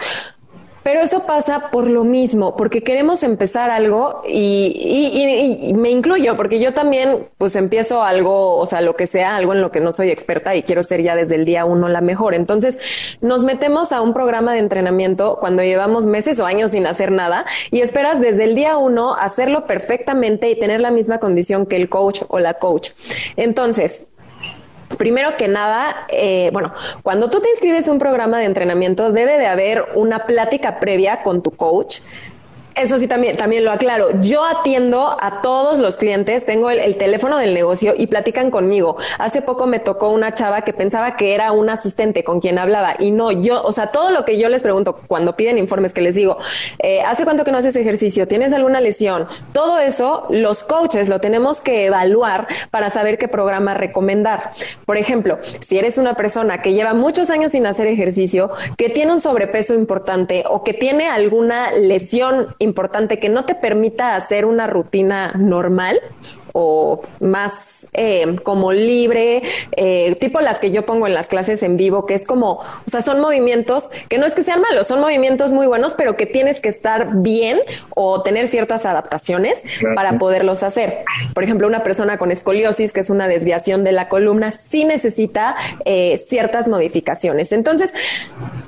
pero 0.87 1.01
eso 1.01 1.27
pasa 1.27 1.73
por 1.73 1.91
lo 1.91 2.05
mismo, 2.05 2.55
porque 2.55 2.85
queremos 2.85 3.25
empezar 3.25 3.71
algo 3.71 4.23
y, 4.25 5.73
me 5.75 5.91
incluyo, 5.91 6.37
porque 6.37 6.61
yo 6.61 6.75
también 6.75 7.27
pues 7.39 7.57
empiezo 7.57 8.05
algo, 8.05 8.57
o 8.57 8.67
sea, 8.69 8.83
lo 8.83 8.95
que 8.95 9.09
sea, 9.09 9.35
algo 9.35 9.53
en 9.53 9.63
lo 9.63 9.73
que 9.73 9.81
no 9.81 9.93
soy 9.93 10.13
experta 10.13 10.55
y 10.55 10.63
quiero 10.63 10.85
ser 10.85 11.03
ya 11.03 11.17
desde 11.17 11.35
el 11.35 11.45
día 11.45 11.65
uno 11.65 11.89
la 11.89 12.03
mejor. 12.03 12.37
Entonces 12.37 12.79
nos 13.21 13.43
metemos 13.43 13.91
a 13.91 14.01
un 14.01 14.15
programa 14.15 14.53
de 14.53 14.61
entrenamiento 14.61 15.39
cuando 15.41 15.65
llevamos 15.65 16.07
meses 16.07 16.39
o 16.39 16.47
años 16.47 16.71
sin 16.71 16.87
hacer 16.87 17.11
nada 17.11 17.47
y 17.73 17.81
esperas 17.81 18.21
desde 18.21 18.45
el 18.45 18.55
día 18.55 18.77
uno 18.77 19.17
hacerlo 19.17 19.67
perfectamente 19.67 20.51
y 20.51 20.57
tener 20.57 20.81
la 20.81 20.93
misma 20.93 21.19
condición 21.19 21.67
que 21.67 21.75
el 21.75 21.89
coach 21.89 22.23
o 22.29 22.39
la 22.39 22.55
coach. 22.55 22.91
Entonces, 23.35 24.03
Primero 24.99 25.37
que 25.37 25.49
nada, 25.49 26.07
eh, 26.09 26.51
bueno, 26.53 26.73
cuando 27.03 27.29
tú 27.29 27.41
te 27.41 27.51
inscribes 27.51 27.89
a 27.89 27.93
un 27.93 27.99
programa 27.99 28.39
de 28.39 28.45
entrenamiento, 28.45 29.11
debe 29.13 29.39
de 29.39 29.47
haber 29.47 29.85
una 29.95 30.27
plática 30.27 30.79
previa 30.79 31.23
con 31.23 31.43
tu 31.43 31.51
coach 31.51 32.01
eso 32.77 32.99
sí, 32.99 33.09
también, 33.09 33.39
también 33.39 33.65
lo 33.65 33.73
aclaro. 33.73 34.21
Yo 34.21 34.45
atiendo 34.45 35.17
a 35.19 35.41
todos 35.41 35.79
los 35.79 35.97
clientes, 35.97 36.45
tengo 36.45 36.69
el, 36.69 36.97
teléfono 36.97 37.39
del 37.39 37.55
negocio 37.55 37.95
y 37.97 38.07
platican 38.07 38.51
conmigo. 38.51 38.97
Hace 39.19 39.41
poco 39.41 39.67
me 39.67 39.81
tocó 39.81 40.11
una 40.11 40.35
chava 40.35 40.61
que 40.61 40.75
pensaba 40.75 41.17
que 41.17 41.35
era 41.35 41.53
un 41.53 41.71
asistente 41.71 42.23
con 42.23 42.41
quien 42.41 42.59
hablaba 42.59 42.97
y 42.99 43.13
no, 43.13 43.33
yo, 43.33 43.63
o 43.63 43.73
sea, 43.73 43.89
todo 43.89 44.11
lo 44.11 44.25
que 44.25 44.39
yo 44.39 44.51
les 44.51 44.63
pregunto 44.63 45.01
cuando 45.07 45.37
piden 45.37 45.57
informes 45.57 45.95
que 45.95 46.03
les 46.03 46.15
digo, 46.15 46.37
eh, 46.79 47.01
¿hace 47.01 47.25
cuánto 47.25 47.45
que 47.45 47.53
no 47.53 47.59
haces 47.59 47.77
ejercicio? 47.77 48.29
¿Tienes 48.29 48.53
alguna 48.53 48.81
lesión? 48.81 49.27
Todo 49.53 49.79
eso, 49.79 50.27
los 50.29 50.63
coaches 50.63 51.09
lo 51.09 51.19
tenemos 51.19 51.63
que 51.63 51.87
evaluar 51.87 52.47
para 52.71 52.91
saber 52.91 53.17
qué 53.17 53.27
programa 53.27 53.73
recomendar. 53.73 54.51
Por 54.85 54.99
ejemplo, 54.99 55.39
si 55.67 55.79
eres 55.79 55.97
una 55.97 56.15
persona 56.15 56.61
que 56.61 56.75
lleva 56.75 56.93
muchos 56.93 57.31
años 57.31 57.53
sin 57.53 57.67
hacer 57.67 57.87
ejercicio, 57.87 58.51
que 58.77 58.91
tiene 58.91 59.13
un 59.13 59.21
sobrepeso 59.21 59.73
importante 59.73 60.45
o 60.49 60.63
que 60.63 60.75
tiene 60.75 61.09
alguna 61.09 61.73
lesión 61.73 62.55
importante 62.59 62.66
que 63.19 63.29
no 63.29 63.45
te 63.45 63.55
permita 63.55 64.17
hacer 64.17 64.45
una 64.45 64.67
rutina 64.67 65.33
normal 65.37 66.01
o 66.59 67.03
más 67.21 67.87
eh, 67.93 68.37
como 68.43 68.73
libre, 68.73 69.43
eh, 69.73 70.15
tipo 70.19 70.41
las 70.41 70.59
que 70.59 70.71
yo 70.71 70.87
pongo 70.87 71.07
en 71.07 71.13
las 71.13 71.27
clases 71.27 71.63
en 71.63 71.77
vivo, 71.77 72.07
que 72.07 72.15
es 72.15 72.25
como, 72.25 72.53
o 72.53 72.91
sea, 72.91 73.03
son 73.03 73.21
movimientos 73.21 73.91
que 74.09 74.17
no 74.17 74.25
es 74.25 74.33
que 74.33 74.43
sean 74.43 74.63
malos, 74.63 74.87
son 74.87 75.03
movimientos 75.03 75.53
muy 75.53 75.67
buenos, 75.67 75.95
pero 75.95 76.17
que 76.17 76.25
tienes 76.25 76.63
que 76.63 76.71
estar 76.71 77.11
bien 77.17 77.59
o 77.95 78.23
tener 78.23 78.49
ciertas 78.49 78.87
adaptaciones 78.87 79.63
para 79.95 80.19
poderlos 80.19 80.63
hacer. 80.63 81.05
Por 81.35 81.45
ejemplo, 81.45 81.67
una 81.67 81.83
persona 81.83 82.17
con 82.17 82.33
escoliosis, 82.33 82.95
que 82.95 83.01
es 83.01 83.11
una 83.11 83.29
desviación 83.29 83.85
de 83.85 83.93
la 83.93 84.09
columna, 84.09 84.51
sí 84.51 84.87
necesita 84.87 85.57
eh, 85.85 86.25
ciertas 86.27 86.69
modificaciones. 86.69 87.53
Entonces, 87.53 87.93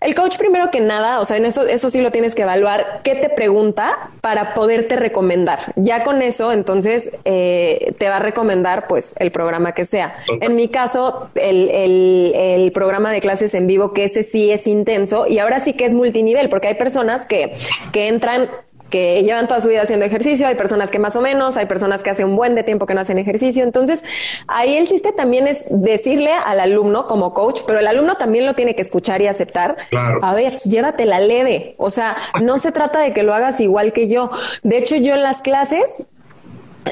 el 0.03 0.15
coach 0.15 0.37
primero 0.37 0.71
que 0.71 0.81
nada, 0.81 1.21
o 1.21 1.25
sea, 1.25 1.39
en 1.39 1.47
eso, 1.47 1.67
eso 1.67 1.89
sí 1.89 2.03
lo 2.03 2.11
tienes 2.11 2.35
que 2.35 2.43
evaluar, 2.43 3.01
qué 3.03 3.15
te 3.15 3.31
pregunta 3.31 4.11
para 4.21 4.53
poderte 4.53 4.97
recomendar. 4.97 5.73
Ya 5.77 6.05
con 6.05 6.21
eso, 6.21 6.53
entonces, 6.53 7.11
eh, 7.25 7.78
te 7.99 8.09
va 8.09 8.17
a 8.17 8.21
recomendar 8.21 8.87
pues 8.87 9.15
el 9.19 9.31
programa 9.31 9.73
que 9.73 9.85
sea. 9.85 10.17
En 10.41 10.55
mi 10.55 10.69
caso, 10.69 11.31
el, 11.35 11.71
el, 11.71 12.73
programa 12.73 13.11
de 13.11 13.21
clases 13.21 13.55
en 13.55 13.67
vivo, 13.67 13.93
que 13.93 14.05
ese 14.05 14.23
sí 14.23 14.51
es 14.51 14.67
intenso 14.67 15.27
y 15.27 15.39
ahora 15.39 15.61
sí 15.61 15.73
que 15.73 15.85
es 15.85 15.95
multinivel, 15.95 16.49
porque 16.49 16.69
hay 16.69 16.75
personas 16.75 17.27
que, 17.27 17.55
que 17.93 18.09
entran 18.09 18.49
que 18.91 19.23
llevan 19.23 19.49
toda 19.49 19.61
su 19.61 19.69
vida 19.69 19.83
haciendo 19.83 20.07
ejercicio, 20.07 20.47
hay 20.47 20.55
personas 20.55 20.91
que 20.91 20.99
más 20.99 21.15
o 21.17 21.21
menos, 21.21 21.57
hay 21.57 21.67
personas 21.67 22.03
que 22.03 22.11
hacen 22.11 22.29
un 22.29 22.37
buen 22.37 22.55
de 22.55 22.63
tiempo 22.63 22.87
que 22.87 22.95
no 22.95 23.01
hacen 23.01 23.19
ejercicio. 23.19 23.65
Entonces, 23.65 24.03
ahí 24.47 24.77
el 24.77 24.87
chiste 24.87 25.13
también 25.13 25.47
es 25.47 25.65
decirle 25.69 26.33
al 26.33 26.61
alumno 26.61 27.07
como 27.07 27.35
coach, 27.35 27.61
pero 27.67 27.81
el 27.81 27.87
alumno 27.87 28.17
también 28.17 28.47
lo 28.47 28.55
tiene 28.55 28.75
que 28.75 28.83
escuchar 28.83 29.21
y 29.21 29.27
aceptar. 29.27 29.77
A 30.23 30.35
ver, 30.35 30.59
llévatela 30.61 31.21
leve. 31.21 31.75
O 31.79 31.91
sea, 31.91 32.17
no 32.43 32.59
se 32.59 32.73
trata 32.73 33.01
de 33.01 33.13
que 33.13 33.23
lo 33.23 33.35
hagas 33.35 33.61
igual 33.61 33.93
que 33.93 34.09
yo. 34.09 34.31
De 34.63 34.79
hecho, 34.79 34.97
yo 34.97 35.15
en 35.15 35.23
las 35.23 35.43
clases 35.43 35.85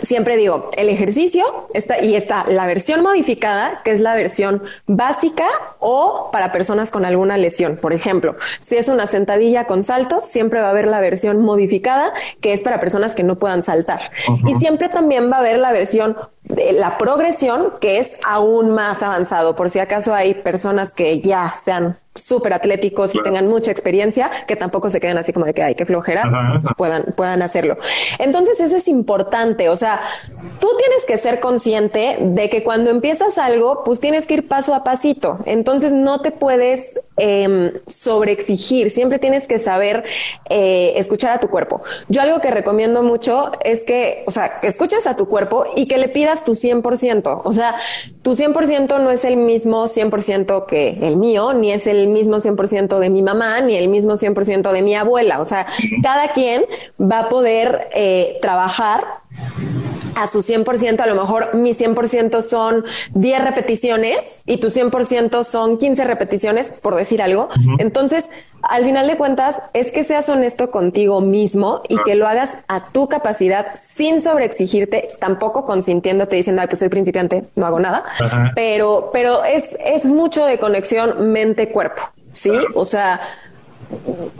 siempre 0.02 0.36
digo, 0.36 0.70
el 0.76 0.88
ejercicio 0.88 1.66
está 1.74 2.02
y 2.02 2.16
está 2.16 2.44
la 2.48 2.66
versión 2.66 3.02
modificada, 3.02 3.82
que 3.84 3.92
es 3.92 4.00
la 4.00 4.14
versión 4.14 4.62
básica 4.86 5.46
o 5.78 6.30
para 6.32 6.52
personas 6.52 6.90
con 6.90 7.04
alguna 7.04 7.36
lesión. 7.36 7.76
Por 7.76 7.92
ejemplo, 7.92 8.36
si 8.60 8.76
es 8.76 8.88
una 8.88 9.06
sentadilla 9.06 9.66
con 9.66 9.82
saltos, 9.82 10.26
siempre 10.26 10.60
va 10.60 10.68
a 10.68 10.70
haber 10.70 10.86
la 10.86 11.00
versión 11.00 11.40
modificada, 11.42 12.12
que 12.40 12.52
es 12.52 12.60
para 12.60 12.80
personas 12.80 13.14
que 13.14 13.22
no 13.22 13.38
puedan 13.38 13.62
saltar. 13.62 14.00
Y 14.46 14.54
siempre 14.56 14.88
también 14.88 15.30
va 15.30 15.36
a 15.36 15.40
haber 15.40 15.58
la 15.58 15.72
versión 15.72 16.16
de 16.42 16.72
la 16.72 16.96
progresión, 16.98 17.74
que 17.80 17.98
es 17.98 18.18
aún 18.26 18.70
más 18.70 19.02
avanzado, 19.02 19.56
por 19.56 19.70
si 19.70 19.78
acaso 19.78 20.14
hay 20.14 20.34
personas 20.34 20.92
que 20.92 21.20
ya 21.20 21.52
sean 21.64 21.98
súper 22.16 22.52
atléticos 22.52 23.14
y 23.14 23.22
tengan 23.22 23.48
mucha 23.48 23.70
experiencia, 23.70 24.30
que 24.46 24.56
tampoco 24.56 24.90
se 24.90 25.00
queden 25.00 25.18
así 25.18 25.32
como 25.32 25.46
de 25.46 25.54
que 25.54 25.62
hay 25.62 25.74
que 25.74 25.86
flojera, 25.86 26.22
pues 26.62 26.74
puedan, 26.76 27.04
puedan 27.16 27.42
hacerlo. 27.42 27.76
Entonces 28.18 28.58
eso 28.60 28.76
es 28.76 28.88
importante, 28.88 29.68
o 29.68 29.76
sea, 29.76 30.00
tú 30.58 30.68
tienes 30.78 31.04
que 31.06 31.18
ser 31.18 31.40
consciente 31.40 32.18
de 32.20 32.48
que 32.48 32.64
cuando 32.64 32.90
empiezas 32.90 33.38
algo, 33.38 33.82
pues 33.84 34.00
tienes 34.00 34.26
que 34.26 34.34
ir 34.34 34.48
paso 34.48 34.74
a 34.74 34.84
pasito, 34.84 35.38
entonces 35.46 35.92
no 35.92 36.20
te 36.20 36.30
puedes 36.30 36.98
eh, 37.16 37.80
sobreexigir, 37.86 38.90
siempre 38.90 39.18
tienes 39.18 39.46
que 39.46 39.58
saber 39.58 40.04
eh, 40.48 40.94
escuchar 40.96 41.32
a 41.32 41.40
tu 41.40 41.48
cuerpo. 41.48 41.82
Yo 42.08 42.22
algo 42.22 42.40
que 42.40 42.50
recomiendo 42.50 43.02
mucho 43.02 43.52
es 43.64 43.84
que, 43.84 44.24
o 44.26 44.30
sea, 44.30 44.60
que 44.60 44.66
escuches 44.66 45.06
a 45.06 45.16
tu 45.16 45.28
cuerpo 45.28 45.64
y 45.76 45.86
que 45.86 45.98
le 45.98 46.08
pidas 46.08 46.44
tu 46.44 46.52
100%, 46.52 47.42
o 47.44 47.52
sea, 47.52 47.76
tu 48.22 48.34
100% 48.34 49.00
no 49.00 49.10
es 49.10 49.24
el 49.24 49.36
mismo 49.36 49.86
100% 49.86 50.66
que 50.66 50.90
el 51.06 51.16
mío, 51.16 51.54
ni 51.54 51.72
es 51.72 51.86
el 51.86 52.05
mismo 52.08 52.38
100% 52.38 52.98
de 52.98 53.10
mi 53.10 53.22
mamá, 53.22 53.60
ni 53.60 53.76
el 53.76 53.88
mismo 53.88 54.14
100% 54.14 54.72
de 54.72 54.82
mi 54.82 54.94
abuela. 54.94 55.40
O 55.40 55.44
sea, 55.44 55.66
cada 56.02 56.32
quien 56.32 56.64
va 57.00 57.20
a 57.20 57.28
poder 57.28 57.88
eh, 57.92 58.38
trabajar 58.40 59.15
a 60.16 60.26
su 60.26 60.42
100%, 60.42 60.98
a 61.00 61.06
lo 61.06 61.14
mejor 61.14 61.54
mi 61.54 61.74
100% 61.74 62.40
son 62.40 62.86
10 63.12 63.44
repeticiones 63.44 64.42
y 64.46 64.56
tu 64.56 64.68
100% 64.68 65.44
son 65.44 65.76
15 65.76 66.04
repeticiones, 66.04 66.70
por 66.70 66.96
decir 66.96 67.20
algo. 67.20 67.50
Entonces, 67.78 68.24
al 68.62 68.84
final 68.84 69.06
de 69.06 69.18
cuentas, 69.18 69.60
es 69.74 69.92
que 69.92 70.04
seas 70.04 70.30
honesto 70.30 70.70
contigo 70.70 71.20
mismo 71.20 71.82
y 71.86 71.98
que 72.02 72.14
lo 72.14 72.26
hagas 72.26 72.56
a 72.66 72.88
tu 72.92 73.08
capacidad 73.08 73.66
sin 73.76 74.22
sobreexigirte, 74.22 75.06
tampoco 75.20 75.66
consintiéndote 75.66 76.36
diciendo, 76.36 76.62
ay, 76.62 76.68
pues 76.68 76.78
soy 76.78 76.88
principiante, 76.88 77.44
no 77.54 77.66
hago 77.66 77.78
nada. 77.78 78.02
Pero, 78.54 79.10
pero 79.12 79.44
es, 79.44 79.76
es 79.84 80.06
mucho 80.06 80.46
de 80.46 80.58
conexión 80.58 81.30
mente-cuerpo. 81.30 82.00
Sí, 82.32 82.52
o 82.74 82.86
sea, 82.86 83.20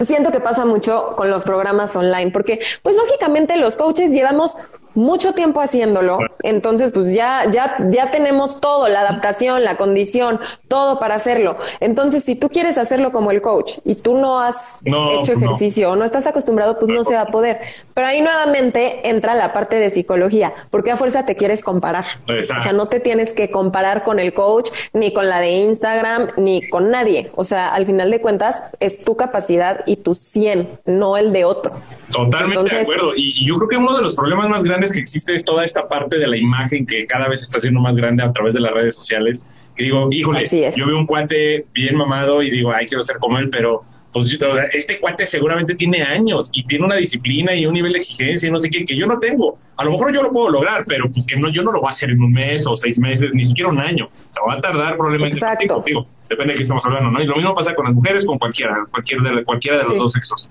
siento 0.06 0.32
que 0.32 0.40
pasa 0.40 0.64
mucho 0.64 1.14
con 1.16 1.30
los 1.30 1.44
programas 1.44 1.94
online, 1.96 2.30
porque 2.30 2.60
pues 2.82 2.96
lógicamente 2.96 3.58
los 3.58 3.76
coaches 3.76 4.10
llevamos 4.10 4.56
mucho 4.96 5.32
tiempo 5.32 5.60
haciéndolo, 5.60 6.18
entonces 6.42 6.90
pues 6.90 7.12
ya, 7.12 7.48
ya, 7.50 7.76
ya 7.90 8.10
tenemos 8.10 8.60
todo, 8.60 8.88
la 8.88 9.00
adaptación, 9.00 9.62
la 9.62 9.76
condición, 9.76 10.40
todo 10.68 10.98
para 10.98 11.14
hacerlo. 11.14 11.56
Entonces, 11.80 12.24
si 12.24 12.34
tú 12.34 12.48
quieres 12.48 12.78
hacerlo 12.78 13.12
como 13.12 13.30
el 13.30 13.42
coach 13.42 13.78
y 13.84 13.94
tú 13.94 14.16
no 14.16 14.40
has 14.40 14.80
hecho 14.84 15.32
ejercicio 15.32 15.92
o 15.92 15.96
no 15.96 16.04
estás 16.04 16.26
acostumbrado, 16.26 16.78
pues 16.78 16.90
no 16.90 17.04
se 17.04 17.14
va 17.14 17.22
a 17.22 17.26
poder. 17.26 17.60
Pero 17.94 18.06
ahí 18.06 18.22
nuevamente 18.22 19.08
entra 19.08 19.34
la 19.34 19.52
parte 19.52 19.78
de 19.78 19.90
psicología, 19.90 20.52
porque 20.70 20.90
a 20.90 20.96
fuerza 20.96 21.24
te 21.24 21.36
quieres 21.36 21.62
comparar. 21.62 22.04
O 22.28 22.42
sea, 22.42 22.72
no 22.72 22.88
te 22.88 23.00
tienes 23.00 23.32
que 23.32 23.50
comparar 23.50 24.02
con 24.02 24.18
el 24.18 24.32
coach, 24.34 24.70
ni 24.92 25.12
con 25.12 25.28
la 25.28 25.40
de 25.40 25.50
Instagram, 25.50 26.30
ni 26.36 26.66
con 26.68 26.90
nadie. 26.90 27.30
O 27.36 27.44
sea, 27.44 27.68
al 27.74 27.86
final 27.86 28.10
de 28.10 28.20
cuentas, 28.20 28.62
es 28.80 29.04
tu 29.04 29.16
capacidad 29.16 29.84
y 29.86 29.96
tu 29.96 30.14
100, 30.14 30.80
no 30.86 31.16
el 31.16 31.32
de 31.32 31.44
otro. 31.44 31.72
Totalmente 32.10 32.74
de 32.74 32.82
acuerdo. 32.82 33.12
Y, 33.14 33.46
yo 33.46 33.56
creo 33.56 33.68
que 33.68 33.76
uno 33.76 33.96
de 33.96 34.02
los 34.02 34.16
problemas 34.16 34.48
más 34.48 34.64
grandes 34.64 34.85
que 34.92 35.00
existe 35.00 35.34
es 35.34 35.44
toda 35.44 35.64
esta 35.64 35.88
parte 35.88 36.18
de 36.18 36.26
la 36.26 36.36
imagen 36.36 36.86
que 36.86 37.06
cada 37.06 37.28
vez 37.28 37.42
está 37.42 37.60
siendo 37.60 37.80
más 37.80 37.96
grande 37.96 38.22
a 38.22 38.32
través 38.32 38.54
de 38.54 38.60
las 38.60 38.72
redes 38.72 38.96
sociales. 38.96 39.44
Que 39.74 39.84
digo, 39.84 40.08
híjole, 40.10 40.48
yo 40.76 40.86
veo 40.86 40.98
un 40.98 41.06
cuate 41.06 41.66
bien 41.72 41.96
mamado 41.96 42.42
y 42.42 42.50
digo, 42.50 42.72
ay, 42.72 42.86
quiero 42.86 43.02
ser 43.02 43.18
como 43.18 43.38
él, 43.38 43.50
pero 43.50 43.84
pues 44.12 44.38
este 44.72 44.98
cuate 44.98 45.26
seguramente 45.26 45.74
tiene 45.74 46.02
años 46.02 46.48
y 46.52 46.66
tiene 46.66 46.86
una 46.86 46.96
disciplina 46.96 47.54
y 47.54 47.66
un 47.66 47.74
nivel 47.74 47.92
de 47.92 47.98
exigencia 47.98 48.48
y 48.48 48.52
no 48.52 48.58
sé 48.58 48.70
qué, 48.70 48.84
que 48.84 48.96
yo 48.96 49.06
no 49.06 49.18
tengo. 49.18 49.58
A 49.76 49.84
lo 49.84 49.90
mejor 49.90 50.14
yo 50.14 50.22
lo 50.22 50.30
puedo 50.30 50.48
lograr, 50.48 50.86
pero 50.86 51.10
pues 51.10 51.26
que 51.26 51.36
no, 51.36 51.50
yo 51.50 51.62
no 51.62 51.70
lo 51.70 51.80
voy 51.80 51.88
a 51.88 51.90
hacer 51.90 52.10
en 52.10 52.22
un 52.22 52.32
mes 52.32 52.66
o 52.66 52.76
seis 52.76 52.98
meses, 52.98 53.34
ni 53.34 53.44
siquiera 53.44 53.70
un 53.70 53.78
año. 53.78 54.06
O 54.06 54.10
sea, 54.10 54.42
va 54.48 54.54
a 54.54 54.60
tardar 54.60 54.96
probablemente. 54.96 55.36
Exacto. 55.36 55.84
depende 56.30 56.54
de 56.54 56.56
qué 56.56 56.62
estamos 56.62 56.86
hablando, 56.86 57.10
¿no? 57.10 57.22
Y 57.22 57.26
lo 57.26 57.36
mismo 57.36 57.54
pasa 57.54 57.74
con 57.74 57.84
las 57.84 57.94
mujeres, 57.94 58.24
con 58.24 58.38
cualquiera, 58.38 58.86
cualquiera 58.90 59.22
de, 59.30 59.44
cualquiera 59.44 59.78
de 59.78 59.84
los 59.84 59.98
dos 59.98 60.12
sexos. 60.12 60.48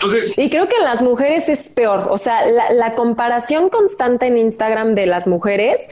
Entonces. 0.00 0.32
Y 0.36 0.48
creo 0.48 0.68
que 0.68 0.78
las 0.82 1.02
mujeres 1.02 1.48
es 1.48 1.68
peor. 1.70 2.06
O 2.10 2.18
sea, 2.18 2.46
la, 2.46 2.72
la 2.72 2.94
comparación 2.94 3.68
constante 3.68 4.26
en 4.26 4.38
Instagram 4.38 4.94
de 4.94 5.06
las 5.06 5.26
mujeres 5.26 5.88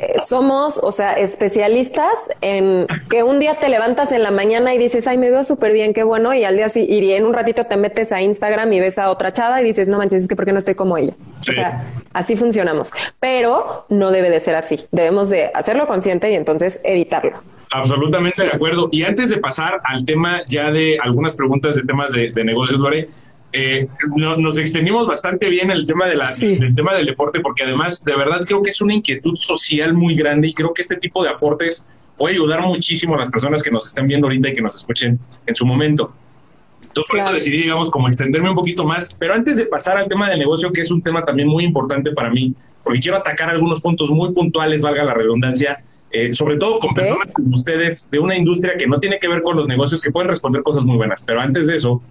eh, 0.00 0.16
somos, 0.26 0.78
o 0.82 0.92
sea, 0.92 1.12
especialistas 1.12 2.12
en 2.40 2.86
que 3.08 3.22
un 3.22 3.40
día 3.40 3.54
te 3.54 3.68
levantas 3.68 4.12
en 4.12 4.22
la 4.22 4.30
mañana 4.30 4.74
y 4.74 4.78
dices, 4.78 5.06
ay, 5.06 5.18
me 5.18 5.30
veo 5.30 5.42
súper 5.42 5.72
bien, 5.72 5.94
qué 5.94 6.02
bueno, 6.02 6.34
y 6.34 6.44
al 6.44 6.56
día 6.56 6.68
sí, 6.68 6.86
y 6.88 7.12
en 7.12 7.24
un 7.24 7.32
ratito 7.32 7.64
te 7.64 7.76
metes 7.76 8.12
a 8.12 8.20
Instagram 8.20 8.72
y 8.72 8.80
ves 8.80 8.98
a 8.98 9.10
otra 9.10 9.32
chava 9.32 9.60
y 9.62 9.64
dices, 9.64 9.88
no 9.88 9.98
manches, 9.98 10.22
es 10.22 10.28
que 10.28 10.36
¿por 10.36 10.44
qué 10.44 10.52
no 10.52 10.58
estoy 10.58 10.74
como 10.74 10.98
ella? 10.98 11.14
O 11.40 11.52
sea, 11.52 12.02
así 12.12 12.36
funcionamos, 12.36 12.92
pero 13.18 13.86
no 13.88 14.10
debe 14.10 14.30
de 14.30 14.40
ser 14.40 14.56
así. 14.56 14.80
Debemos 14.92 15.30
de 15.30 15.50
hacerlo 15.54 15.86
consciente 15.86 16.30
y 16.30 16.34
entonces 16.34 16.80
evitarlo. 16.84 17.42
Absolutamente 17.70 18.42
de 18.42 18.50
acuerdo. 18.50 18.88
Y 18.92 19.02
antes 19.02 19.30
de 19.30 19.38
pasar 19.38 19.80
al 19.84 20.04
tema 20.04 20.42
ya 20.46 20.70
de 20.70 20.98
algunas 21.02 21.36
preguntas 21.36 21.74
de 21.74 21.82
temas 21.82 22.12
de, 22.12 22.30
de 22.32 22.44
negocios, 22.44 22.80
Lore, 22.80 23.08
eh, 23.52 23.88
nos 24.16 24.58
extendimos 24.58 25.06
bastante 25.06 25.48
bien 25.48 25.70
el 25.70 25.86
tema 25.86 26.06
de 26.06 26.16
la, 26.16 26.34
del 26.34 26.74
tema 26.74 26.94
del 26.94 27.06
deporte 27.06 27.40
porque 27.40 27.62
además 27.62 28.04
de 28.04 28.14
verdad 28.14 28.40
creo 28.46 28.62
que 28.62 28.70
es 28.70 28.80
una 28.82 28.92
inquietud 28.94 29.36
social 29.36 29.94
muy 29.94 30.14
grande 30.14 30.48
y 30.48 30.54
creo 30.54 30.74
que 30.74 30.82
este 30.82 30.96
tipo 30.96 31.22
de 31.22 31.30
aportes 31.30 31.86
puede 32.18 32.34
ayudar 32.34 32.60
muchísimo 32.60 33.14
a 33.14 33.18
las 33.18 33.30
personas 33.30 33.62
que 33.62 33.70
nos 33.70 33.86
están 33.86 34.06
viendo 34.06 34.26
ahorita 34.26 34.50
y 34.50 34.52
que 34.52 34.60
nos 34.60 34.76
escuchen 34.76 35.18
en 35.46 35.54
su 35.54 35.64
momento. 35.64 36.12
Entonces, 36.82 37.10
por 37.10 37.18
eso 37.18 37.32
decidí, 37.32 37.62
digamos, 37.62 37.90
como 37.90 38.08
extenderme 38.08 38.50
un 38.50 38.56
poquito 38.56 38.84
más. 38.84 39.14
Pero 39.18 39.34
antes 39.34 39.56
de 39.56 39.66
pasar 39.66 39.96
al 39.96 40.08
tema 40.08 40.28
del 40.28 40.38
negocio, 40.38 40.72
que 40.72 40.80
es 40.80 40.90
un 40.90 41.02
tema 41.02 41.24
también 41.24 41.48
muy 41.48 41.64
importante 41.64 42.12
para 42.12 42.30
mí, 42.30 42.54
porque 42.82 43.00
quiero 43.00 43.16
atacar 43.16 43.50
algunos 43.50 43.80
puntos 43.80 44.10
muy 44.10 44.32
puntuales, 44.32 44.82
valga 44.82 45.04
la 45.04 45.14
redundancia, 45.14 45.82
eh, 46.10 46.32
sobre 46.32 46.56
todo 46.56 46.78
con 46.78 46.94
personas 46.94 47.28
como 47.32 47.54
ustedes 47.54 48.08
de 48.10 48.18
una 48.18 48.36
industria 48.36 48.76
que 48.76 48.86
no 48.86 48.98
tiene 48.98 49.18
que 49.18 49.28
ver 49.28 49.42
con 49.42 49.56
los 49.56 49.68
negocios, 49.68 50.00
que 50.02 50.10
pueden 50.10 50.28
responder 50.28 50.62
cosas 50.62 50.84
muy 50.84 50.96
buenas. 50.96 51.24
Pero 51.24 51.40
antes 51.40 51.66
de 51.66 51.76
eso, 51.76 52.02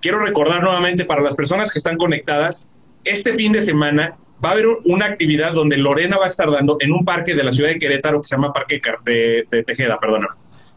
quiero 0.00 0.18
recordar 0.20 0.62
nuevamente 0.62 1.04
para 1.04 1.22
las 1.22 1.34
personas 1.34 1.72
que 1.72 1.78
están 1.78 1.96
conectadas, 1.96 2.68
este 3.04 3.34
fin 3.34 3.52
de 3.52 3.62
semana 3.62 4.16
va 4.44 4.50
a 4.50 4.52
haber 4.52 4.66
una 4.84 5.06
actividad 5.06 5.52
donde 5.52 5.76
Lorena 5.76 6.16
va 6.16 6.24
a 6.24 6.28
estar 6.28 6.50
dando 6.50 6.76
en 6.80 6.92
un 6.92 7.04
parque 7.04 7.34
de 7.34 7.42
la 7.42 7.52
ciudad 7.52 7.70
de 7.70 7.78
Querétaro 7.78 8.20
que 8.20 8.28
se 8.28 8.36
llama 8.36 8.52
Parque 8.52 8.80
de, 9.04 9.64
Tejeda, 9.64 9.98
perdona. 9.98 10.28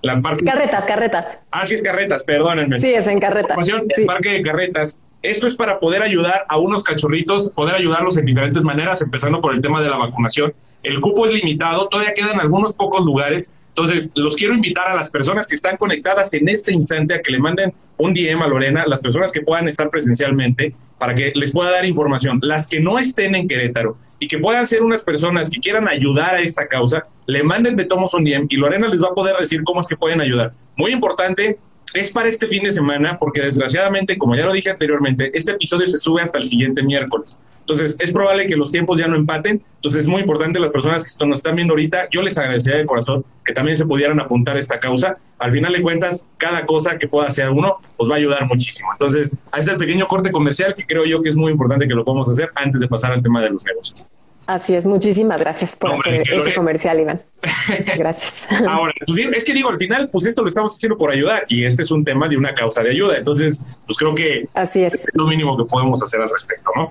La 0.01 0.19
Carretas, 0.21 0.85
carretas. 0.85 1.37
Ah, 1.51 1.63
sí, 1.65 1.75
es 1.75 1.83
carretas, 1.83 2.23
perdónenme. 2.23 2.79
Sí, 2.79 2.91
es 2.91 3.05
en 3.05 3.19
carretas. 3.19 3.55
El 3.95 4.05
parque 4.07 4.29
de 4.29 4.41
carretas. 4.41 4.97
Esto 5.21 5.45
es 5.45 5.55
para 5.55 5.79
poder 5.79 6.01
ayudar 6.01 6.45
a 6.49 6.57
unos 6.57 6.83
cachorritos, 6.83 7.51
poder 7.51 7.75
ayudarlos 7.75 8.17
en 8.17 8.25
diferentes 8.25 8.63
maneras, 8.63 9.03
empezando 9.03 9.39
por 9.39 9.53
el 9.53 9.61
tema 9.61 9.79
de 9.79 9.89
la 9.89 9.97
vacunación. 9.97 10.55
El 10.81 10.99
cupo 10.99 11.27
es 11.27 11.33
limitado, 11.33 11.87
todavía 11.87 12.13
quedan 12.13 12.39
algunos 12.39 12.75
pocos 12.75 13.05
lugares. 13.05 13.53
Entonces, 13.75 14.11
los 14.15 14.35
quiero 14.35 14.53
invitar 14.53 14.89
a 14.89 14.95
las 14.95 15.09
personas 15.09 15.47
que 15.47 15.55
están 15.55 15.77
conectadas 15.77 16.33
en 16.33 16.49
este 16.49 16.73
instante 16.73 17.13
a 17.13 17.21
que 17.21 17.31
le 17.31 17.39
manden 17.39 17.73
un 17.97 18.13
DM 18.13 18.41
a 18.41 18.47
Lorena, 18.47 18.83
las 18.85 19.01
personas 19.01 19.31
que 19.31 19.41
puedan 19.41 19.67
estar 19.69 19.89
presencialmente, 19.89 20.73
para 20.97 21.15
que 21.15 21.31
les 21.35 21.53
pueda 21.53 21.71
dar 21.71 21.85
información. 21.85 22.39
Las 22.41 22.67
que 22.67 22.81
no 22.81 22.99
estén 22.99 23.33
en 23.33 23.47
Querétaro 23.47 23.97
y 24.19 24.27
que 24.27 24.39
puedan 24.39 24.67
ser 24.67 24.83
unas 24.83 25.03
personas 25.03 25.49
que 25.49 25.59
quieran 25.59 25.87
ayudar 25.87 26.35
a 26.35 26.41
esta 26.41 26.67
causa, 26.67 27.05
le 27.27 27.43
manden 27.43 27.77
de 27.77 27.85
Tomos 27.85 28.13
un 28.13 28.25
DM 28.25 28.47
y 28.49 28.57
Lorena 28.57 28.87
les 28.87 29.01
va 29.01 29.07
a 29.07 29.15
poder 29.15 29.37
decir 29.37 29.63
cómo 29.63 29.79
es 29.79 29.87
que 29.87 29.95
pueden 29.95 30.19
ayudar. 30.19 30.53
Muy 30.75 30.91
importante, 30.91 31.57
es 31.93 32.11
para 32.11 32.29
este 32.29 32.47
fin 32.47 32.63
de 32.63 32.71
semana 32.71 33.17
porque 33.19 33.41
desgraciadamente, 33.41 34.17
como 34.17 34.35
ya 34.35 34.45
lo 34.45 34.53
dije 34.53 34.69
anteriormente, 34.69 35.31
este 35.33 35.51
episodio 35.51 35.87
se 35.87 35.97
sube 35.97 36.21
hasta 36.21 36.37
el 36.37 36.45
siguiente 36.45 36.83
miércoles. 36.83 37.39
Entonces, 37.59 37.95
es 37.99 38.11
probable 38.11 38.47
que 38.47 38.55
los 38.55 38.71
tiempos 38.71 38.97
ya 38.97 39.07
no 39.07 39.15
empaten. 39.15 39.61
Entonces, 39.75 40.01
es 40.01 40.07
muy 40.07 40.21
importante 40.21 40.59
las 40.59 40.71
personas 40.71 41.17
que 41.17 41.25
nos 41.25 41.39
están 41.39 41.55
viendo 41.55 41.73
ahorita, 41.73 42.07
yo 42.09 42.21
les 42.21 42.37
agradecería 42.37 42.79
de 42.79 42.85
corazón 42.85 43.25
que 43.43 43.53
también 43.53 43.77
se 43.77 43.85
pudieran 43.85 44.19
apuntar 44.19 44.55
a 44.55 44.59
esta 44.59 44.79
causa. 44.79 45.17
Al 45.39 45.51
final 45.51 45.73
de 45.73 45.81
cuentas, 45.81 46.25
cada 46.37 46.65
cosa 46.65 46.97
que 46.97 47.07
pueda 47.07 47.27
hacer 47.27 47.49
uno, 47.49 47.77
pues 47.97 48.09
va 48.09 48.15
a 48.15 48.17
ayudar 48.17 48.47
muchísimo. 48.47 48.89
Entonces, 48.93 49.35
ahí 49.51 49.61
está 49.61 49.73
el 49.73 49.77
pequeño 49.77 50.07
corte 50.07 50.31
comercial 50.31 50.73
que 50.75 50.85
creo 50.85 51.05
yo 51.05 51.21
que 51.21 51.29
es 51.29 51.35
muy 51.35 51.51
importante 51.51 51.87
que 51.87 51.93
lo 51.93 52.05
podamos 52.05 52.29
hacer 52.29 52.51
antes 52.55 52.81
de 52.81 52.87
pasar 52.87 53.11
al 53.11 53.21
tema 53.21 53.41
de 53.41 53.49
los 53.49 53.65
negocios. 53.65 54.05
Así 54.47 54.73
es, 54.73 54.85
muchísimas 54.85 55.39
gracias 55.39 55.75
por 55.75 55.91
hacer 55.93 56.21
ese 56.21 56.53
comercial, 56.53 56.99
Iván. 56.99 57.21
Gracias. 57.97 58.45
Ahora, 58.67 58.93
pues 59.05 59.17
es 59.19 59.45
que 59.45 59.53
digo, 59.53 59.69
al 59.69 59.77
final, 59.77 60.09
pues 60.09 60.25
esto 60.25 60.41
lo 60.41 60.49
estamos 60.49 60.75
haciendo 60.75 60.97
por 60.97 61.11
ayudar 61.11 61.45
y 61.47 61.63
este 61.63 61.83
es 61.83 61.91
un 61.91 62.03
tema 62.03 62.27
de 62.27 62.37
una 62.37 62.53
causa 62.53 62.83
de 62.83 62.89
ayuda. 62.89 63.17
Entonces, 63.17 63.63
pues 63.85 63.97
creo 63.97 64.15
que 64.15 64.47
Así 64.53 64.83
es. 64.83 65.07
lo 65.13 65.27
mínimo 65.27 65.55
que 65.57 65.65
podemos 65.65 66.01
hacer 66.01 66.21
al 66.21 66.29
respecto, 66.29 66.71
¿no? 66.75 66.89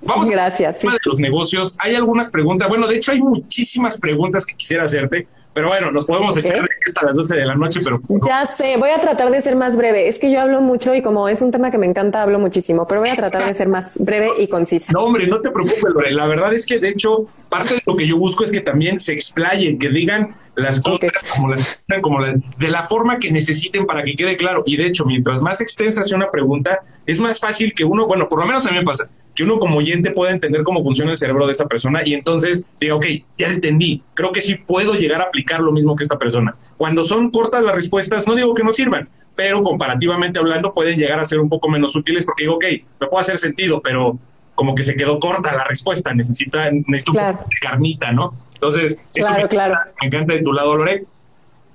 Vamos 0.00 0.30
Gracias. 0.30 0.84
A 0.84 0.92
de 0.92 0.98
los 1.04 1.18
negocios. 1.18 1.76
Hay 1.80 1.94
algunas 1.94 2.30
preguntas. 2.30 2.68
Bueno, 2.68 2.86
de 2.86 2.96
hecho, 2.96 3.12
hay 3.12 3.20
muchísimas 3.20 3.98
preguntas 3.98 4.46
que 4.46 4.54
quisiera 4.54 4.84
hacerte. 4.84 5.26
Pero 5.52 5.68
bueno, 5.68 5.90
nos 5.90 6.06
podemos 6.06 6.36
echar 6.36 6.67
hasta 6.88 7.06
las 7.06 7.14
12 7.14 7.36
de 7.36 7.46
la 7.46 7.54
noche, 7.54 7.80
pero... 7.82 8.00
Ya 8.26 8.46
sé, 8.46 8.76
voy 8.78 8.90
a 8.90 9.00
tratar 9.00 9.30
de 9.30 9.40
ser 9.40 9.56
más 9.56 9.76
breve. 9.76 10.08
Es 10.08 10.18
que 10.18 10.30
yo 10.30 10.40
hablo 10.40 10.60
mucho 10.60 10.94
y 10.94 11.02
como 11.02 11.28
es 11.28 11.42
un 11.42 11.50
tema 11.50 11.70
que 11.70 11.78
me 11.78 11.86
encanta, 11.86 12.22
hablo 12.22 12.38
muchísimo, 12.38 12.86
pero 12.86 13.00
voy 13.00 13.10
a 13.10 13.16
tratar 13.16 13.46
de 13.46 13.54
ser 13.54 13.68
más 13.68 13.92
breve 13.96 14.30
y 14.38 14.48
concisa. 14.48 14.92
No, 14.92 15.00
hombre, 15.00 15.26
no 15.26 15.40
te 15.40 15.50
preocupes, 15.50 15.92
Lore. 15.94 16.10
La 16.12 16.26
verdad 16.26 16.52
es 16.52 16.66
que, 16.66 16.78
de 16.78 16.88
hecho, 16.88 17.26
parte 17.48 17.74
de 17.74 17.82
lo 17.86 17.96
que 17.96 18.06
yo 18.06 18.18
busco 18.18 18.44
es 18.44 18.50
que 18.50 18.60
también 18.60 19.00
se 19.00 19.12
explayen, 19.12 19.78
que 19.78 19.88
digan 19.88 20.34
las 20.54 20.80
cosas 20.80 21.12
como 21.34 21.48
las, 21.48 21.80
como 22.02 22.24
de 22.24 22.68
la 22.68 22.82
forma 22.82 23.18
que 23.18 23.30
necesiten 23.30 23.86
para 23.86 24.02
que 24.02 24.14
quede 24.14 24.36
claro. 24.36 24.62
Y 24.66 24.76
de 24.76 24.86
hecho, 24.86 25.04
mientras 25.04 25.40
más 25.40 25.60
extensa 25.60 26.02
sea 26.02 26.16
una 26.16 26.30
pregunta, 26.30 26.80
es 27.06 27.20
más 27.20 27.38
fácil 27.38 27.72
que 27.74 27.84
uno, 27.84 28.06
bueno, 28.06 28.28
por 28.28 28.40
lo 28.40 28.46
menos 28.46 28.66
a 28.66 28.70
mí 28.70 28.78
me 28.78 28.84
pasa, 28.84 29.08
que 29.38 29.44
uno 29.44 29.60
como 29.60 29.78
oyente 29.78 30.10
pueda 30.10 30.32
entender 30.32 30.64
cómo 30.64 30.82
funciona 30.82 31.12
el 31.12 31.18
cerebro 31.18 31.46
de 31.46 31.52
esa 31.52 31.66
persona 31.66 32.02
y 32.04 32.12
entonces 32.12 32.64
diga, 32.80 32.96
ok, 32.96 33.06
ya 33.36 33.46
entendí, 33.46 34.02
creo 34.14 34.32
que 34.32 34.42
sí 34.42 34.56
puedo 34.56 34.94
llegar 34.94 35.20
a 35.20 35.26
aplicar 35.26 35.60
lo 35.60 35.70
mismo 35.70 35.94
que 35.94 36.02
esta 36.02 36.18
persona. 36.18 36.56
Cuando 36.76 37.04
son 37.04 37.30
cortas 37.30 37.62
las 37.62 37.72
respuestas, 37.72 38.26
no 38.26 38.34
digo 38.34 38.52
que 38.52 38.64
no 38.64 38.72
sirvan, 38.72 39.08
pero 39.36 39.62
comparativamente 39.62 40.40
hablando 40.40 40.74
pueden 40.74 40.98
llegar 40.98 41.20
a 41.20 41.24
ser 41.24 41.38
un 41.38 41.48
poco 41.48 41.68
menos 41.68 41.94
útiles 41.94 42.24
porque 42.24 42.42
digo, 42.42 42.56
ok, 42.56 42.64
me 42.98 43.06
puede 43.06 43.20
hacer 43.20 43.38
sentido, 43.38 43.80
pero 43.80 44.18
como 44.56 44.74
que 44.74 44.82
se 44.82 44.96
quedó 44.96 45.20
corta 45.20 45.54
la 45.54 45.62
respuesta, 45.62 46.12
necesita, 46.12 46.72
necesito 46.72 47.12
carnita, 47.60 48.10
¿no? 48.10 48.34
Entonces, 48.54 49.00
claro, 49.14 49.48
claro. 49.48 49.76
me 50.00 50.08
encanta 50.08 50.34
de 50.34 50.42
tu 50.42 50.52
lado, 50.52 50.76
Lore. 50.76 51.04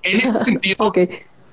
En 0.02 0.20
ese 0.20 0.34
sentido, 0.44 0.92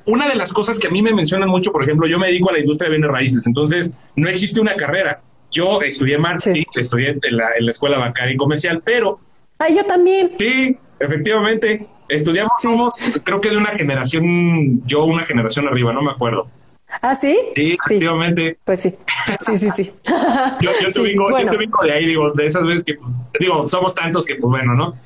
una 0.07 0.29
de 0.29 0.35
las 0.35 0.53
cosas 0.53 0.81
que 0.81 0.89
a 0.89 0.91
mí 0.91 1.03
me 1.03 1.15
mencionan 1.15 1.49
mucho, 1.49 1.71
por 1.71 1.85
ejemplo, 1.85 2.09
yo 2.09 2.19
me 2.19 2.27
dedico 2.27 2.51
a 2.51 2.55
la 2.55 2.59
industria 2.59 2.91
de 2.91 2.97
bienes 2.97 3.13
raíces, 3.13 3.47
entonces 3.47 3.95
no 4.17 4.29
existe 4.29 4.61
una 4.61 4.75
carrera. 4.75 5.23
Yo 5.51 5.83
estudié 5.83 6.19
marketing, 6.19 6.65
estudié 6.75 7.19
en 7.23 7.37
la, 7.37 7.49
en 7.59 7.67
la, 7.67 7.71
escuela 7.71 7.99
bancaria 7.99 8.35
y 8.35 8.37
comercial, 8.37 8.83
pero... 8.85 9.21
Ah, 9.59 9.69
yo 9.69 9.85
también. 9.85 10.33
Sí, 10.39 10.79
efectivamente. 10.99 11.87
Estudiamos, 12.09 12.53
somos, 12.61 12.93
creo 13.23 13.41
que 13.41 13.51
de 13.51 13.57
una 13.57 13.71
generación, 13.71 14.83
yo 14.85 15.05
una 15.05 15.25
generación 15.25 15.69
arriba, 15.69 15.93
no 15.93 16.03
me 16.03 16.11
acuerdo. 16.11 16.49
¿Ah, 17.03 17.15
sí? 17.15 17.39
Sí, 17.55 17.77
efectivamente. 17.85 18.59
Pues 18.65 18.81
sí, 18.81 18.95
sí, 19.47 19.59
sí, 19.59 19.71
sí. 19.71 19.93
yo, 20.61 20.71
yo, 20.83 20.93
te 20.93 21.01
vengo, 21.01 21.31
yo 21.39 21.51
te 21.51 21.57
vengo 21.57 21.83
de 21.85 21.93
ahí, 21.93 22.07
digo, 22.07 22.33
de 22.33 22.47
esas 22.47 22.65
veces 22.65 22.85
que, 22.85 22.95
pues, 22.95 23.13
digo, 23.39 23.67
somos 23.67 23.95
tantos 23.95 24.27
que, 24.27 24.37
pues 24.37 24.51
bueno, 24.51 24.75
¿no? 24.75 24.97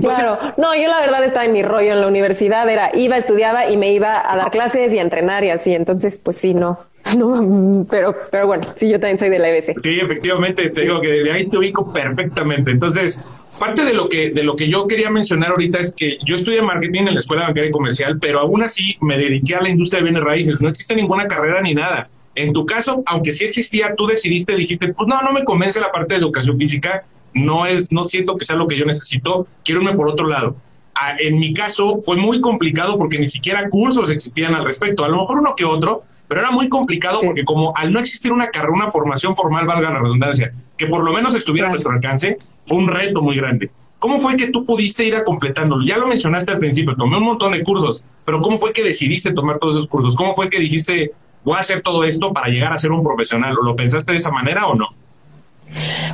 Claro, 0.00 0.38
no, 0.56 0.76
yo 0.76 0.86
la 0.86 1.00
verdad 1.00 1.24
estaba 1.24 1.44
en 1.44 1.52
mi 1.52 1.62
rollo 1.62 1.92
en 1.92 2.00
la 2.00 2.06
universidad, 2.06 2.68
era, 2.68 2.90
iba, 2.94 3.16
estudiaba 3.16 3.68
y 3.68 3.76
me 3.76 3.92
iba 3.92 4.32
a 4.32 4.36
dar 4.36 4.50
clases 4.52 4.92
y 4.92 4.98
a 4.98 5.02
entrenar 5.02 5.42
y 5.42 5.50
así, 5.50 5.74
entonces, 5.74 6.20
pues 6.22 6.36
sí, 6.36 6.54
no, 6.54 6.78
No, 7.16 7.86
pero, 7.90 8.14
pero 8.30 8.46
bueno, 8.46 8.66
sí, 8.74 8.88
yo 8.88 8.98
también 8.98 9.18
soy 9.18 9.30
de 9.30 9.38
la 9.38 9.48
EBC. 9.48 9.78
Sí, 9.78 9.98
efectivamente, 10.00 10.68
te 10.70 10.80
digo 10.82 11.00
que 11.00 11.08
de 11.08 11.32
ahí 11.32 11.46
te 11.46 11.58
ubico 11.58 11.92
perfectamente. 11.92 12.70
Entonces, 12.70 13.22
parte 13.60 13.84
de 13.84 13.94
lo 13.94 14.08
que 14.08 14.30
de 14.30 14.42
lo 14.42 14.56
que 14.56 14.68
yo 14.68 14.86
quería 14.86 15.10
mencionar 15.10 15.50
ahorita 15.50 15.78
es 15.78 15.94
que 15.94 16.18
yo 16.24 16.36
estudié 16.36 16.62
marketing 16.62 17.02
en 17.06 17.14
la 17.14 17.20
Escuela 17.20 17.44
Bancaria 17.44 17.68
y 17.68 17.72
Comercial, 17.72 18.18
pero 18.20 18.40
aún 18.40 18.62
así 18.62 18.96
me 19.00 19.16
dediqué 19.16 19.54
a 19.54 19.62
la 19.62 19.68
industria 19.68 20.00
de 20.00 20.04
bienes 20.04 20.22
raíces. 20.22 20.60
No 20.60 20.68
existe 20.68 20.96
ninguna 20.96 21.26
carrera 21.26 21.60
ni 21.62 21.74
nada. 21.74 22.08
En 22.34 22.52
tu 22.52 22.66
caso, 22.66 23.02
aunque 23.06 23.32
sí 23.32 23.44
existía, 23.44 23.94
tú 23.96 24.06
decidiste, 24.06 24.56
dijiste, 24.56 24.92
pues 24.92 25.08
no, 25.08 25.22
no 25.22 25.32
me 25.32 25.44
convence 25.44 25.80
la 25.80 25.90
parte 25.90 26.14
de 26.14 26.20
educación 26.20 26.58
física, 26.58 27.02
no 27.32 27.66
es, 27.66 27.92
no 27.92 28.04
siento 28.04 28.36
que 28.36 28.44
sea 28.44 28.56
lo 28.56 28.66
que 28.66 28.76
yo 28.76 28.84
necesito, 28.84 29.46
quiero 29.64 29.80
irme 29.80 29.94
por 29.94 30.08
otro 30.08 30.26
lado. 30.26 30.56
Ah, 30.94 31.16
en 31.18 31.38
mi 31.38 31.54
caso 31.54 32.00
fue 32.02 32.16
muy 32.16 32.40
complicado 32.40 32.98
porque 32.98 33.18
ni 33.18 33.28
siquiera 33.28 33.68
cursos 33.68 34.10
existían 34.10 34.54
al 34.54 34.64
respecto, 34.64 35.04
a 35.04 35.08
lo 35.08 35.18
mejor 35.18 35.38
uno 35.38 35.54
que 35.54 35.64
otro, 35.64 36.04
pero 36.28 36.40
era 36.40 36.50
muy 36.50 36.68
complicado 36.68 37.20
porque 37.22 37.44
como 37.44 37.72
al 37.76 37.92
no 37.92 38.00
existir 38.00 38.32
una 38.32 38.48
carrera, 38.48 38.72
una 38.72 38.90
formación 38.90 39.34
formal, 39.34 39.66
valga 39.66 39.90
la 39.90 40.00
redundancia, 40.00 40.52
que 40.76 40.86
por 40.86 41.04
lo 41.04 41.12
menos 41.12 41.34
estuviera 41.34 41.68
a 41.68 41.70
nuestro 41.70 41.92
alcance, 41.92 42.36
fue 42.64 42.78
un 42.78 42.88
reto 42.88 43.22
muy 43.22 43.36
grande. 43.36 43.70
¿Cómo 43.98 44.20
fue 44.20 44.36
que 44.36 44.48
tú 44.48 44.66
pudiste 44.66 45.04
ir 45.04 45.16
a 45.16 45.24
completándolo? 45.24 45.84
Ya 45.84 45.96
lo 45.96 46.06
mencionaste 46.06 46.52
al 46.52 46.58
principio, 46.58 46.94
tomé 46.96 47.16
un 47.16 47.24
montón 47.24 47.52
de 47.52 47.62
cursos, 47.62 48.04
pero 48.24 48.40
¿cómo 48.40 48.58
fue 48.58 48.72
que 48.72 48.82
decidiste 48.82 49.32
tomar 49.32 49.58
todos 49.58 49.76
esos 49.76 49.88
cursos? 49.88 50.14
¿Cómo 50.16 50.34
fue 50.34 50.50
que 50.50 50.58
dijiste, 50.58 51.12
voy 51.44 51.56
a 51.56 51.60
hacer 51.60 51.80
todo 51.80 52.04
esto 52.04 52.32
para 52.32 52.48
llegar 52.48 52.72
a 52.72 52.78
ser 52.78 52.92
un 52.92 53.02
profesional? 53.02 53.56
¿O 53.58 53.62
lo 53.62 53.74
pensaste 53.74 54.12
de 54.12 54.18
esa 54.18 54.30
manera 54.30 54.66
o 54.66 54.74
no? 54.74 54.88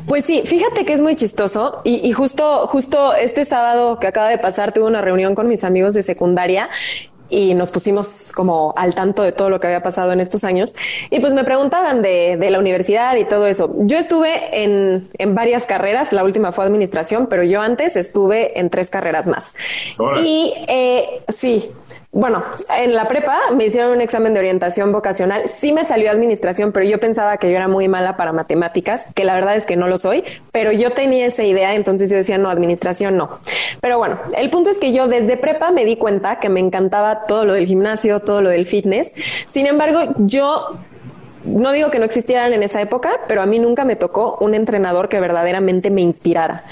Pues 0.06 0.24
sí, 0.24 0.42
fíjate 0.44 0.84
que 0.84 0.92
es 0.92 1.02
muy 1.02 1.14
chistoso 1.14 1.82
y, 1.84 2.06
y, 2.08 2.12
justo, 2.12 2.66
justo 2.66 3.14
este 3.14 3.44
sábado 3.44 3.98
que 3.98 4.06
acaba 4.06 4.28
de 4.28 4.38
pasar 4.38 4.72
tuve 4.72 4.86
una 4.86 5.02
reunión 5.02 5.34
con 5.34 5.46
mis 5.46 5.62
amigos 5.62 5.94
de 5.94 6.02
secundaria 6.02 6.70
y 7.32 7.54
nos 7.54 7.70
pusimos 7.70 8.30
como 8.34 8.74
al 8.76 8.94
tanto 8.94 9.22
de 9.22 9.32
todo 9.32 9.48
lo 9.48 9.58
que 9.58 9.66
había 9.66 9.80
pasado 9.80 10.12
en 10.12 10.20
estos 10.20 10.44
años. 10.44 10.76
Y 11.10 11.20
pues 11.20 11.32
me 11.32 11.44
preguntaban 11.44 12.02
de, 12.02 12.36
de 12.36 12.50
la 12.50 12.58
universidad 12.58 13.16
y 13.16 13.24
todo 13.24 13.46
eso. 13.46 13.74
Yo 13.78 13.96
estuve 13.96 14.62
en, 14.62 15.08
en, 15.18 15.34
varias 15.34 15.66
carreras, 15.66 16.12
la 16.12 16.24
última 16.24 16.52
fue 16.52 16.64
administración, 16.64 17.26
pero 17.28 17.42
yo 17.42 17.62
antes 17.62 17.96
estuve 17.96 18.60
en 18.60 18.68
tres 18.68 18.90
carreras 18.90 19.26
más. 19.26 19.54
Y 20.22 20.52
eh, 20.68 21.22
sí, 21.28 21.70
bueno, 22.14 22.42
en 22.78 22.94
la 22.94 23.08
prepa 23.08 23.38
me 23.56 23.64
hicieron 23.64 23.92
un 23.92 24.02
examen 24.02 24.34
de 24.34 24.40
orientación 24.40 24.92
vocacional. 24.92 25.48
Sí 25.48 25.72
me 25.72 25.82
salió 25.84 26.10
administración, 26.10 26.70
pero 26.70 26.84
yo 26.84 27.00
pensaba 27.00 27.38
que 27.38 27.50
yo 27.50 27.56
era 27.56 27.68
muy 27.68 27.88
mala 27.88 28.18
para 28.18 28.34
matemáticas, 28.34 29.06
que 29.14 29.24
la 29.24 29.34
verdad 29.34 29.56
es 29.56 29.64
que 29.64 29.76
no 29.76 29.88
lo 29.88 29.96
soy, 29.96 30.22
pero 30.52 30.72
yo 30.72 30.90
tenía 30.90 31.24
esa 31.24 31.42
idea, 31.42 31.74
entonces 31.74 32.10
yo 32.10 32.18
decía, 32.18 32.36
no, 32.36 32.50
administración 32.50 33.16
no. 33.16 33.40
Pero 33.80 33.96
bueno, 33.96 34.18
el 34.36 34.50
punto 34.50 34.68
es 34.68 34.78
que 34.78 34.92
yo 34.92 35.08
desde 35.08 35.38
prepa 35.38 35.70
me 35.70 35.86
di 35.86 35.96
cuenta 35.96 36.38
que 36.38 36.50
me 36.50 36.60
encantaba 36.60 37.24
todo 37.24 37.46
lo 37.46 37.54
del 37.54 37.66
gimnasio, 37.66 38.20
todo 38.20 38.42
lo 38.42 38.50
del 38.50 38.66
fitness. 38.66 39.10
Sin 39.48 39.66
embargo, 39.66 40.00
yo 40.18 40.76
no 41.44 41.72
digo 41.72 41.90
que 41.90 41.98
no 41.98 42.04
existieran 42.04 42.52
en 42.52 42.62
esa 42.62 42.80
época, 42.80 43.10
pero 43.28 43.42
a 43.42 43.46
mí 43.46 43.58
nunca 43.58 43.84
me 43.84 43.96
tocó 43.96 44.36
un 44.40 44.54
entrenador 44.54 45.08
que 45.08 45.20
verdaderamente 45.20 45.90
me 45.90 46.02
inspirara. 46.02 46.64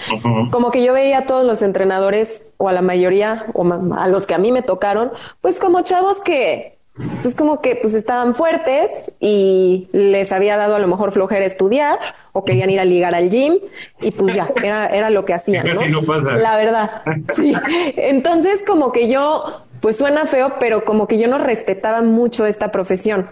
Como 0.50 0.70
que 0.70 0.84
yo 0.84 0.92
veía 0.92 1.18
a 1.18 1.26
todos 1.26 1.44
los 1.44 1.62
entrenadores, 1.62 2.42
o 2.56 2.68
a 2.68 2.72
la 2.72 2.82
mayoría, 2.82 3.46
o 3.54 3.64
a 3.94 4.08
los 4.08 4.26
que 4.26 4.34
a 4.34 4.38
mí 4.38 4.52
me 4.52 4.62
tocaron, 4.62 5.12
pues 5.40 5.58
como 5.58 5.80
chavos 5.82 6.20
que, 6.20 6.78
pues 7.22 7.34
como 7.34 7.60
que 7.60 7.76
pues 7.76 7.94
estaban 7.94 8.34
fuertes 8.34 9.10
y 9.20 9.88
les 9.92 10.32
había 10.32 10.56
dado 10.56 10.76
a 10.76 10.78
lo 10.78 10.88
mejor 10.88 11.12
flojera 11.12 11.44
estudiar 11.44 11.98
o 12.32 12.44
querían 12.44 12.70
ir 12.70 12.80
a 12.80 12.84
ligar 12.84 13.14
al 13.14 13.30
gym 13.30 13.58
y 14.00 14.10
pues 14.12 14.34
ya, 14.34 14.50
era, 14.62 14.86
era 14.88 15.10
lo 15.10 15.24
que 15.24 15.34
hacían. 15.34 15.66
¿no? 15.90 16.02
pasa. 16.02 16.36
La 16.36 16.56
verdad. 16.56 17.02
Sí. 17.34 17.54
Entonces 17.96 18.62
como 18.66 18.92
que 18.92 19.08
yo 19.08 19.44
pues 19.80 19.96
suena 19.96 20.26
feo, 20.26 20.54
pero 20.60 20.84
como 20.84 21.06
que 21.06 21.18
yo 21.18 21.26
no 21.26 21.38
respetaba 21.38 22.02
mucho 22.02 22.46
esta 22.46 22.70
profesión. 22.70 23.30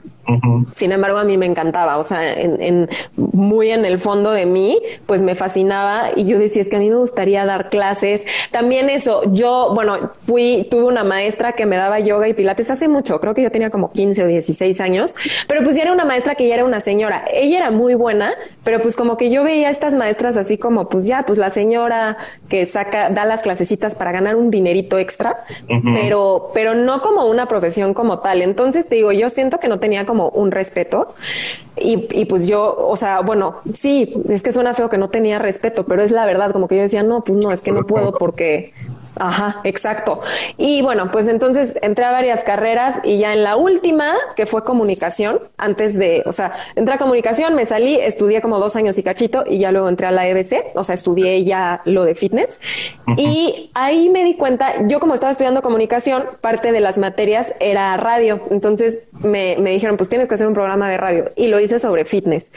Sin 0.72 0.92
embargo, 0.92 1.18
a 1.18 1.24
mí 1.24 1.36
me 1.36 1.46
encantaba, 1.46 1.98
o 1.98 2.04
sea, 2.04 2.32
en, 2.32 2.88
muy 3.16 3.70
en 3.70 3.84
el 3.84 3.98
fondo 3.98 4.30
de 4.30 4.46
mí, 4.46 4.78
pues 5.06 5.22
me 5.22 5.34
fascinaba 5.34 6.10
y 6.14 6.26
yo 6.26 6.38
decía, 6.38 6.62
es 6.62 6.68
que 6.68 6.76
a 6.76 6.78
mí 6.78 6.90
me 6.90 6.96
gustaría 6.96 7.44
dar 7.46 7.68
clases. 7.68 8.24
También 8.50 8.90
eso, 8.90 9.22
yo, 9.32 9.72
bueno, 9.74 10.10
fui, 10.18 10.66
tuve 10.70 10.84
una 10.84 11.04
maestra 11.04 11.52
que 11.52 11.66
me 11.66 11.76
daba 11.76 11.98
yoga 12.00 12.28
y 12.28 12.34
pilates 12.34 12.70
hace 12.70 12.88
mucho, 12.88 13.20
creo 13.20 13.34
que 13.34 13.42
yo 13.42 13.50
tenía 13.50 13.70
como 13.70 13.90
15 13.90 14.24
o 14.24 14.26
16 14.26 14.80
años, 14.80 15.14
pero 15.46 15.62
pues 15.64 15.76
ya 15.76 15.82
era 15.82 15.92
una 15.92 16.04
maestra 16.04 16.34
que 16.34 16.46
ya 16.46 16.54
era 16.54 16.64
una 16.64 16.80
señora. 16.80 17.24
Ella 17.32 17.58
era 17.58 17.70
muy 17.70 17.94
buena, 17.94 18.34
pero 18.64 18.80
pues 18.82 18.96
como 18.96 19.16
que 19.16 19.30
yo 19.30 19.44
veía 19.44 19.68
a 19.68 19.70
estas 19.70 19.94
maestras 19.94 20.36
así 20.36 20.58
como, 20.58 20.88
pues 20.88 21.06
ya, 21.06 21.24
pues 21.24 21.38
la 21.38 21.50
señora 21.50 22.18
que 22.48 22.66
saca, 22.66 23.10
da 23.10 23.24
las 23.24 23.40
clasecitas 23.40 23.96
para 23.96 24.12
ganar 24.12 24.36
un 24.36 24.50
dinerito 24.50 24.98
extra, 24.98 25.44
pero 25.94 26.18
pero, 26.54 26.74
no 26.74 27.00
como 27.00 27.24
una 27.26 27.46
profesión 27.46 27.94
como 27.94 28.20
tal. 28.20 28.42
Entonces 28.42 28.88
te 28.88 28.96
digo, 28.96 29.12
yo 29.12 29.30
siento 29.30 29.58
que 29.58 29.68
no 29.68 29.78
tenía 29.78 30.06
como 30.06 30.17
un 30.20 30.50
respeto. 30.50 31.14
Y, 31.76 32.06
y 32.10 32.24
pues 32.24 32.46
yo, 32.46 32.74
o 32.76 32.96
sea, 32.96 33.20
bueno, 33.20 33.60
sí, 33.72 34.14
es 34.28 34.42
que 34.42 34.52
suena 34.52 34.74
feo 34.74 34.88
que 34.88 34.98
no 34.98 35.10
tenía 35.10 35.38
respeto, 35.38 35.84
pero 35.84 36.02
es 36.02 36.10
la 36.10 36.26
verdad, 36.26 36.52
como 36.52 36.66
que 36.66 36.76
yo 36.76 36.82
decía, 36.82 37.02
no, 37.02 37.22
pues 37.22 37.38
no, 37.38 37.52
es 37.52 37.60
que 37.60 37.70
no. 37.72 37.86
puedo 37.86 38.12
porque 38.12 38.72
Ajá, 39.18 39.60
exacto. 39.64 40.20
Y 40.56 40.82
bueno, 40.82 41.10
pues 41.10 41.28
entonces 41.28 41.76
entré 41.82 42.04
a 42.04 42.12
varias 42.12 42.44
carreras 42.44 43.00
y 43.04 43.18
ya 43.18 43.32
en 43.32 43.42
la 43.42 43.56
última, 43.56 44.12
que 44.36 44.46
fue 44.46 44.64
comunicación, 44.64 45.40
antes 45.56 45.98
de, 45.98 46.22
o 46.26 46.32
sea, 46.32 46.54
entré 46.76 46.94
a 46.94 46.98
comunicación, 46.98 47.54
me 47.54 47.66
salí, 47.66 47.96
estudié 47.96 48.40
como 48.40 48.58
dos 48.58 48.76
años 48.76 48.96
y 48.98 49.02
cachito 49.02 49.44
y 49.46 49.58
ya 49.58 49.72
luego 49.72 49.88
entré 49.88 50.06
a 50.06 50.10
la 50.10 50.26
EBC, 50.28 50.72
o 50.74 50.84
sea, 50.84 50.94
estudié 50.94 51.44
ya 51.44 51.82
lo 51.84 52.04
de 52.04 52.14
fitness. 52.14 52.60
Y 53.16 53.70
ahí 53.74 54.08
me 54.10 54.22
di 54.24 54.34
cuenta, 54.34 54.86
yo 54.86 55.00
como 55.00 55.14
estaba 55.14 55.32
estudiando 55.32 55.62
comunicación, 55.62 56.24
parte 56.40 56.72
de 56.72 56.80
las 56.80 56.98
materias 56.98 57.54
era 57.60 57.96
radio. 57.96 58.40
Entonces 58.50 59.00
me, 59.12 59.56
me 59.58 59.70
dijeron, 59.70 59.96
pues 59.96 60.08
tienes 60.08 60.28
que 60.28 60.34
hacer 60.34 60.46
un 60.46 60.54
programa 60.54 60.88
de 60.90 60.96
radio 60.96 61.32
y 61.36 61.48
lo 61.48 61.58
hice 61.60 61.78
sobre 61.78 62.04
fitness. 62.04 62.52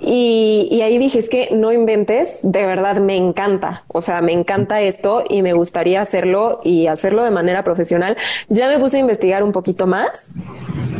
Y, 0.00 0.68
y 0.70 0.82
ahí 0.82 0.98
dije, 0.98 1.18
es 1.18 1.28
que 1.28 1.48
no 1.52 1.72
inventes, 1.72 2.40
de 2.42 2.66
verdad 2.66 2.96
me 2.96 3.16
encanta, 3.16 3.84
o 3.88 4.02
sea, 4.02 4.20
me 4.20 4.32
encanta 4.32 4.80
esto 4.80 5.24
y 5.28 5.42
me 5.42 5.52
gustaría 5.52 6.01
hacerlo 6.02 6.60
y 6.64 6.86
hacerlo 6.86 7.24
de 7.24 7.30
manera 7.30 7.64
profesional, 7.64 8.16
ya 8.48 8.68
me 8.68 8.78
puse 8.78 8.98
a 8.98 9.00
investigar 9.00 9.42
un 9.42 9.52
poquito 9.52 9.86
más 9.86 10.30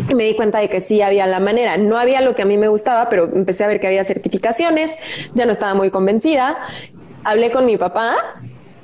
y 0.08 0.14
me 0.14 0.24
di 0.24 0.34
cuenta 0.34 0.58
de 0.58 0.68
que 0.68 0.80
sí 0.80 1.02
había 1.02 1.26
la 1.26 1.40
manera. 1.40 1.76
No 1.76 1.98
había 1.98 2.20
lo 2.20 2.34
que 2.34 2.42
a 2.42 2.44
mí 2.44 2.58
me 2.58 2.68
gustaba, 2.68 3.08
pero 3.08 3.24
empecé 3.24 3.64
a 3.64 3.66
ver 3.66 3.80
que 3.80 3.86
había 3.86 4.04
certificaciones, 4.04 4.92
ya 5.34 5.46
no 5.46 5.52
estaba 5.52 5.74
muy 5.74 5.90
convencida. 5.90 6.58
Hablé 7.24 7.50
con 7.52 7.66
mi 7.66 7.76
papá 7.76 8.14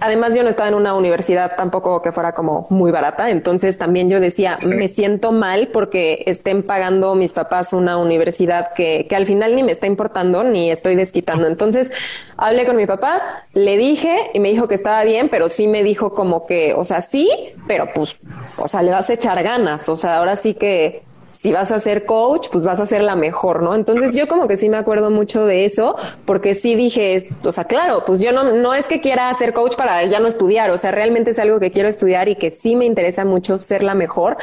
además 0.00 0.34
yo 0.34 0.42
no 0.42 0.48
estaba 0.48 0.68
en 0.68 0.74
una 0.74 0.94
universidad 0.94 1.56
tampoco 1.56 2.02
que 2.02 2.12
fuera 2.12 2.32
como 2.32 2.66
muy 2.70 2.90
barata, 2.90 3.30
entonces 3.30 3.78
también 3.78 4.08
yo 4.10 4.20
decía, 4.20 4.58
me 4.68 4.88
siento 4.88 5.32
mal 5.32 5.68
porque 5.72 6.22
estén 6.26 6.62
pagando 6.62 7.14
mis 7.14 7.32
papás 7.32 7.72
una 7.72 7.96
universidad 7.96 8.72
que, 8.74 9.06
que 9.08 9.16
al 9.16 9.26
final 9.26 9.56
ni 9.56 9.62
me 9.62 9.72
está 9.72 9.86
importando 9.86 10.44
ni 10.44 10.70
estoy 10.70 10.94
desquitando. 10.94 11.46
Entonces 11.46 11.90
hablé 12.36 12.66
con 12.66 12.76
mi 12.76 12.86
papá, 12.86 13.44
le 13.52 13.76
dije 13.76 14.30
y 14.34 14.40
me 14.40 14.50
dijo 14.50 14.68
que 14.68 14.74
estaba 14.74 15.04
bien, 15.04 15.28
pero 15.28 15.48
sí 15.48 15.66
me 15.66 15.82
dijo 15.82 16.14
como 16.14 16.46
que, 16.46 16.74
o 16.74 16.84
sea, 16.84 17.02
sí, 17.02 17.30
pero 17.66 17.88
pues, 17.94 18.16
o 18.56 18.68
sea, 18.68 18.82
le 18.82 18.90
vas 18.90 19.10
a 19.10 19.14
echar 19.14 19.42
ganas, 19.42 19.88
o 19.88 19.96
sea, 19.96 20.18
ahora 20.18 20.36
sí 20.36 20.54
que 20.54 21.07
si 21.40 21.52
vas 21.52 21.70
a 21.70 21.78
ser 21.78 22.04
coach, 22.04 22.48
pues 22.50 22.64
vas 22.64 22.80
a 22.80 22.86
ser 22.86 23.00
la 23.02 23.14
mejor, 23.14 23.62
¿no? 23.62 23.76
Entonces 23.76 24.16
yo 24.16 24.26
como 24.26 24.48
que 24.48 24.56
sí 24.56 24.68
me 24.68 24.76
acuerdo 24.76 25.08
mucho 25.10 25.46
de 25.46 25.64
eso, 25.64 25.94
porque 26.24 26.54
sí 26.54 26.74
dije, 26.74 27.28
o 27.44 27.52
sea, 27.52 27.64
claro, 27.64 28.02
pues 28.04 28.20
yo 28.20 28.32
no, 28.32 28.52
no 28.52 28.74
es 28.74 28.86
que 28.86 29.00
quiera 29.00 29.32
ser 29.34 29.52
coach 29.52 29.76
para 29.76 30.02
ya 30.04 30.18
no 30.18 30.26
estudiar, 30.26 30.72
o 30.72 30.78
sea, 30.78 30.90
realmente 30.90 31.30
es 31.30 31.38
algo 31.38 31.60
que 31.60 31.70
quiero 31.70 31.88
estudiar 31.88 32.28
y 32.28 32.34
que 32.34 32.50
sí 32.50 32.74
me 32.74 32.86
interesa 32.86 33.24
mucho 33.24 33.56
ser 33.58 33.84
la 33.84 33.94
mejor. 33.94 34.36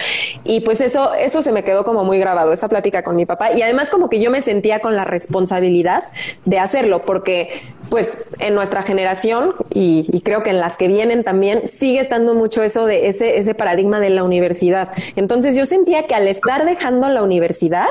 Y 0.46 0.62
pues 0.62 0.80
eso, 0.80 1.14
eso 1.16 1.42
se 1.42 1.52
me 1.52 1.66
quedó 1.66 1.84
como 1.84 2.06
muy 2.06 2.18
grabado, 2.18 2.54
esa 2.54 2.70
plática 2.70 3.04
con 3.04 3.18
mi 3.18 3.26
papá. 3.26 3.52
Y 3.52 3.62
además 3.62 3.90
como 3.90 4.10
que 4.10 4.22
yo 4.22 4.32
me 4.32 4.42
sentía 4.42 4.80
con 4.80 4.96
la 4.96 5.04
responsabilidad 5.04 6.06
de 6.46 6.60
hacerlo, 6.60 7.02
porque 7.04 7.62
pues 7.90 8.10
en 8.40 8.56
nuestra 8.56 8.84
generación 8.84 9.54
y, 9.70 10.06
y, 10.12 10.22
creo 10.22 10.44
que 10.44 10.50
en 10.50 10.60
las 10.60 10.78
que 10.78 10.88
vienen 10.88 11.24
también 11.24 11.68
sigue 11.68 12.00
estando 12.00 12.34
mucho 12.34 12.64
eso 12.64 12.86
de 12.86 13.08
ese, 13.08 13.38
ese 13.38 13.54
paradigma 13.54 14.00
de 14.00 14.10
la 14.10 14.24
universidad. 14.24 14.92
Entonces 15.16 15.56
yo 15.56 15.66
sentía 15.66 16.08
que 16.08 16.16
al 16.16 16.28
estar 16.28 16.66
dejando 16.66 17.10
la 17.10 17.24
universidad 17.24 17.88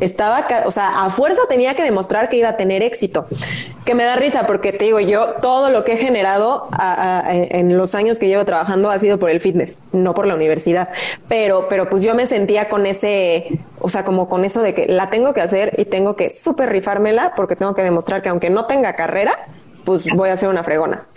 estaba, 0.00 0.46
o 0.64 0.70
sea, 0.70 1.04
a 1.04 1.10
fuerza 1.10 1.42
tenía 1.48 1.74
que 1.74 1.82
demostrar 1.82 2.28
que 2.28 2.36
iba 2.36 2.50
a 2.50 2.56
tener 2.56 2.82
éxito. 2.82 3.26
Que 3.84 3.94
me 3.94 4.04
da 4.04 4.16
risa 4.16 4.46
porque 4.46 4.72
te 4.72 4.84
digo, 4.84 5.00
yo 5.00 5.34
todo 5.40 5.70
lo 5.70 5.84
que 5.84 5.94
he 5.94 5.96
generado 5.96 6.68
en 7.28 7.76
los 7.76 7.94
años 7.94 8.18
que 8.18 8.28
llevo 8.28 8.44
trabajando 8.44 8.90
ha 8.90 8.98
sido 8.98 9.18
por 9.18 9.30
el 9.30 9.40
fitness, 9.40 9.78
no 9.92 10.14
por 10.14 10.26
la 10.26 10.34
universidad. 10.34 10.90
Pero, 11.28 11.68
pero 11.68 11.88
pues 11.88 12.02
yo 12.02 12.14
me 12.14 12.26
sentía 12.26 12.68
con 12.68 12.86
ese, 12.86 13.58
o 13.80 13.88
sea, 13.88 14.04
como 14.04 14.28
con 14.28 14.44
eso 14.44 14.62
de 14.62 14.74
que 14.74 14.86
la 14.86 15.10
tengo 15.10 15.34
que 15.34 15.40
hacer 15.40 15.74
y 15.78 15.86
tengo 15.86 16.16
que 16.16 16.30
súper 16.30 16.70
rifármela 16.70 17.34
porque 17.34 17.56
tengo 17.56 17.74
que 17.74 17.82
demostrar 17.82 18.22
que 18.22 18.28
aunque 18.28 18.50
no 18.50 18.66
tenga 18.66 18.94
carrera, 18.94 19.32
pues 19.84 20.06
voy 20.14 20.28
a 20.28 20.34
hacer 20.34 20.48
una 20.48 20.62
fregona. 20.62 21.07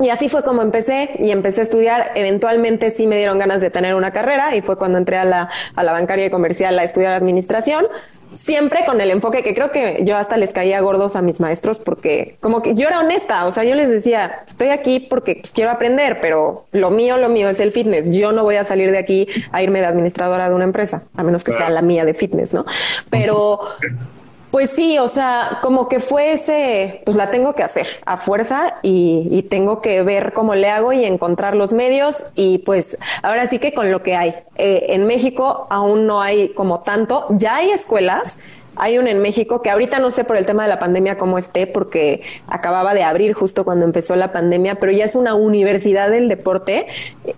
Y 0.00 0.10
así 0.10 0.28
fue 0.28 0.42
como 0.42 0.62
empecé 0.62 1.10
y 1.18 1.30
empecé 1.30 1.60
a 1.60 1.64
estudiar. 1.64 2.12
Eventualmente 2.14 2.90
sí 2.90 3.06
me 3.06 3.16
dieron 3.16 3.38
ganas 3.38 3.60
de 3.60 3.70
tener 3.70 3.94
una 3.94 4.12
carrera 4.12 4.54
y 4.54 4.62
fue 4.62 4.76
cuando 4.76 4.98
entré 4.98 5.16
a 5.16 5.24
la, 5.24 5.48
a 5.74 5.82
la 5.82 5.92
bancaria 5.92 6.26
y 6.26 6.30
comercial 6.30 6.78
a 6.78 6.84
estudiar 6.84 7.14
administración. 7.14 7.86
Siempre 8.34 8.84
con 8.84 9.00
el 9.00 9.10
enfoque 9.10 9.42
que 9.42 9.54
creo 9.54 9.70
que 9.70 10.02
yo 10.04 10.16
hasta 10.16 10.36
les 10.36 10.52
caía 10.52 10.80
gordos 10.80 11.16
a 11.16 11.22
mis 11.22 11.40
maestros 11.40 11.78
porque 11.78 12.36
como 12.40 12.60
que 12.60 12.74
yo 12.74 12.88
era 12.88 12.98
honesta, 12.98 13.46
o 13.46 13.52
sea, 13.52 13.64
yo 13.64 13.74
les 13.74 13.88
decía, 13.88 14.42
estoy 14.46 14.68
aquí 14.68 15.00
porque 15.00 15.36
pues, 15.36 15.52
quiero 15.52 15.70
aprender, 15.70 16.20
pero 16.20 16.66
lo 16.72 16.90
mío, 16.90 17.16
lo 17.16 17.28
mío 17.28 17.48
es 17.48 17.60
el 17.60 17.72
fitness. 17.72 18.10
Yo 18.10 18.32
no 18.32 18.42
voy 18.42 18.56
a 18.56 18.64
salir 18.64 18.90
de 18.90 18.98
aquí 18.98 19.28
a 19.52 19.62
irme 19.62 19.80
de 19.80 19.86
administradora 19.86 20.48
de 20.48 20.54
una 20.54 20.64
empresa, 20.64 21.04
a 21.16 21.22
menos 21.22 21.44
que 21.44 21.52
sea 21.52 21.70
la 21.70 21.82
mía 21.82 22.04
de 22.04 22.12
fitness, 22.12 22.52
¿no? 22.52 22.66
Pero 23.08 23.60
pues 24.56 24.70
sí, 24.70 24.98
o 24.98 25.06
sea, 25.06 25.58
como 25.60 25.86
que 25.86 26.00
fue 26.00 26.32
ese, 26.32 27.02
pues 27.04 27.14
la 27.14 27.30
tengo 27.30 27.54
que 27.54 27.62
hacer 27.62 27.86
a 28.06 28.16
fuerza 28.16 28.76
y, 28.80 29.42
tengo 29.50 29.82
que 29.82 30.00
ver 30.00 30.32
cómo 30.32 30.54
le 30.54 30.70
hago 30.70 30.94
y 30.94 31.04
encontrar 31.04 31.54
los 31.54 31.74
medios 31.74 32.24
y 32.34 32.56
pues 32.60 32.96
ahora 33.22 33.46
sí 33.48 33.58
que 33.58 33.74
con 33.74 33.92
lo 33.92 34.02
que 34.02 34.16
hay. 34.16 34.34
Eh, 34.56 34.86
en 34.94 35.06
México 35.06 35.66
aún 35.68 36.06
no 36.06 36.22
hay 36.22 36.48
como 36.54 36.80
tanto, 36.80 37.26
ya 37.32 37.56
hay 37.56 37.70
escuelas, 37.70 38.38
Hay 38.78 38.98
un 38.98 39.08
en 39.08 39.20
México 39.20 39.62
que 39.62 39.70
ahorita 39.70 39.98
no 39.98 40.10
sé 40.10 40.24
por 40.24 40.36
el 40.36 40.44
tema 40.44 40.62
de 40.62 40.68
la 40.68 40.78
pandemia 40.78 41.16
cómo 41.16 41.38
esté, 41.38 41.66
porque 41.66 42.22
acababa 42.46 42.92
de 42.92 43.02
abrir 43.02 43.32
justo 43.32 43.64
cuando 43.64 43.84
empezó 43.84 44.16
la 44.16 44.32
pandemia, 44.32 44.76
pero 44.76 44.92
ya 44.92 45.04
es 45.04 45.14
una 45.14 45.34
universidad 45.34 46.10
del 46.10 46.28
deporte. 46.28 46.86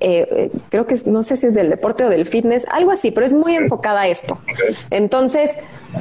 Eh, 0.00 0.50
creo 0.68 0.86
que 0.86 1.00
no 1.04 1.22
sé 1.22 1.36
si 1.36 1.46
es 1.46 1.54
del 1.54 1.68
deporte 1.70 2.04
o 2.04 2.08
del 2.08 2.26
fitness, 2.26 2.66
algo 2.70 2.90
así, 2.90 3.12
pero 3.12 3.24
es 3.24 3.34
muy 3.34 3.54
enfocada 3.54 4.02
a 4.02 4.08
esto. 4.08 4.38
Entonces, 4.90 5.50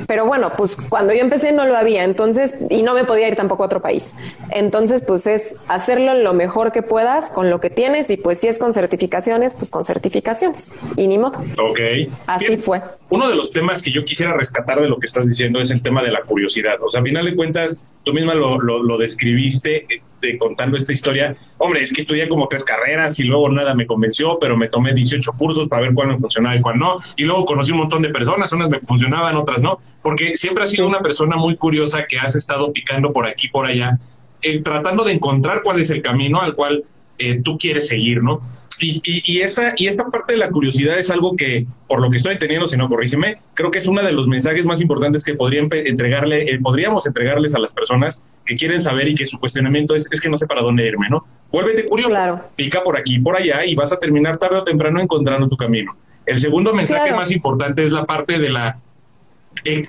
pero 0.08 0.26
bueno, 0.26 0.54
pues 0.58 0.76
cuando 0.76 1.14
yo 1.14 1.22
empecé 1.22 1.52
no 1.52 1.66
lo 1.66 1.78
había, 1.78 2.04
entonces, 2.04 2.56
y 2.70 2.84
no 2.84 2.94
me 2.94 3.04
podía 3.04 3.28
ir 3.28 3.36
tampoco 3.36 3.64
a 3.64 3.66
otro 3.68 3.82
país. 3.82 4.14
Entonces, 4.52 5.04
pues 5.06 5.28
es 5.28 5.56
hacerlo 5.68 6.14
lo 6.14 6.34
mejor 6.34 6.72
que 6.72 6.82
puedas 6.82 7.30
con 7.30 7.50
lo 7.50 7.60
que 7.60 7.70
tienes 7.70 8.10
y 8.10 8.18
pues 8.18 8.40
si 8.40 8.48
es 8.48 8.60
con 8.60 8.74
certificaciones, 8.74 9.56
pues 9.56 9.72
con 9.72 9.86
certificaciones. 9.86 10.74
Y 10.96 11.08
ni 11.08 11.18
modo. 11.18 11.40
Ok. 11.70 11.80
Así 12.28 12.58
fue. 12.58 12.82
Uno 13.10 13.30
de 13.30 13.36
los 13.36 13.54
temas 13.54 13.82
que 13.82 13.92
yo 13.92 14.04
quisiera 14.04 14.34
rescatar 14.34 14.82
de 14.82 14.90
lo 14.90 15.00
que 15.00 15.06
estás 15.06 15.28
diciendo 15.28 15.60
es 15.60 15.72
el 15.72 15.82
tema 15.82 16.04
de 16.04 16.12
la 16.12 16.22
curiosidad. 16.24 16.78
O 16.82 16.90
sea, 16.90 17.02
a 17.02 17.04
final 17.04 17.26
de 17.26 17.36
cuentas, 17.36 17.86
tú 18.08 18.14
misma 18.14 18.34
lo, 18.34 18.58
lo, 18.60 18.98
describiste 18.98 19.86
eh, 19.94 20.02
de, 20.22 20.38
contando 20.38 20.78
esta 20.78 20.94
historia. 20.94 21.36
Hombre, 21.58 21.84
es 21.84 21.94
que 21.94 22.02
estudié 22.02 22.28
como 22.28 22.48
tres 22.48 22.64
carreras 22.64 23.20
y 23.20 23.24
luego 23.24 23.50
nada 23.50 23.76
me 23.76 23.86
convenció, 23.86 24.40
pero 24.40 24.58
me 24.58 24.70
tomé 24.70 24.94
18 24.94 25.34
cursos 25.34 25.68
para 25.68 25.84
ver 25.84 25.94
cuál 25.94 26.08
me 26.08 26.18
funcionaba 26.18 26.56
y 26.56 26.62
cuál 26.62 26.80
no. 26.80 26.98
Y 27.18 27.24
luego 27.24 27.46
conocí 27.46 27.72
un 27.72 27.80
montón 27.80 28.02
de 28.02 28.10
personas, 28.10 28.52
unas 28.54 28.70
me 28.70 28.80
funcionaban, 28.80 29.36
otras 29.36 29.62
no 29.62 29.80
porque 30.02 30.38
siempre 30.38 30.64
has 30.64 30.70
sido 30.70 30.88
una 30.88 31.02
persona 31.02 31.36
muy 31.36 31.58
curiosa 31.58 32.06
que 32.08 32.18
has 32.18 32.34
estado 32.36 32.72
picando 32.72 33.12
por 33.12 33.28
aquí, 33.28 33.50
por 33.50 33.66
allá, 33.66 34.00
eh, 34.42 34.62
tratando 34.62 35.04
de 35.04 35.14
encontrar 35.14 35.62
cuál 35.64 35.82
es 35.82 35.92
el 35.92 36.02
camino 36.02 36.42
al 36.42 36.56
cual 36.56 36.86
eh, 37.18 37.42
tú 37.44 37.58
quieres 37.58 37.90
seguir, 37.90 38.24
¿no? 38.24 38.42
Y, 38.80 39.02
y, 39.04 39.42
esa, 39.42 39.74
y 39.76 39.88
esta 39.88 40.06
parte 40.06 40.34
de 40.34 40.40
la 40.40 40.50
curiosidad 40.50 41.00
es 41.00 41.10
algo 41.10 41.36
que, 41.36 41.66
por 41.88 42.02
lo 42.02 42.12
que 42.12 42.18
estoy 42.18 42.34
entendiendo, 42.34 42.68
si 42.68 42.78
no 42.78 42.88
corrígeme, 42.88 43.40
creo 43.56 43.72
que 43.72 43.80
es 43.80 43.88
uno 43.88 44.04
de 44.04 44.12
los 44.12 44.28
mensajes 44.28 44.66
más 44.66 44.82
importantes 44.82 45.24
que 45.24 45.34
podrían 45.34 45.68
entregarle, 45.72 46.52
eh, 46.52 46.60
podríamos 46.62 47.08
entregarles 47.08 47.56
a 47.56 47.60
las 47.60 47.74
personas 47.74 48.22
que 48.46 48.56
quieren 48.56 48.82
saber 48.82 49.08
y 49.08 49.16
que 49.16 49.26
su 49.26 49.40
cuestionamiento 49.40 49.96
es, 49.96 50.08
es 50.12 50.22
que 50.22 50.30
no 50.30 50.38
sé 50.38 50.46
para 50.46 50.62
dónde 50.62 50.86
irme, 50.86 51.10
¿no? 51.10 51.26
Vuélvete 51.52 51.86
curioso, 51.86 52.42
pica 52.56 52.84
por 52.84 52.98
aquí, 52.98 53.20
por 53.20 53.36
allá 53.36 53.66
y 53.66 53.74
vas 53.74 53.92
a 53.92 54.00
terminar 54.00 54.38
tarde 54.38 54.58
o 54.58 54.64
temprano 54.64 55.00
encontrando 55.02 55.48
tu 55.48 55.58
camino. 55.58 55.98
El 56.26 56.38
segundo 56.38 56.74
mensaje 56.74 57.14
más 57.14 57.32
importante 57.32 57.84
es 57.84 57.92
la 57.92 58.06
parte 58.06 58.38
de 58.38 58.50
la 58.50 58.80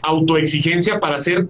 autoexigencia 0.03 1.01
para 1.01 1.20
ser 1.20 1.49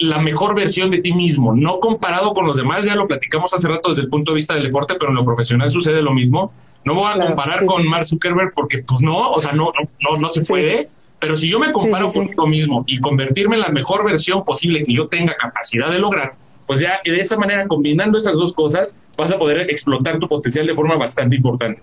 la 0.00 0.18
mejor 0.18 0.54
versión 0.54 0.90
de 0.90 0.98
ti 0.98 1.12
mismo, 1.12 1.54
no 1.54 1.78
comparado 1.78 2.32
con 2.32 2.46
los 2.46 2.56
demás, 2.56 2.86
ya 2.86 2.94
lo 2.96 3.06
platicamos 3.06 3.52
hace 3.52 3.68
rato 3.68 3.90
desde 3.90 4.02
el 4.02 4.08
punto 4.08 4.32
de 4.32 4.36
vista 4.36 4.54
del 4.54 4.62
deporte, 4.64 4.94
pero 4.98 5.10
en 5.10 5.16
lo 5.16 5.24
profesional 5.26 5.70
sucede 5.70 6.00
lo 6.00 6.12
mismo. 6.12 6.52
No 6.86 6.94
voy 6.94 7.12
a 7.12 7.20
comparar 7.20 7.66
con 7.66 7.86
Mark 7.86 8.06
Zuckerberg 8.06 8.54
porque 8.54 8.78
pues 8.78 9.02
no, 9.02 9.30
o 9.30 9.38
sea, 9.38 9.52
no, 9.52 9.70
no, 10.00 10.16
no, 10.16 10.28
se 10.30 10.40
puede, 10.40 10.88
pero 11.18 11.36
si 11.36 11.50
yo 11.50 11.60
me 11.60 11.70
comparo 11.70 12.10
conmigo 12.10 12.46
mismo 12.46 12.84
y 12.86 12.98
convertirme 12.98 13.56
en 13.56 13.60
la 13.60 13.68
mejor 13.68 14.02
versión 14.02 14.42
posible 14.42 14.82
que 14.82 14.94
yo 14.94 15.06
tenga 15.08 15.36
capacidad 15.36 15.90
de 15.90 15.98
lograr, 15.98 16.34
pues 16.66 16.80
ya 16.80 17.00
de 17.04 17.20
esa 17.20 17.36
manera, 17.36 17.66
combinando 17.66 18.16
esas 18.16 18.36
dos 18.38 18.54
cosas, 18.54 18.96
vas 19.18 19.30
a 19.30 19.38
poder 19.38 19.68
explotar 19.68 20.18
tu 20.18 20.28
potencial 20.28 20.66
de 20.66 20.74
forma 20.74 20.96
bastante 20.96 21.36
importante. 21.36 21.82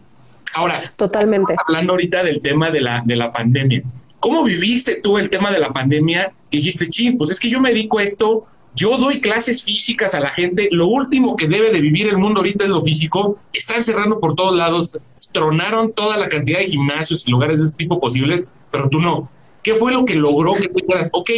Ahora, 0.55 0.91
totalmente. 0.95 1.53
Hablando 1.67 1.93
ahorita 1.93 2.23
del 2.23 2.41
tema 2.41 2.71
de 2.71 2.81
la, 2.81 3.03
de 3.05 3.15
la 3.15 3.31
pandemia. 3.31 3.83
¿Cómo 4.19 4.43
viviste 4.43 4.95
tú 4.95 5.17
el 5.17 5.29
tema 5.29 5.51
de 5.51 5.59
la 5.59 5.71
pandemia? 5.71 6.33
Dijiste, 6.49 6.89
ching, 6.89 7.17
pues 7.17 7.29
es 7.29 7.39
que 7.39 7.49
yo 7.49 7.59
me 7.59 7.69
dedico 7.69 7.99
a 7.99 8.03
esto, 8.03 8.45
yo 8.75 8.97
doy 8.97 9.21
clases 9.21 9.63
físicas 9.63 10.13
a 10.15 10.19
la 10.19 10.29
gente, 10.29 10.69
lo 10.71 10.87
último 10.87 11.35
que 11.35 11.47
debe 11.47 11.71
de 11.71 11.81
vivir 11.81 12.07
el 12.07 12.17
mundo 12.17 12.39
ahorita 12.39 12.63
es 12.63 12.69
lo 12.69 12.81
físico, 12.81 13.37
están 13.53 13.83
cerrando 13.83 14.19
por 14.19 14.35
todos 14.35 14.55
lados, 14.55 14.99
tronaron 15.33 15.93
toda 15.93 16.17
la 16.17 16.29
cantidad 16.29 16.59
de 16.59 16.67
gimnasios 16.67 17.27
y 17.27 17.31
lugares 17.31 17.59
de 17.59 17.65
este 17.65 17.77
tipo 17.77 17.99
posibles, 17.99 18.47
pero 18.71 18.89
tú 18.89 18.99
no. 18.99 19.29
¿Qué 19.63 19.75
fue 19.75 19.91
lo 19.91 20.05
que 20.05 20.15
logró 20.15 20.53
que 20.53 20.67
tú 20.67 20.75
dijeras, 20.75 21.09
ok, 21.13 21.29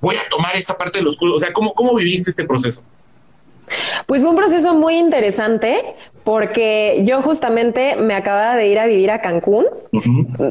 voy 0.00 0.16
a 0.16 0.28
tomar 0.30 0.56
esta 0.56 0.78
parte 0.78 0.98
de 0.98 1.04
los 1.04 1.16
culos? 1.16 1.36
O 1.36 1.38
sea, 1.38 1.52
¿cómo, 1.52 1.74
cómo 1.74 1.94
viviste 1.94 2.30
este 2.30 2.44
proceso? 2.44 2.82
Pues 4.06 4.22
fue 4.22 4.30
un 4.30 4.36
proceso 4.36 4.74
muy 4.74 4.96
interesante 4.96 5.94
porque 6.24 7.02
yo 7.04 7.22
justamente 7.22 7.96
me 7.96 8.14
acababa 8.14 8.56
de 8.56 8.66
ir 8.66 8.78
a 8.78 8.86
vivir 8.86 9.10
a 9.10 9.20
Cancún. 9.20 9.66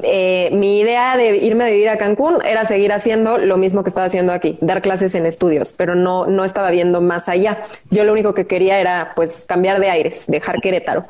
Eh, 0.04 0.50
mi 0.54 0.80
idea 0.80 1.18
de 1.18 1.36
irme 1.38 1.66
a 1.66 1.68
vivir 1.68 1.90
a 1.90 1.98
Cancún 1.98 2.38
era 2.46 2.64
seguir 2.64 2.94
haciendo 2.94 3.38
lo 3.38 3.58
mismo 3.58 3.84
que 3.84 3.90
estaba 3.90 4.08
haciendo 4.08 4.32
aquí, 4.32 4.58
dar 4.62 4.82
clases 4.82 5.16
en 5.16 5.26
estudios, 5.26 5.74
pero 5.74 5.96
no, 5.96 6.28
no 6.28 6.46
estaba 6.46 6.72
viendo 6.72 7.02
más 7.02 7.28
allá. 7.28 7.60
Yo 7.90 8.06
lo 8.06 8.14
único 8.14 8.34
que 8.34 8.48
quería 8.48 8.80
era 8.80 9.12
pues 9.16 9.46
cambiar 9.48 9.80
de 9.80 9.90
aires, 9.90 10.24
dejar 10.28 10.62
Querétaro. 10.62 11.06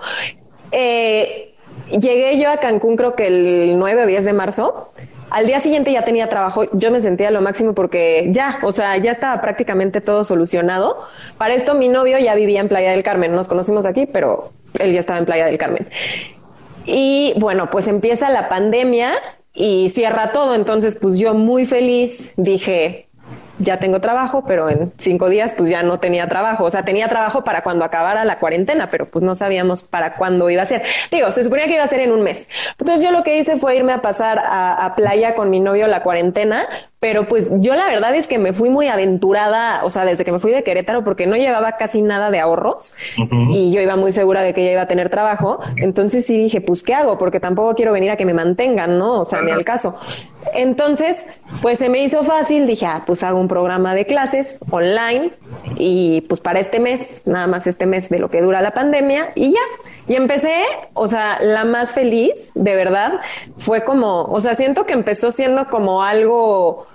Eh, 0.71 1.53
llegué 1.91 2.39
yo 2.39 2.49
a 2.49 2.57
Cancún 2.57 2.95
creo 2.95 3.15
que 3.15 3.27
el 3.27 3.77
9 3.77 4.03
o 4.03 4.07
10 4.07 4.25
de 4.25 4.33
marzo 4.33 4.91
al 5.35 5.47
día 5.47 5.59
siguiente 5.59 5.91
ya 5.91 6.05
tenía 6.05 6.29
trabajo, 6.29 6.63
yo 6.71 6.91
me 6.91 7.01
sentía 7.01 7.29
lo 7.29 7.41
máximo 7.41 7.73
porque 7.73 8.29
ya, 8.31 8.59
o 8.63 8.71
sea, 8.71 8.95
ya 8.95 9.11
estaba 9.11 9.41
prácticamente 9.41 9.99
todo 9.99 10.23
solucionado. 10.23 10.97
Para 11.37 11.55
esto 11.55 11.75
mi 11.75 11.89
novio 11.89 12.17
ya 12.19 12.35
vivía 12.35 12.61
en 12.61 12.69
Playa 12.69 12.91
del 12.91 13.03
Carmen, 13.03 13.33
nos 13.33 13.49
conocimos 13.49 13.85
aquí, 13.85 14.05
pero 14.05 14.53
él 14.79 14.93
ya 14.93 15.01
estaba 15.01 15.19
en 15.19 15.25
Playa 15.25 15.47
del 15.47 15.57
Carmen. 15.57 15.89
Y 16.85 17.33
bueno, 17.35 17.69
pues 17.69 17.87
empieza 17.87 18.29
la 18.29 18.47
pandemia 18.47 19.11
y 19.53 19.89
cierra 19.89 20.31
todo, 20.31 20.55
entonces 20.55 20.95
pues 20.95 21.19
yo 21.19 21.33
muy 21.33 21.65
feliz 21.65 22.31
dije, 22.37 23.09
ya 23.59 23.77
tengo 23.79 24.01
trabajo, 24.01 24.43
pero 24.45 24.69
en 24.69 24.93
cinco 24.97 25.29
días 25.29 25.53
pues 25.57 25.69
ya 25.69 25.83
no 25.83 25.99
tenía 25.99 26.27
trabajo. 26.27 26.63
O 26.65 26.71
sea, 26.71 26.83
tenía 26.83 27.07
trabajo 27.07 27.43
para 27.43 27.63
cuando 27.63 27.85
acabara 27.85 28.25
la 28.25 28.39
cuarentena, 28.39 28.89
pero 28.89 29.09
pues 29.09 29.23
no 29.23 29.35
sabíamos 29.35 29.83
para 29.83 30.15
cuándo 30.15 30.49
iba 30.49 30.61
a 30.61 30.65
ser. 30.65 30.83
Digo, 31.11 31.31
se 31.31 31.43
suponía 31.43 31.65
que 31.65 31.75
iba 31.75 31.83
a 31.83 31.87
ser 31.87 32.01
en 32.01 32.11
un 32.11 32.21
mes. 32.21 32.47
Entonces 32.77 33.03
yo 33.03 33.11
lo 33.11 33.23
que 33.23 33.39
hice 33.39 33.57
fue 33.57 33.75
irme 33.77 33.93
a 33.93 34.01
pasar 34.01 34.39
a, 34.39 34.85
a 34.85 34.95
playa 34.95 35.35
con 35.35 35.49
mi 35.49 35.59
novio 35.59 35.87
la 35.87 36.03
cuarentena, 36.03 36.67
pero 36.99 37.27
pues 37.27 37.51
yo 37.57 37.75
la 37.75 37.85
verdad 37.87 38.15
es 38.15 38.25
que 38.25 38.39
me 38.39 38.51
fui 38.51 38.69
muy 38.69 38.87
aventurada, 38.87 39.81
o 39.83 39.91
sea, 39.91 40.05
desde 40.05 40.25
que 40.25 40.31
me 40.31 40.39
fui 40.39 40.51
de 40.51 40.63
Querétaro, 40.63 41.03
porque 41.03 41.27
no 41.27 41.35
llevaba 41.35 41.73
casi 41.73 42.01
nada 42.01 42.31
de 42.31 42.39
ahorros 42.39 42.95
y 43.51 43.71
yo 43.71 43.79
iba 43.79 43.95
muy 43.95 44.11
segura 44.11 44.41
de 44.41 44.53
que 44.53 44.61
ella 44.61 44.71
iba 44.71 44.81
a 44.81 44.87
tener 44.87 45.09
trabajo. 45.09 45.59
Entonces 45.75 46.25
sí 46.25 46.35
dije, 46.35 46.61
pues, 46.61 46.81
¿qué 46.81 46.95
hago? 46.95 47.17
Porque 47.19 47.39
tampoco 47.39 47.75
quiero 47.75 47.91
venir 47.91 48.09
a 48.09 48.17
que 48.17 48.25
me 48.25 48.33
mantengan, 48.33 48.97
¿no? 48.97 49.21
O 49.21 49.25
sea, 49.25 49.41
ni 49.41 49.51
al 49.51 49.63
caso. 49.63 49.95
Entonces, 50.53 51.25
pues 51.61 51.77
se 51.79 51.89
me 51.89 52.03
hizo 52.03 52.23
fácil, 52.23 52.65
dije, 52.67 52.85
ah, 52.85 53.03
pues 53.05 53.23
hago 53.23 53.39
un 53.39 53.47
programa 53.47 53.95
de 53.95 54.05
clases 54.05 54.59
online 54.69 55.31
y 55.75 56.21
pues 56.21 56.41
para 56.41 56.59
este 56.59 56.79
mes, 56.79 57.23
nada 57.25 57.47
más 57.47 57.67
este 57.67 57.85
mes 57.85 58.09
de 58.09 58.19
lo 58.19 58.29
que 58.29 58.41
dura 58.41 58.61
la 58.61 58.71
pandemia 58.71 59.31
y 59.35 59.51
ya. 59.51 59.59
Y 60.07 60.15
empecé, 60.15 60.61
o 60.93 61.07
sea, 61.07 61.39
la 61.41 61.65
más 61.65 61.93
feliz, 61.93 62.51
de 62.53 62.75
verdad, 62.75 63.19
fue 63.57 63.83
como, 63.83 64.23
o 64.23 64.39
sea, 64.39 64.55
siento 64.55 64.85
que 64.85 64.93
empezó 64.93 65.31
siendo 65.31 65.67
como 65.67 66.03
algo 66.03 66.87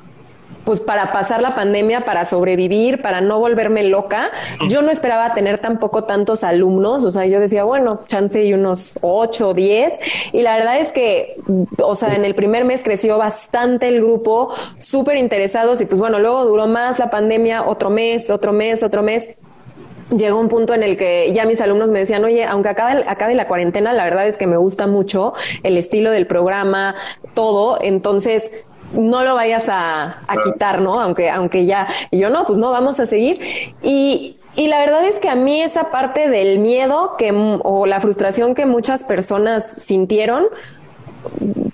pues 0.64 0.80
para 0.80 1.12
pasar 1.12 1.42
la 1.42 1.54
pandemia, 1.54 2.04
para 2.04 2.24
sobrevivir, 2.24 3.00
para 3.02 3.20
no 3.20 3.38
volverme 3.38 3.84
loca. 3.84 4.30
Yo 4.68 4.82
no 4.82 4.90
esperaba 4.90 5.34
tener 5.34 5.58
tampoco 5.58 6.04
tantos 6.04 6.44
alumnos, 6.44 7.04
o 7.04 7.12
sea, 7.12 7.26
yo 7.26 7.40
decía, 7.40 7.64
bueno, 7.64 8.00
chance 8.06 8.44
y 8.44 8.52
unos 8.52 8.94
ocho 9.00 9.48
o 9.48 9.54
diez. 9.54 9.92
Y 10.32 10.42
la 10.42 10.56
verdad 10.56 10.78
es 10.78 10.92
que, 10.92 11.36
o 11.82 11.94
sea, 11.94 12.14
en 12.14 12.24
el 12.24 12.34
primer 12.34 12.64
mes 12.64 12.82
creció 12.82 13.18
bastante 13.18 13.88
el 13.88 14.00
grupo, 14.00 14.52
súper 14.78 15.16
interesados 15.16 15.80
y 15.80 15.86
pues 15.86 15.98
bueno, 15.98 16.18
luego 16.18 16.44
duró 16.44 16.66
más 16.66 16.98
la 16.98 17.10
pandemia, 17.10 17.64
otro 17.64 17.90
mes, 17.90 18.30
otro 18.30 18.52
mes, 18.52 18.82
otro 18.82 19.02
mes 19.02 19.30
llegó 20.16 20.40
un 20.40 20.48
punto 20.48 20.74
en 20.74 20.82
el 20.82 20.96
que 20.96 21.32
ya 21.32 21.44
mis 21.46 21.60
alumnos 21.60 21.88
me 21.90 22.00
decían, 22.00 22.24
oye, 22.24 22.44
aunque 22.44 22.68
acabe, 22.68 23.04
acabe 23.06 23.34
la 23.34 23.46
cuarentena, 23.46 23.92
la 23.92 24.04
verdad 24.04 24.26
es 24.26 24.36
que 24.36 24.46
me 24.46 24.56
gusta 24.56 24.86
mucho 24.86 25.34
el 25.62 25.76
estilo 25.76 26.10
del 26.10 26.26
programa, 26.26 26.94
todo. 27.34 27.78
Entonces, 27.80 28.50
no 28.92 29.22
lo 29.24 29.34
vayas 29.34 29.64
a, 29.68 30.16
quitar, 30.44 30.80
¿no? 30.80 31.00
Aunque, 31.00 31.30
aunque 31.30 31.66
ya, 31.66 31.88
y 32.10 32.18
yo 32.18 32.30
no, 32.30 32.46
pues 32.46 32.58
no, 32.58 32.70
vamos 32.70 33.00
a 33.00 33.06
seguir. 33.06 33.38
Y, 33.82 34.38
y 34.56 34.68
la 34.68 34.78
verdad 34.78 35.04
es 35.04 35.18
que 35.18 35.28
a 35.28 35.36
mí 35.36 35.62
esa 35.62 35.90
parte 35.90 36.28
del 36.28 36.58
miedo 36.58 37.16
que, 37.16 37.32
o 37.32 37.86
la 37.86 38.00
frustración 38.00 38.54
que 38.54 38.66
muchas 38.66 39.04
personas 39.04 39.64
sintieron, 39.78 40.46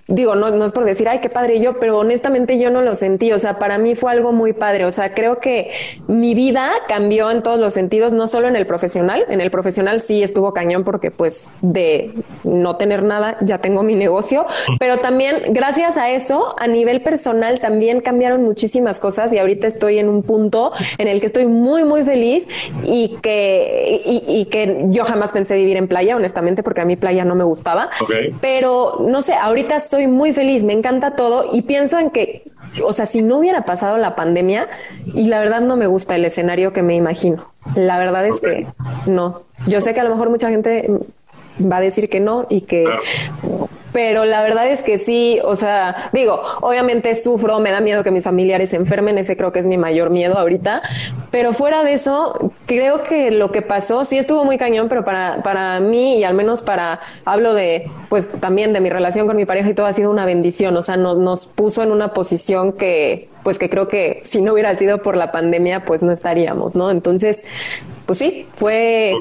digo, 0.09 0.35
no, 0.35 0.51
no 0.51 0.65
es 0.65 0.73
por 0.73 0.85
decir, 0.85 1.09
ay, 1.09 1.21
qué 1.21 1.29
padre 1.29 1.61
yo, 1.61 1.79
pero 1.79 1.99
honestamente 1.99 2.59
yo 2.59 2.71
no 2.71 2.83
lo 2.83 2.93
sentí, 2.93 3.33
o 3.33 3.39
sea, 3.39 3.59
para 3.59 3.79
mí 3.79 3.95
fue 3.95 4.13
algo 4.13 4.33
muy 4.33 4.53
padre, 4.53 4.85
o 4.85 4.93
sea, 4.93 5.15
creo 5.15 5.39
que 5.41 5.71
mi 6.07 6.35
vida 6.35 6.71
cambió 6.89 7.31
en 7.31 7.43
todos 7.43 7.59
los 7.59 7.75
sentidos, 7.75 8.13
no 8.13 8.27
solo 8.27 8.49
en 8.49 8.57
el 8.57 8.67
profesional, 8.67 9.25
en 9.29 9.41
el 9.41 9.51
profesional 9.51 10.01
sí 10.01 10.23
estuvo 10.23 10.53
cañón 10.53 10.85
porque 10.85 11.11
pues 11.11 11.51
de 11.61 12.15
no 12.47 12.77
tener 12.77 13.03
nada 13.03 13.37
ya 13.41 13.59
tengo 13.59 13.83
mi 13.83 13.95
negocio, 13.95 14.47
pero 14.79 14.99
también 14.99 15.53
gracias 15.53 15.97
a 15.97 16.11
eso, 16.11 16.55
a 16.59 16.67
nivel 16.67 17.03
personal 17.03 17.61
también 17.61 18.01
cambiaron 18.01 18.45
muchísimas 18.45 18.99
cosas 18.99 19.33
y 19.33 19.39
ahorita 19.39 19.67
estoy 19.67 19.99
en 19.99 20.09
un 20.09 20.23
punto 20.23 20.73
en 20.99 21.09
el 21.09 21.21
que 21.21 21.27
estoy 21.27 21.47
muy, 21.47 21.85
muy 21.85 22.05
feliz 22.05 22.47
y 22.85 23.17
que, 23.21 24.01
y, 24.05 24.45
que 24.47 24.87
yo 24.89 25.05
jamás 25.05 25.33
pensé 25.33 25.57
vivir 25.57 25.77
en 25.77 25.89
playa, 25.89 26.17
honestamente, 26.17 26.63
porque 26.63 26.81
a 26.81 26.85
mí 26.85 26.97
playa 26.97 27.25
no 27.25 27.35
me 27.35 27.45
gustaba, 27.45 27.91
pero 28.41 28.99
no 29.01 29.23
sé, 29.23 29.35
ahorita 29.35 29.77
estoy 29.77 30.07
muy 30.07 30.33
feliz, 30.33 30.63
me 30.63 30.73
encanta 30.73 31.17
todo 31.17 31.51
y 31.53 31.63
pienso 31.63 31.99
en 31.99 32.11
que, 32.11 32.45
o 32.85 32.93
sea, 32.93 33.07
si 33.07 33.23
no 33.23 33.39
hubiera 33.39 33.65
pasado 33.65 33.99
la 33.99 34.15
pandemia, 34.15 34.69
y 35.15 35.29
la 35.29 35.39
verdad 35.39 35.61
no 35.61 35.77
me 35.77 35.87
gusta 35.87 36.17
el 36.17 36.25
escenario 36.25 36.73
que 36.73 36.83
me 36.83 36.95
imagino. 36.95 37.53
La 37.75 37.99
verdad 37.99 38.27
es 38.27 38.41
que 38.41 38.67
no. 39.07 39.43
Yo 39.67 39.81
sé 39.81 39.95
que 39.95 40.01
a 40.01 40.05
lo 40.05 40.11
mejor 40.11 40.31
mucha 40.31 40.51
gente 40.51 40.91
va 41.61 41.79
a 41.79 41.81
decir 41.81 42.09
que 42.09 42.21
no 42.21 42.47
y 42.49 42.63
que 42.63 42.85
pero 43.97 44.27
la 44.27 44.43
verdad 44.43 44.69
es 44.69 44.83
que 44.83 44.99
sí, 44.99 45.41
o 45.43 45.57
sea, 45.57 46.11
digo, 46.13 46.43
obviamente 46.61 47.15
sufro, 47.15 47.61
me 47.61 47.71
da 47.71 47.81
miedo 47.81 48.05
que 48.05 48.11
mis 48.11 48.25
familiares 48.25 48.69
se 48.69 48.77
enfermen, 48.77 49.17
ese 49.17 49.39
creo 49.39 49.53
que 49.53 49.61
es 49.61 49.67
mi 49.67 49.79
mayor 49.79 50.11
miedo 50.11 50.37
ahorita, 50.37 50.83
pero 51.31 51.55
fuera 51.55 51.83
de 51.83 51.95
eso, 51.95 52.53
creo 52.67 53.03
que 53.05 53.31
lo 53.31 53.53
que 53.53 53.63
pasó 53.63 54.05
sí 54.05 54.19
estuvo 54.19 54.45
muy 54.45 54.59
cañón, 54.59 54.91
pero 54.91 55.03
para, 55.03 55.43
para 55.43 55.81
mí 55.81 56.19
y 56.19 56.25
al 56.25 56.35
menos 56.35 56.61
para, 56.61 57.01
hablo 57.25 57.55
de, 57.55 57.91
pues 58.11 58.31
también 58.39 58.75
de 58.75 58.83
mi 58.83 58.91
relación 58.91 59.27
con 59.27 59.35
mi 59.39 59.47
pareja 59.47 59.71
y 59.71 59.75
todo 59.75 59.87
ha 59.87 59.95
sido 59.95 60.11
una 60.11 60.27
bendición, 60.27 60.77
o 60.77 60.83
sea, 60.83 60.99
nos 60.99 61.47
puso 61.47 61.83
en 61.83 61.91
una 61.91 62.13
posición 62.13 62.75
que, 62.75 63.31
pues 63.45 63.57
que 63.59 63.71
creo 63.71 63.89
que 63.89 64.21
si 64.25 64.43
no 64.43 64.53
hubiera 64.53 64.77
sido 64.77 65.01
por 65.01 65.17
la 65.17 65.33
pandemia, 65.33 65.87
pues 65.87 66.03
no 66.03 66.13
estaríamos, 66.13 66.75
¿no? 66.75 66.91
Entonces, 66.91 67.43
pues 68.05 68.19
sí, 68.19 68.47
fue... 68.53 69.15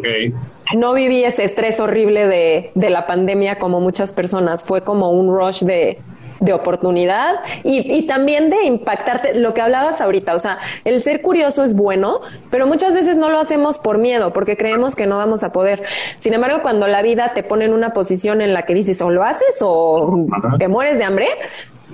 No 0.74 0.93
viví 0.93 1.24
ese 1.24 1.43
estrés 1.43 1.80
horrible 1.80 2.28
de, 2.28 2.72
de 2.74 2.89
la 2.89 3.05
pandemia 3.05 3.59
como 3.59 3.80
muchas 3.80 4.13
personas, 4.13 4.63
fue 4.63 4.82
como 4.82 5.11
un 5.11 5.36
rush 5.36 5.63
de, 5.63 5.99
de 6.39 6.53
oportunidad 6.53 7.36
y, 7.63 7.93
y, 7.93 8.07
también 8.07 8.49
de 8.49 8.63
impactarte, 8.63 9.39
lo 9.39 9.53
que 9.53 9.61
hablabas 9.61 10.01
ahorita, 10.01 10.36
o 10.36 10.39
sea, 10.39 10.59
el 10.84 11.01
ser 11.01 11.22
curioso 11.22 11.63
es 11.63 11.76
bueno, 11.76 12.22
pero 12.51 12.68
muchas 12.68 12.93
veces 12.93 13.18
no 13.18 13.30
lo 13.30 13.39
hacemos 13.39 13.78
por 13.80 13.97
miedo, 13.97 14.34
porque 14.34 14.57
creemos 14.57 14.95
que 14.95 15.05
no 15.05 15.18
vamos 15.18 15.43
a 15.43 15.51
poder. 15.51 15.84
Sin 16.20 16.34
embargo, 16.34 16.59
cuando 16.61 16.88
la 16.88 17.01
vida 17.01 17.32
te 17.34 17.43
pone 17.43 17.66
en 17.66 17.74
una 17.74 17.93
posición 17.93 18.41
en 18.41 18.53
la 18.53 18.63
que 18.63 18.74
dices 18.74 19.01
o 19.01 19.09
lo 19.09 19.24
haces 19.24 19.57
o 19.61 20.26
te 20.59 20.68
mueres 20.68 20.97
de 20.97 21.03
hambre, 21.03 21.28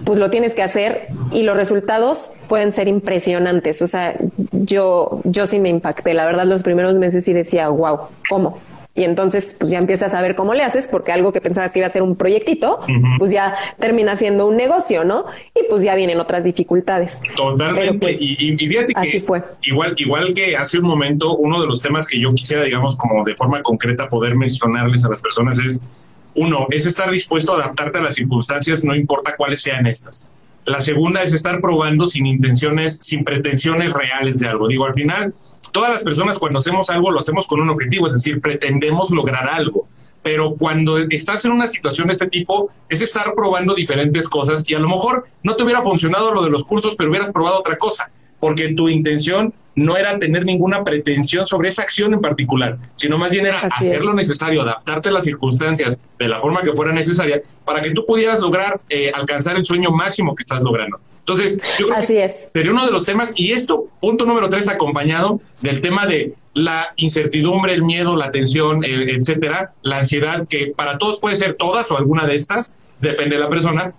pues 0.03 0.17
lo 0.17 0.29
tienes 0.29 0.53
que 0.53 0.63
hacer 0.63 1.07
y 1.31 1.43
los 1.43 1.55
resultados 1.55 2.31
pueden 2.47 2.73
ser 2.73 2.87
impresionantes. 2.87 3.81
O 3.81 3.87
sea, 3.87 4.15
yo, 4.51 5.21
yo 5.23 5.47
sí 5.47 5.59
me 5.59 5.69
impacté. 5.69 6.13
La 6.13 6.25
verdad, 6.25 6.45
los 6.45 6.63
primeros 6.63 6.95
meses 6.95 7.25
sí 7.25 7.33
decía, 7.33 7.69
wow, 7.69 7.99
¿cómo? 8.29 8.59
Y 8.93 9.05
entonces, 9.05 9.55
pues 9.57 9.71
ya 9.71 9.77
empiezas 9.77 10.13
a 10.13 10.21
ver 10.21 10.35
cómo 10.35 10.53
le 10.53 10.63
haces, 10.63 10.89
porque 10.89 11.13
algo 11.13 11.31
que 11.31 11.39
pensabas 11.39 11.71
que 11.71 11.79
iba 11.79 11.87
a 11.87 11.91
ser 11.91 12.01
un 12.01 12.17
proyectito, 12.17 12.81
pues 13.19 13.31
ya 13.31 13.55
termina 13.79 14.17
siendo 14.17 14.47
un 14.47 14.57
negocio, 14.57 15.05
¿no? 15.05 15.25
Y 15.55 15.63
pues 15.69 15.81
ya 15.81 15.95
vienen 15.95 16.19
otras 16.19 16.43
dificultades. 16.43 17.21
Totalmente. 17.37 17.97
Pues, 17.99 18.17
y, 18.19 18.57
fíjate 18.57 18.93
que 18.93 18.99
así 18.99 19.21
fue. 19.21 19.43
Igual, 19.61 19.93
igual 19.95 20.33
que 20.33 20.57
hace 20.57 20.79
un 20.79 20.87
momento, 20.87 21.37
uno 21.37 21.61
de 21.61 21.67
los 21.67 21.81
temas 21.81 22.05
que 22.05 22.19
yo 22.19 22.33
quisiera, 22.33 22.63
digamos, 22.63 22.97
como 22.97 23.23
de 23.23 23.33
forma 23.35 23.63
concreta 23.63 24.09
poder 24.09 24.35
mencionarles 24.35 25.05
a 25.05 25.09
las 25.09 25.21
personas 25.21 25.57
es 25.59 25.87
uno, 26.35 26.67
es 26.69 26.85
estar 26.85 27.09
dispuesto 27.11 27.53
a 27.53 27.57
adaptarte 27.57 27.99
a 27.99 28.01
las 28.01 28.15
circunstancias, 28.15 28.83
no 28.83 28.95
importa 28.95 29.35
cuáles 29.35 29.61
sean 29.61 29.87
estas. 29.87 30.29
La 30.65 30.79
segunda 30.79 31.23
es 31.23 31.33
estar 31.33 31.59
probando 31.59 32.05
sin 32.05 32.27
intenciones, 32.27 32.97
sin 32.97 33.23
pretensiones 33.23 33.93
reales 33.93 34.39
de 34.39 34.47
algo. 34.47 34.67
Digo, 34.67 34.85
al 34.85 34.93
final, 34.93 35.33
todas 35.73 35.91
las 35.91 36.03
personas 36.03 36.37
cuando 36.37 36.59
hacemos 36.59 36.89
algo 36.89 37.09
lo 37.09 37.19
hacemos 37.19 37.47
con 37.47 37.61
un 37.61 37.69
objetivo, 37.69 38.07
es 38.07 38.13
decir, 38.13 38.39
pretendemos 38.41 39.09
lograr 39.09 39.49
algo. 39.49 39.87
Pero 40.21 40.55
cuando 40.57 40.99
estás 40.99 41.45
en 41.45 41.51
una 41.51 41.67
situación 41.67 42.07
de 42.07 42.13
este 42.13 42.27
tipo, 42.27 42.69
es 42.89 43.01
estar 43.01 43.33
probando 43.35 43.73
diferentes 43.73 44.29
cosas 44.29 44.63
y 44.69 44.75
a 44.75 44.79
lo 44.79 44.87
mejor 44.87 45.25
no 45.41 45.55
te 45.55 45.63
hubiera 45.63 45.81
funcionado 45.81 46.31
lo 46.31 46.43
de 46.43 46.51
los 46.51 46.63
cursos, 46.63 46.95
pero 46.95 47.09
hubieras 47.09 47.31
probado 47.31 47.59
otra 47.59 47.79
cosa 47.79 48.11
porque 48.41 48.73
tu 48.73 48.89
intención 48.89 49.53
no 49.75 49.95
era 49.95 50.19
tener 50.19 50.43
ninguna 50.43 50.83
pretensión 50.83 51.47
sobre 51.47 51.69
esa 51.69 51.83
acción 51.83 52.13
en 52.13 52.19
particular, 52.19 52.77
sino 52.95 53.17
más 53.17 53.31
bien 53.31 53.45
era 53.45 53.61
hacer 53.61 54.03
lo 54.03 54.13
necesario, 54.13 54.61
adaptarte 54.63 55.09
a 55.09 55.11
las 55.13 55.23
circunstancias 55.23 56.03
de 56.19 56.27
la 56.27 56.41
forma 56.41 56.61
que 56.61 56.73
fuera 56.73 56.91
necesaria 56.91 57.41
para 57.63 57.81
que 57.81 57.91
tú 57.91 58.05
pudieras 58.05 58.41
lograr 58.41 58.81
eh, 58.89 59.11
alcanzar 59.13 59.55
el 59.55 59.63
sueño 59.63 59.91
máximo 59.91 60.35
que 60.35 60.41
estás 60.41 60.61
logrando. 60.61 60.99
Entonces, 61.19 61.61
yo 61.79 61.87
creo 61.87 62.05
que 62.05 62.25
es. 62.25 62.49
sería 62.53 62.71
uno 62.71 62.85
de 62.85 62.91
los 62.91 63.05
temas, 63.05 63.31
y 63.35 63.53
esto, 63.53 63.87
punto 64.01 64.25
número 64.25 64.49
tres, 64.49 64.67
acompañado 64.67 65.39
del 65.61 65.81
tema 65.81 66.05
de 66.05 66.33
la 66.53 66.93
incertidumbre, 66.97 67.73
el 67.73 67.83
miedo, 67.83 68.17
la 68.17 68.31
tensión, 68.31 68.83
eh, 68.83 69.13
etcétera, 69.15 69.73
la 69.83 69.99
ansiedad, 69.99 70.47
que 70.49 70.73
para 70.75 70.97
todos 70.97 71.19
puede 71.19 71.37
ser 71.37 71.53
todas 71.53 71.89
o 71.91 71.97
alguna 71.97 72.25
de 72.25 72.35
estas, 72.35 72.75
depende 72.99 73.35
de 73.35 73.41
la 73.41 73.49
persona, 73.49 73.93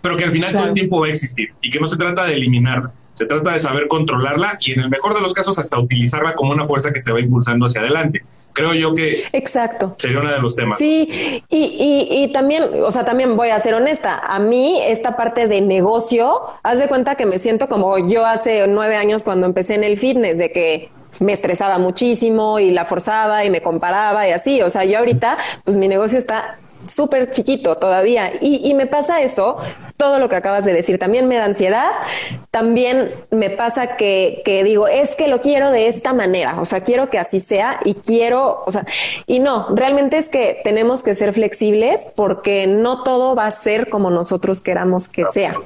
pero 0.00 0.16
que 0.16 0.24
al 0.24 0.32
final 0.32 0.52
todo 0.52 0.68
el 0.68 0.74
tiempo 0.74 1.00
va 1.00 1.08
a 1.08 1.10
existir 1.10 1.50
y 1.60 1.70
que 1.70 1.78
no 1.78 1.86
se 1.86 1.96
trata 1.96 2.24
de 2.24 2.34
eliminarla 2.34 2.92
se 3.14 3.26
trata 3.26 3.52
de 3.52 3.58
saber 3.58 3.88
controlarla 3.88 4.58
y 4.60 4.72
en 4.72 4.80
el 4.80 4.90
mejor 4.90 5.14
de 5.14 5.20
los 5.20 5.34
casos 5.34 5.58
hasta 5.58 5.78
utilizarla 5.78 6.34
como 6.34 6.52
una 6.52 6.66
fuerza 6.66 6.92
que 6.92 7.02
te 7.02 7.12
va 7.12 7.20
impulsando 7.20 7.66
hacia 7.66 7.80
adelante. 7.80 8.22
Creo 8.54 8.74
yo 8.74 8.94
que 8.94 9.24
Exacto. 9.32 9.94
sería 9.98 10.20
uno 10.20 10.30
de 10.30 10.38
los 10.38 10.54
temas. 10.56 10.76
Sí, 10.76 11.42
y, 11.48 11.56
y, 11.58 12.24
y 12.24 12.32
también, 12.32 12.64
o 12.84 12.90
sea, 12.90 13.04
también 13.04 13.34
voy 13.36 13.48
a 13.48 13.58
ser 13.60 13.72
honesta, 13.74 14.18
a 14.18 14.38
mí 14.40 14.78
esta 14.86 15.16
parte 15.16 15.46
de 15.46 15.62
negocio, 15.62 16.40
haz 16.62 16.78
de 16.78 16.86
cuenta 16.86 17.14
que 17.14 17.24
me 17.24 17.38
siento 17.38 17.68
como 17.68 17.96
yo 18.06 18.26
hace 18.26 18.66
nueve 18.66 18.96
años 18.96 19.22
cuando 19.24 19.46
empecé 19.46 19.74
en 19.74 19.84
el 19.84 19.98
fitness, 19.98 20.36
de 20.36 20.52
que 20.52 20.90
me 21.18 21.32
estresaba 21.32 21.78
muchísimo 21.78 22.58
y 22.58 22.72
la 22.72 22.84
forzaba 22.84 23.44
y 23.44 23.50
me 23.50 23.62
comparaba 23.62 24.28
y 24.28 24.32
así. 24.32 24.60
O 24.60 24.68
sea, 24.70 24.84
yo 24.84 24.98
ahorita, 24.98 25.38
pues 25.64 25.76
mi 25.76 25.88
negocio 25.88 26.18
está 26.18 26.58
súper 26.86 27.30
chiquito 27.30 27.76
todavía. 27.76 28.32
Y, 28.40 28.68
y, 28.68 28.74
me 28.74 28.86
pasa 28.86 29.22
eso, 29.22 29.56
todo 29.96 30.18
lo 30.18 30.28
que 30.28 30.36
acabas 30.36 30.64
de 30.64 30.72
decir. 30.72 30.98
También 30.98 31.28
me 31.28 31.36
da 31.36 31.44
ansiedad, 31.44 31.90
también 32.50 33.12
me 33.30 33.50
pasa 33.50 33.96
que, 33.96 34.42
que 34.44 34.64
digo, 34.64 34.88
es 34.88 35.16
que 35.16 35.28
lo 35.28 35.40
quiero 35.40 35.70
de 35.70 35.88
esta 35.88 36.12
manera, 36.12 36.60
o 36.60 36.64
sea, 36.64 36.82
quiero 36.82 37.10
que 37.10 37.18
así 37.18 37.40
sea 37.40 37.80
y 37.84 37.94
quiero, 37.94 38.62
o 38.66 38.72
sea, 38.72 38.84
y 39.26 39.38
no, 39.38 39.68
realmente 39.74 40.18
es 40.18 40.28
que 40.28 40.60
tenemos 40.64 41.02
que 41.02 41.14
ser 41.14 41.32
flexibles 41.32 42.08
porque 42.14 42.66
no 42.66 43.02
todo 43.02 43.34
va 43.34 43.46
a 43.46 43.52
ser 43.52 43.88
como 43.88 44.10
nosotros 44.10 44.60
queramos 44.60 45.08
que 45.08 45.24
sea 45.32 45.56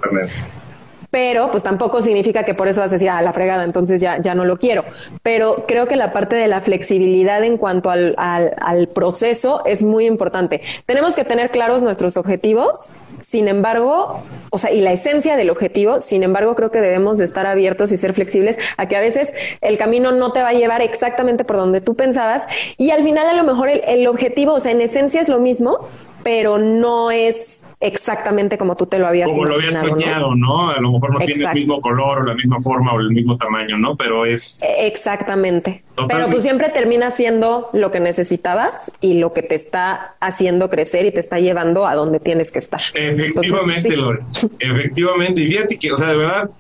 pero 1.11 1.51
pues 1.51 1.63
tampoco 1.63 2.03
significa 2.03 2.45
que 2.45 2.55
por 2.55 2.69
eso 2.69 2.81
vas 2.81 2.91
a 2.91 2.95
decir, 2.95 3.11
ah, 3.11 3.23
la 3.23 3.33
fregada, 3.33 3.65
entonces 3.65 4.01
ya, 4.01 4.21
ya 4.21 4.35
no 4.35 4.45
lo 4.45 4.59
quiero. 4.59 4.85
Pero 5.23 5.65
creo 5.67 5.87
que 5.87 5.97
la 5.97 6.13
parte 6.13 6.37
de 6.37 6.49
la 6.49 6.61
flexibilidad 6.61 7.43
en 7.45 7.57
cuanto 7.57 7.91
al, 7.91 8.15
al, 8.19 8.53
al 8.61 8.89
proceso 8.89 9.63
es 9.67 9.83
muy 9.83 10.07
importante. 10.07 10.63
Tenemos 10.87 11.15
que 11.15 11.25
tener 11.25 11.51
claros 11.51 11.83
nuestros 11.83 12.17
objetivos, 12.17 12.91
sin 13.21 13.49
embargo, 13.49 14.23
o 14.51 14.59
sea, 14.59 14.71
y 14.73 14.81
la 14.81 14.93
esencia 14.93 15.37
del 15.37 15.51
objetivo, 15.51 16.01
sin 16.01 16.23
embargo, 16.23 16.55
creo 16.55 16.71
que 16.71 16.81
debemos 16.81 17.19
de 17.19 17.25
estar 17.25 17.47
abiertos 17.47 17.93
y 17.93 17.97
ser 17.97 18.13
flexibles 18.15 18.59
a 18.77 18.87
que 18.89 18.97
a 18.97 19.01
veces 19.01 19.33
el 19.61 19.79
camino 19.79 20.13
no 20.13 20.33
te 20.33 20.43
va 20.43 20.49
a 20.49 20.53
llevar 20.53 20.83
exactamente 20.83 21.45
por 21.45 21.57
donde 21.57 21.81
tú 21.81 21.95
pensabas 21.95 22.43
y 22.77 22.91
al 22.91 23.03
final 23.03 23.27
a 23.27 23.35
lo 23.35 23.45
mejor 23.45 23.71
el, 23.71 23.83
el 23.87 24.07
objetivo, 24.07 24.55
o 24.55 24.61
sea, 24.61 24.73
en 24.73 24.81
esencia 24.81 25.21
es 25.21 25.29
lo 25.29 25.39
mismo, 25.39 25.89
pero 26.23 26.59
no 26.59 27.11
es 27.11 27.63
exactamente 27.81 28.57
como 28.57 28.77
tú 28.77 28.87
te 28.87 28.99
lo 28.99 29.07
habías 29.07 29.29
Como 29.29 29.45
lo 29.45 29.57
habías 29.57 29.75
soñado, 29.75 30.35
¿no? 30.35 30.71
A 30.71 30.81
lo 30.81 30.93
mejor 30.93 31.13
no 31.13 31.19
tiene 31.19 31.45
el 31.45 31.55
mismo 31.55 31.81
color 31.81 32.21
o 32.21 32.25
la 32.25 32.35
misma 32.35 32.61
forma 32.61 32.93
o 32.95 33.01
el 33.01 33.11
mismo 33.11 33.37
tamaño, 33.37 33.77
¿no? 33.77 33.97
Pero 33.97 34.25
es... 34.25 34.63
E, 34.63 34.87
exactamente. 34.87 35.83
Pero 36.09 36.29
tú 36.29 36.41
siempre 36.41 36.71
terminas 36.71 37.15
siendo 37.17 37.69
lo 37.73 37.91
que 37.91 38.01
necesitabas 38.01 38.91
y 39.01 39.21
lo 39.21 39.33
que 39.33 39.43
te 39.43 39.55
está 39.55 40.17
haciendo 40.21 40.71
crecer 40.71 41.07
y 41.07 41.13
te 41.13 41.21
está 41.21 41.39
llevando 41.39 41.87
a 41.87 41.95
donde 41.95 42.21
tienes 42.21 42.51
que 42.51 42.59
estar. 42.59 42.81
Efectivamente, 42.95 43.97
Lore. 43.97 44.21
Efectivamente. 44.59 45.43
Y 45.43 45.47
fíjate 45.47 45.79
que, 45.79 45.93
o 45.93 45.97
sea, 45.97 46.09
de 46.09 46.17
verdad, 46.17 46.51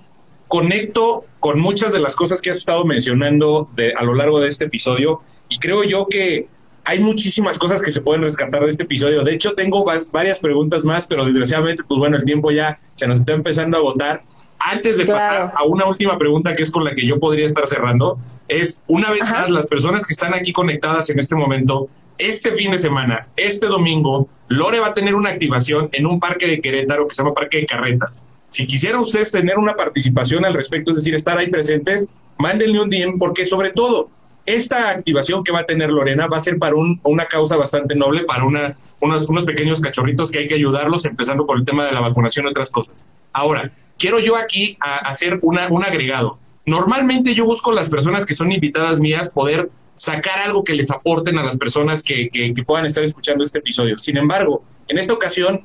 conecto 0.49 1.25
con 1.41 1.61
muchas 1.61 1.93
de 1.93 2.01
las 2.01 2.15
cosas 2.15 2.41
que 2.41 2.51
has 2.51 2.59
estado 2.59 2.85
mencionando 2.85 3.69
de, 3.75 3.93
a 3.95 4.03
lo 4.05 4.15
largo 4.15 4.41
de 4.41 4.49
este 4.49 4.67
episodio 4.67 5.23
y 5.49 5.59
creo 5.59 5.85
yo 5.85 6.07
que 6.09 6.49
hay 6.87 7.01
muchísimas 7.01 7.59
cosas 7.59 7.83
que 7.83 7.91
se 7.91 8.01
pueden 8.01 8.23
rescatar 8.23 8.65
de 8.65 8.71
este 8.71 8.85
episodio. 8.85 9.25
De 9.25 9.33
hecho, 9.33 9.55
tengo 9.55 9.85
varias 9.85 10.39
preguntas 10.39 10.85
más, 10.85 11.07
pero 11.07 11.25
desgraciadamente, 11.25 11.83
pues 11.83 11.99
bueno, 11.99 12.17
el 12.17 12.25
tiempo 12.25 12.53
ya 12.53 12.79
se 12.95 13.09
nos 13.09 13.19
está 13.19 13.33
empezando 13.33 13.77
a 13.77 13.81
agotar. 13.81 14.23
Antes 14.61 14.97
de 14.97 15.05
pasar 15.05 15.53
a 15.55 15.65
una 15.65 15.85
última 15.87 16.17
pregunta 16.17 16.55
que 16.55 16.63
es 16.63 16.71
con 16.71 16.85
la 16.85 16.95
que 16.95 17.05
yo 17.05 17.19
podría 17.19 17.45
estar 17.45 17.67
cerrando, 17.67 18.19
es 18.47 18.85
una 18.87 19.11
vez 19.11 19.23
más, 19.23 19.51
las 19.51 19.67
personas 19.67 20.07
que 20.07 20.13
están 20.13 20.33
aquí 20.33 20.53
conectadas 20.53 21.11
en 21.11 21.19
este 21.19 21.35
momento, 21.35 21.89
este 22.19 22.53
fin 22.53 22.71
de 22.71 22.79
semana, 22.79 23.29
este 23.37 23.67
domingo, 23.67 24.29
Lore 24.49 24.79
va 24.79 24.89
a 24.89 24.95
tener 24.95 25.17
una 25.17 25.31
activación 25.31 25.89
en 25.93 26.07
un 26.07 26.21
parque 26.21 26.47
de 26.47 26.61
Querétaro 26.61 27.09
que 27.09 27.15
se 27.15 27.23
llama 27.23 27.35
Parque 27.35 27.59
de 27.59 27.67
Carretas. 27.67 28.23
Si 28.49 28.67
quisieran 28.67 29.01
ustedes 29.01 29.33
tener 29.33 29.59
una 29.59 29.75
participación 29.75 30.45
al 30.45 30.55
respecto, 30.55 30.93
es 30.93 30.99
decir, 30.99 31.17
estar 31.17 31.37
ahí 31.37 31.49
presentes, 31.49 32.09
mándenle 32.39 32.81
un 32.81 32.91
DM 32.91 33.19
porque 33.19 33.45
sobre 33.45 33.71
todo 33.71 34.09
esta 34.47 34.91
activación 34.91 35.43
que 35.43 35.53
va 35.53 35.61
a 35.61 35.67
tener 35.67 35.91
Lorena 35.91 36.29
va 36.29 36.37
a 36.37 36.41
ser 36.41 36.59
para 36.59 36.77
una 36.77 37.27
causa 37.27 37.57
bastante 37.57 37.97
noble, 37.97 38.23
para 38.23 38.45
una, 38.45 38.77
unos, 39.01 39.29
unos 39.29 39.45
pequeños 39.45 39.81
cachorritos 39.81 40.31
que 40.31 40.39
hay 40.39 40.47
que 40.47 40.55
ayudarlos, 40.55 41.05
empezando 41.05 41.47
por 41.47 41.59
el 41.59 41.65
tema 41.65 41.85
de 41.85 41.93
la 41.93 42.01
vacunación 42.01 42.47
y 42.47 42.51
otras 42.51 42.71
cosas. 42.71 43.07
Ahora, 43.33 43.73
quiero 43.99 44.21
yo 44.21 44.37
aquí 44.37 44.79
hacer 44.81 45.41
una, 45.43 45.69
un 45.69 45.85
agregado. 45.85 46.39
Normalmente 46.65 47.35
yo 47.35 47.45
busco 47.45 47.73
las 47.73 47.91
personas 47.91 48.25
que 48.25 48.35
son 48.35 48.53
invitadas 48.53 49.01
mías 49.01 49.33
poder 49.33 49.69
sacar 49.95 50.41
algo 50.41 50.63
que 50.63 50.75
les 50.75 50.91
aporten 50.91 51.39
a 51.39 51.43
las 51.43 51.57
personas 51.57 52.03
que, 52.03 52.29
que, 52.29 52.53
que 52.55 52.63
puedan 52.63 52.87
estar 52.87 53.03
escuchando 53.03 53.43
este 53.43 53.59
episodio. 53.59 53.99
Sin 53.99 54.17
embargo, 54.17 54.63
en 54.89 54.99
esta 54.99 55.13
ocasión 55.13 55.65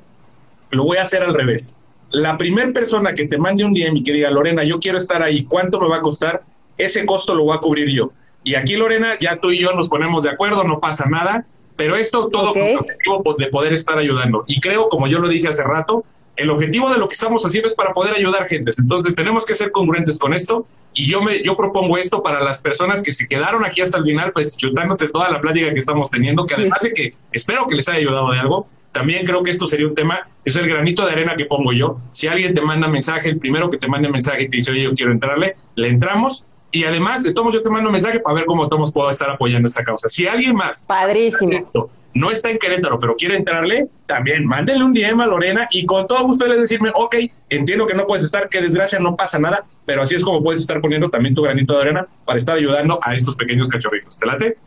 lo 0.71 0.85
voy 0.85 0.97
a 0.97 1.03
hacer 1.03 1.21
al 1.21 1.33
revés. 1.33 1.75
La 2.09 2.37
primera 2.37 2.71
persona 2.71 3.13
que 3.13 3.27
te 3.27 3.37
mande 3.37 3.63
un 3.63 3.73
DM 3.73 3.97
y 3.97 4.03
que 4.03 4.13
diga, 4.13 4.31
Lorena, 4.31 4.63
yo 4.63 4.79
quiero 4.79 4.97
estar 4.97 5.21
ahí, 5.21 5.43
¿cuánto 5.43 5.79
me 5.79 5.87
va 5.87 5.97
a 5.97 6.01
costar? 6.01 6.43
Ese 6.77 7.05
costo 7.05 7.35
lo 7.35 7.45
voy 7.45 7.55
a 7.55 7.59
cubrir 7.59 7.89
yo. 7.89 8.11
Y 8.43 8.55
aquí, 8.55 8.75
Lorena, 8.75 9.17
ya 9.19 9.37
tú 9.37 9.51
y 9.51 9.59
yo 9.59 9.73
nos 9.73 9.87
ponemos 9.87 10.23
de 10.23 10.29
acuerdo, 10.29 10.63
no 10.63 10.79
pasa 10.79 11.05
nada, 11.09 11.45
pero 11.75 11.95
esto 11.95 12.29
todo 12.29 12.53
con 12.53 12.63
el 12.63 12.77
objetivo 12.77 13.35
de 13.37 13.47
poder 13.47 13.73
estar 13.73 13.97
ayudando. 13.97 14.43
Y 14.47 14.59
creo, 14.59 14.89
como 14.89 15.07
yo 15.07 15.19
lo 15.19 15.29
dije 15.29 15.47
hace 15.47 15.63
rato, 15.63 16.03
el 16.35 16.49
objetivo 16.49 16.89
de 16.89 16.97
lo 16.97 17.07
que 17.07 17.13
estamos 17.13 17.45
haciendo 17.45 17.67
es 17.67 17.75
para 17.75 17.93
poder 17.93 18.15
ayudar 18.15 18.47
gente. 18.47 18.71
Entonces 18.79 19.15
tenemos 19.15 19.45
que 19.45 19.55
ser 19.55 19.71
congruentes 19.71 20.17
con 20.17 20.33
esto 20.33 20.65
y 20.93 21.09
yo 21.09 21.21
me 21.21 21.41
yo 21.43 21.55
propongo 21.55 21.97
esto 21.97 22.23
para 22.23 22.41
las 22.41 22.61
personas 22.61 23.01
que 23.01 23.13
se 23.13 23.27
quedaron 23.27 23.63
aquí 23.63 23.81
hasta 23.81 23.97
el 23.97 24.03
final, 24.03 24.31
pues 24.31 24.57
chutándote 24.57 25.07
toda 25.07 25.29
la 25.29 25.39
plática 25.39 25.73
que 25.73 25.79
estamos 25.79 26.09
teniendo, 26.09 26.45
que 26.45 26.55
además 26.55 26.81
de 26.81 26.93
que 26.93 27.11
espero 27.31 27.67
que 27.67 27.75
les 27.75 27.87
haya 27.87 27.99
ayudado 27.99 28.31
de 28.31 28.39
algo, 28.39 28.67
también 28.91 29.25
creo 29.25 29.41
que 29.41 29.51
esto 29.51 29.67
sería 29.67 29.87
un 29.87 29.95
tema, 29.95 30.27
es 30.43 30.55
el 30.55 30.67
granito 30.67 31.05
de 31.05 31.13
arena 31.13 31.35
que 31.35 31.45
pongo 31.45 31.71
yo. 31.71 31.99
Si 32.11 32.27
alguien 32.27 32.53
te 32.53 32.61
manda 32.61 32.87
mensaje, 32.87 33.29
el 33.29 33.39
primero 33.39 33.69
que 33.69 33.77
te 33.77 33.87
mande 33.87 34.09
mensaje 34.09 34.43
y 34.43 34.49
te 34.49 34.57
dice, 34.57 34.71
oye, 34.71 34.83
yo 34.83 34.93
quiero 34.93 35.11
entrarle, 35.11 35.55
le 35.75 35.87
entramos. 35.89 36.45
Y 36.71 36.85
además 36.85 37.23
de 37.23 37.33
todos, 37.33 37.53
yo 37.53 37.61
te 37.61 37.69
mando 37.69 37.89
un 37.89 37.93
mensaje 37.93 38.19
para 38.19 38.35
ver 38.35 38.45
cómo 38.45 38.67
todos 38.69 38.91
puedo 38.91 39.09
estar 39.09 39.29
apoyando 39.29 39.67
esta 39.67 39.83
causa. 39.83 40.07
Si 40.07 40.25
alguien 40.25 40.55
más 40.55 40.85
Padrísimo. 40.85 41.69
no 42.13 42.31
está 42.31 42.49
en 42.49 42.57
Querétaro, 42.57 42.99
pero 42.99 43.15
quiere 43.15 43.35
entrarle, 43.35 43.89
también 44.05 44.45
mándenle 44.45 44.85
un 44.85 44.93
DM 44.93 45.21
a 45.21 45.27
Lorena 45.27 45.67
y 45.71 45.85
con 45.85 46.07
todo 46.07 46.23
gusto 46.23 46.47
le 46.47 46.57
decirme, 46.57 46.91
ok, 46.95 47.15
entiendo 47.49 47.85
que 47.87 47.93
no 47.93 48.07
puedes 48.07 48.23
estar, 48.23 48.47
qué 48.47 48.61
desgracia, 48.61 48.99
no 48.99 49.15
pasa 49.15 49.37
nada, 49.37 49.65
pero 49.85 50.01
así 50.01 50.15
es 50.15 50.23
como 50.23 50.41
puedes 50.41 50.61
estar 50.61 50.79
poniendo 50.79 51.09
también 51.09 51.35
tu 51.35 51.41
granito 51.41 51.75
de 51.75 51.81
arena 51.81 52.07
para 52.25 52.39
estar 52.39 52.55
ayudando 52.55 52.99
a 53.01 53.15
estos 53.15 53.35
pequeños 53.35 53.67
cachorritos. 53.67 54.17
¿Te 54.17 54.25
late? 54.25 54.57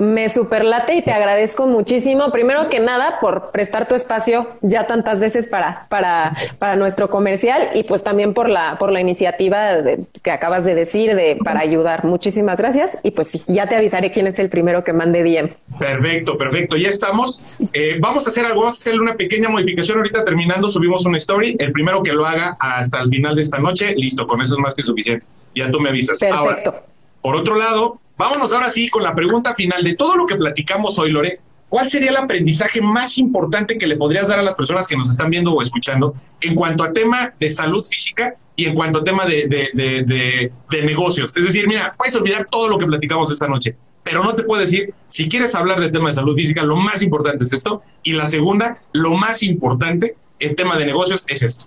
Me 0.00 0.30
superlate 0.30 0.94
y 0.94 1.02
te 1.02 1.12
agradezco 1.12 1.66
muchísimo. 1.66 2.32
Primero 2.32 2.70
que 2.70 2.80
nada, 2.80 3.20
por 3.20 3.50
prestar 3.50 3.86
tu 3.86 3.94
espacio 3.94 4.48
ya 4.62 4.86
tantas 4.86 5.20
veces 5.20 5.46
para, 5.46 5.86
para, 5.90 6.34
para 6.58 6.74
nuestro 6.76 7.10
comercial 7.10 7.68
y 7.74 7.82
pues 7.82 8.02
también 8.02 8.32
por 8.32 8.48
la, 8.48 8.78
por 8.78 8.92
la 8.92 9.02
iniciativa 9.02 9.76
que 10.22 10.30
acabas 10.30 10.64
de 10.64 10.74
decir 10.74 11.14
de 11.14 11.38
para 11.44 11.60
ayudar. 11.60 12.06
Muchísimas 12.06 12.56
gracias. 12.56 12.96
Y 13.02 13.10
pues 13.10 13.28
sí, 13.28 13.42
ya 13.46 13.66
te 13.66 13.76
avisaré 13.76 14.10
quién 14.10 14.26
es 14.26 14.38
el 14.38 14.48
primero 14.48 14.84
que 14.84 14.94
mande 14.94 15.22
bien. 15.22 15.54
Perfecto, 15.78 16.38
perfecto. 16.38 16.78
Ya 16.78 16.88
estamos. 16.88 17.42
Eh, 17.74 17.98
vamos 18.00 18.26
a 18.26 18.30
hacer 18.30 18.46
algo, 18.46 18.60
vamos 18.60 18.76
a 18.76 18.80
hacerle 18.80 19.00
una 19.00 19.16
pequeña 19.16 19.50
modificación. 19.50 19.98
Ahorita 19.98 20.24
terminando, 20.24 20.68
subimos 20.68 21.04
una 21.04 21.18
story. 21.18 21.56
El 21.58 21.72
primero 21.72 22.02
que 22.02 22.14
lo 22.14 22.24
haga 22.24 22.56
hasta 22.58 23.02
el 23.02 23.10
final 23.10 23.36
de 23.36 23.42
esta 23.42 23.58
noche, 23.58 23.94
listo, 23.96 24.26
con 24.26 24.40
eso 24.40 24.54
es 24.54 24.60
más 24.60 24.74
que 24.74 24.82
suficiente. 24.82 25.26
Ya 25.54 25.70
tú 25.70 25.78
me 25.78 25.90
avisas. 25.90 26.18
Perfecto. 26.18 26.74
por 27.20 27.36
otro 27.36 27.56
lado, 27.56 28.00
Vámonos 28.20 28.52
ahora 28.52 28.68
sí 28.68 28.90
con 28.90 29.02
la 29.02 29.14
pregunta 29.14 29.54
final 29.54 29.82
de 29.82 29.94
todo 29.94 30.14
lo 30.14 30.26
que 30.26 30.36
platicamos 30.36 30.98
hoy, 30.98 31.10
Lore. 31.10 31.40
¿Cuál 31.70 31.88
sería 31.88 32.10
el 32.10 32.18
aprendizaje 32.18 32.82
más 32.82 33.16
importante 33.16 33.78
que 33.78 33.86
le 33.86 33.96
podrías 33.96 34.28
dar 34.28 34.38
a 34.38 34.42
las 34.42 34.56
personas 34.56 34.86
que 34.86 34.94
nos 34.94 35.10
están 35.10 35.30
viendo 35.30 35.54
o 35.54 35.62
escuchando 35.62 36.14
en 36.42 36.54
cuanto 36.54 36.84
a 36.84 36.92
tema 36.92 37.32
de 37.40 37.48
salud 37.48 37.82
física 37.82 38.34
y 38.56 38.66
en 38.66 38.74
cuanto 38.74 38.98
a 38.98 39.04
tema 39.04 39.24
de, 39.24 39.48
de, 39.72 40.82
negocios? 40.82 41.34
Es 41.34 41.46
decir, 41.46 41.66
mira, 41.66 41.94
puedes 41.96 42.14
olvidar 42.14 42.44
todo 42.44 42.68
lo 42.68 42.76
que 42.76 42.84
platicamos 42.84 43.32
esta 43.32 43.48
noche, 43.48 43.74
pero 44.02 44.22
no 44.22 44.34
te 44.34 44.42
puedo 44.42 44.60
decir, 44.60 44.92
si 45.06 45.26
quieres 45.26 45.54
hablar 45.54 45.80
del 45.80 45.90
tema 45.90 46.08
de 46.08 46.14
salud 46.16 46.36
física, 46.36 46.62
lo 46.62 46.76
más 46.76 47.00
importante 47.00 47.44
es 47.44 47.54
esto. 47.54 47.82
Y 48.02 48.12
la 48.12 48.26
segunda, 48.26 48.82
lo 48.92 49.14
más 49.14 49.42
importante 49.42 50.14
en 50.40 50.54
tema 50.56 50.76
de 50.76 50.84
negocios 50.84 51.24
es 51.26 51.42
esto. 51.42 51.64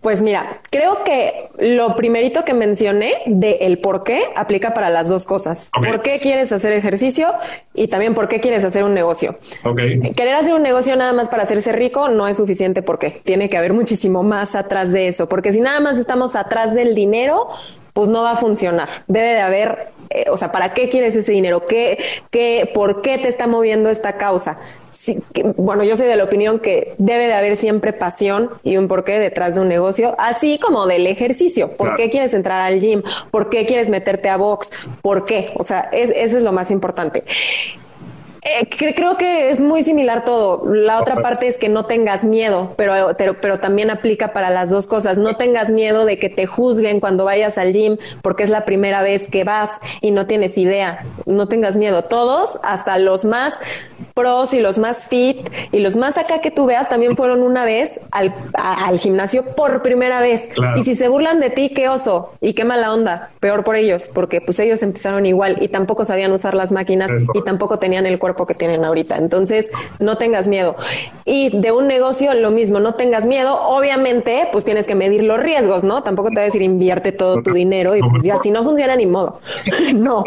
Pues 0.00 0.20
mira, 0.20 0.60
creo 0.70 1.04
que 1.04 1.48
lo 1.58 1.96
primerito 1.96 2.44
que 2.44 2.54
mencioné 2.54 3.14
de 3.26 3.58
el 3.62 3.78
por 3.78 4.04
qué 4.04 4.24
aplica 4.34 4.74
para 4.74 4.90
las 4.90 5.08
dos 5.08 5.24
cosas. 5.24 5.70
¿Por 5.72 6.02
qué 6.02 6.18
quieres 6.18 6.52
hacer 6.52 6.72
ejercicio 6.72 7.34
y 7.74 7.88
también 7.88 8.14
por 8.14 8.28
qué 8.28 8.40
quieres 8.40 8.64
hacer 8.64 8.84
un 8.84 8.94
negocio? 8.94 9.38
Querer 10.16 10.34
hacer 10.34 10.54
un 10.54 10.62
negocio 10.62 10.96
nada 10.96 11.12
más 11.12 11.28
para 11.28 11.44
hacerse 11.44 11.72
rico 11.72 12.08
no 12.08 12.28
es 12.28 12.36
suficiente 12.36 12.82
porque 12.82 13.10
tiene 13.10 13.48
que 13.48 13.56
haber 13.56 13.72
muchísimo 13.72 14.22
más 14.22 14.54
atrás 14.54 14.92
de 14.92 15.08
eso, 15.08 15.28
porque 15.28 15.52
si 15.52 15.60
nada 15.60 15.80
más 15.80 15.98
estamos 15.98 16.36
atrás 16.36 16.74
del 16.74 16.94
dinero, 16.94 17.48
pues 17.96 18.10
no 18.10 18.22
va 18.22 18.32
a 18.32 18.36
funcionar. 18.36 18.88
Debe 19.06 19.28
de 19.28 19.40
haber, 19.40 19.88
eh, 20.10 20.26
o 20.30 20.36
sea, 20.36 20.52
¿para 20.52 20.74
qué 20.74 20.90
quieres 20.90 21.16
ese 21.16 21.32
dinero? 21.32 21.66
¿Qué, 21.66 21.98
qué, 22.30 22.70
¿Por 22.74 23.00
qué 23.00 23.16
te 23.16 23.28
está 23.28 23.46
moviendo 23.46 23.88
esta 23.88 24.18
causa? 24.18 24.58
Bueno, 25.56 25.84
yo 25.84 25.96
soy 25.96 26.06
de 26.06 26.16
la 26.16 26.24
opinión 26.24 26.58
que 26.58 26.94
debe 26.98 27.26
de 27.26 27.34
haber 27.34 27.56
siempre 27.56 27.92
pasión 27.92 28.50
y 28.62 28.76
un 28.76 28.88
porqué 28.88 29.18
detrás 29.18 29.54
de 29.54 29.60
un 29.60 29.68
negocio, 29.68 30.14
así 30.18 30.58
como 30.58 30.86
del 30.86 31.06
ejercicio. 31.06 31.70
¿Por 31.70 31.96
qué 31.96 32.10
quieres 32.10 32.34
entrar 32.34 32.60
al 32.60 32.80
gym? 32.80 33.02
¿Por 33.30 33.50
qué 33.50 33.66
quieres 33.66 33.88
meterte 33.88 34.28
a 34.28 34.36
box? 34.36 34.70
¿Por 35.02 35.24
qué? 35.24 35.52
O 35.56 35.64
sea, 35.64 35.88
eso 35.92 36.36
es 36.36 36.42
lo 36.42 36.52
más 36.52 36.70
importante. 36.70 37.24
Eh, 38.46 38.94
creo 38.94 39.16
que 39.16 39.50
es 39.50 39.60
muy 39.60 39.82
similar 39.82 40.24
todo. 40.24 40.62
La 40.72 41.00
otra 41.00 41.16
parte 41.16 41.48
es 41.48 41.58
que 41.58 41.68
no 41.68 41.86
tengas 41.86 42.24
miedo, 42.24 42.74
pero, 42.76 43.14
pero, 43.18 43.36
pero 43.36 43.58
también 43.58 43.90
aplica 43.90 44.32
para 44.32 44.50
las 44.50 44.70
dos 44.70 44.86
cosas. 44.86 45.18
No 45.18 45.32
tengas 45.32 45.70
miedo 45.70 46.04
de 46.04 46.18
que 46.18 46.28
te 46.28 46.46
juzguen 46.46 47.00
cuando 47.00 47.24
vayas 47.24 47.58
al 47.58 47.72
gym 47.72 47.96
porque 48.22 48.44
es 48.44 48.50
la 48.50 48.64
primera 48.64 49.02
vez 49.02 49.28
que 49.28 49.44
vas 49.44 49.70
y 50.00 50.12
no 50.12 50.26
tienes 50.26 50.56
idea. 50.58 51.04
No 51.24 51.48
tengas 51.48 51.76
miedo. 51.76 52.02
Todos, 52.02 52.60
hasta 52.62 52.98
los 52.98 53.24
más 53.24 53.54
pros 54.14 54.54
y 54.54 54.60
los 54.60 54.78
más 54.78 55.06
fit 55.06 55.48
y 55.72 55.80
los 55.80 55.96
más 55.96 56.16
acá 56.16 56.40
que 56.40 56.50
tú 56.50 56.66
veas 56.66 56.88
también 56.88 57.16
fueron 57.16 57.42
una 57.42 57.64
vez 57.64 58.00
al, 58.10 58.34
al 58.54 58.98
gimnasio 58.98 59.44
por 59.54 59.82
primera 59.82 60.20
vez. 60.20 60.48
Y 60.76 60.84
si 60.84 60.94
se 60.94 61.08
burlan 61.08 61.40
de 61.40 61.50
ti, 61.50 61.70
qué 61.70 61.88
oso 61.88 62.32
y 62.40 62.54
qué 62.54 62.64
mala 62.64 62.92
onda. 62.92 63.30
Peor 63.40 63.64
por 63.64 63.76
ellos, 63.76 64.08
porque 64.12 64.40
pues 64.40 64.58
ellos 64.60 64.82
empezaron 64.82 65.26
igual 65.26 65.58
y 65.60 65.68
tampoco 65.68 66.04
sabían 66.04 66.32
usar 66.32 66.54
las 66.54 66.70
máquinas 66.72 67.10
y 67.34 67.42
tampoco 67.42 67.78
tenían 67.78 68.06
el 68.06 68.18
cuerpo 68.18 68.35
que 68.44 68.54
tienen 68.54 68.84
ahorita. 68.84 69.16
Entonces, 69.16 69.70
no 70.00 70.18
tengas 70.18 70.48
miedo. 70.48 70.74
Y 71.24 71.56
de 71.56 71.72
un 71.72 71.86
negocio, 71.86 72.34
lo 72.34 72.50
mismo, 72.50 72.80
no 72.80 72.94
tengas 72.94 73.24
miedo. 73.24 73.58
Obviamente, 73.60 74.48
pues 74.52 74.64
tienes 74.64 74.86
que 74.86 74.94
medir 74.96 75.22
los 75.22 75.40
riesgos, 75.40 75.84
¿no? 75.84 76.02
Tampoco 76.02 76.28
te 76.28 76.34
voy 76.34 76.42
a 76.42 76.46
decir 76.46 76.62
invierte 76.62 77.12
todo 77.12 77.42
tu 77.42 77.52
dinero 77.52 77.96
y 77.96 78.00
pues 78.00 78.24
ya, 78.24 78.38
si 78.38 78.50
no 78.50 78.64
funciona, 78.64 78.96
ni 78.96 79.06
modo. 79.06 79.40
no, 79.94 80.24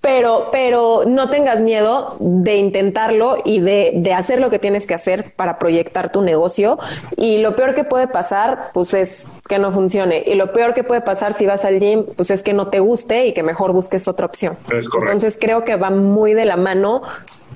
pero, 0.00 0.48
pero 0.52 1.02
no 1.06 1.28
tengas 1.28 1.60
miedo 1.60 2.16
de 2.20 2.56
intentarlo 2.56 3.38
y 3.44 3.60
de, 3.60 3.92
de, 3.94 4.12
hacer 4.14 4.40
lo 4.40 4.48
que 4.48 4.58
tienes 4.58 4.86
que 4.86 4.94
hacer 4.94 5.32
para 5.34 5.58
proyectar 5.58 6.12
tu 6.12 6.22
negocio. 6.22 6.78
Y 7.16 7.38
lo 7.38 7.56
peor 7.56 7.74
que 7.74 7.84
puede 7.84 8.06
pasar, 8.06 8.58
pues 8.72 8.94
es 8.94 9.26
que 9.48 9.58
no 9.58 9.72
funcione. 9.72 10.22
Y 10.24 10.34
lo 10.34 10.52
peor 10.52 10.74
que 10.74 10.84
puede 10.84 11.00
pasar 11.00 11.34
si 11.34 11.46
vas 11.46 11.64
al 11.64 11.80
gym, 11.80 12.04
pues 12.16 12.30
es 12.30 12.42
que 12.42 12.52
no 12.52 12.68
te 12.68 12.80
guste 12.80 13.26
y 13.26 13.32
que 13.32 13.42
mejor 13.42 13.72
busques 13.72 14.06
otra 14.06 14.26
opción. 14.26 14.56
Entonces 14.72 15.36
creo 15.40 15.64
que 15.64 15.76
va 15.76 15.90
muy 15.90 16.34
de 16.34 16.44
la 16.44 16.56
mano 16.56 17.02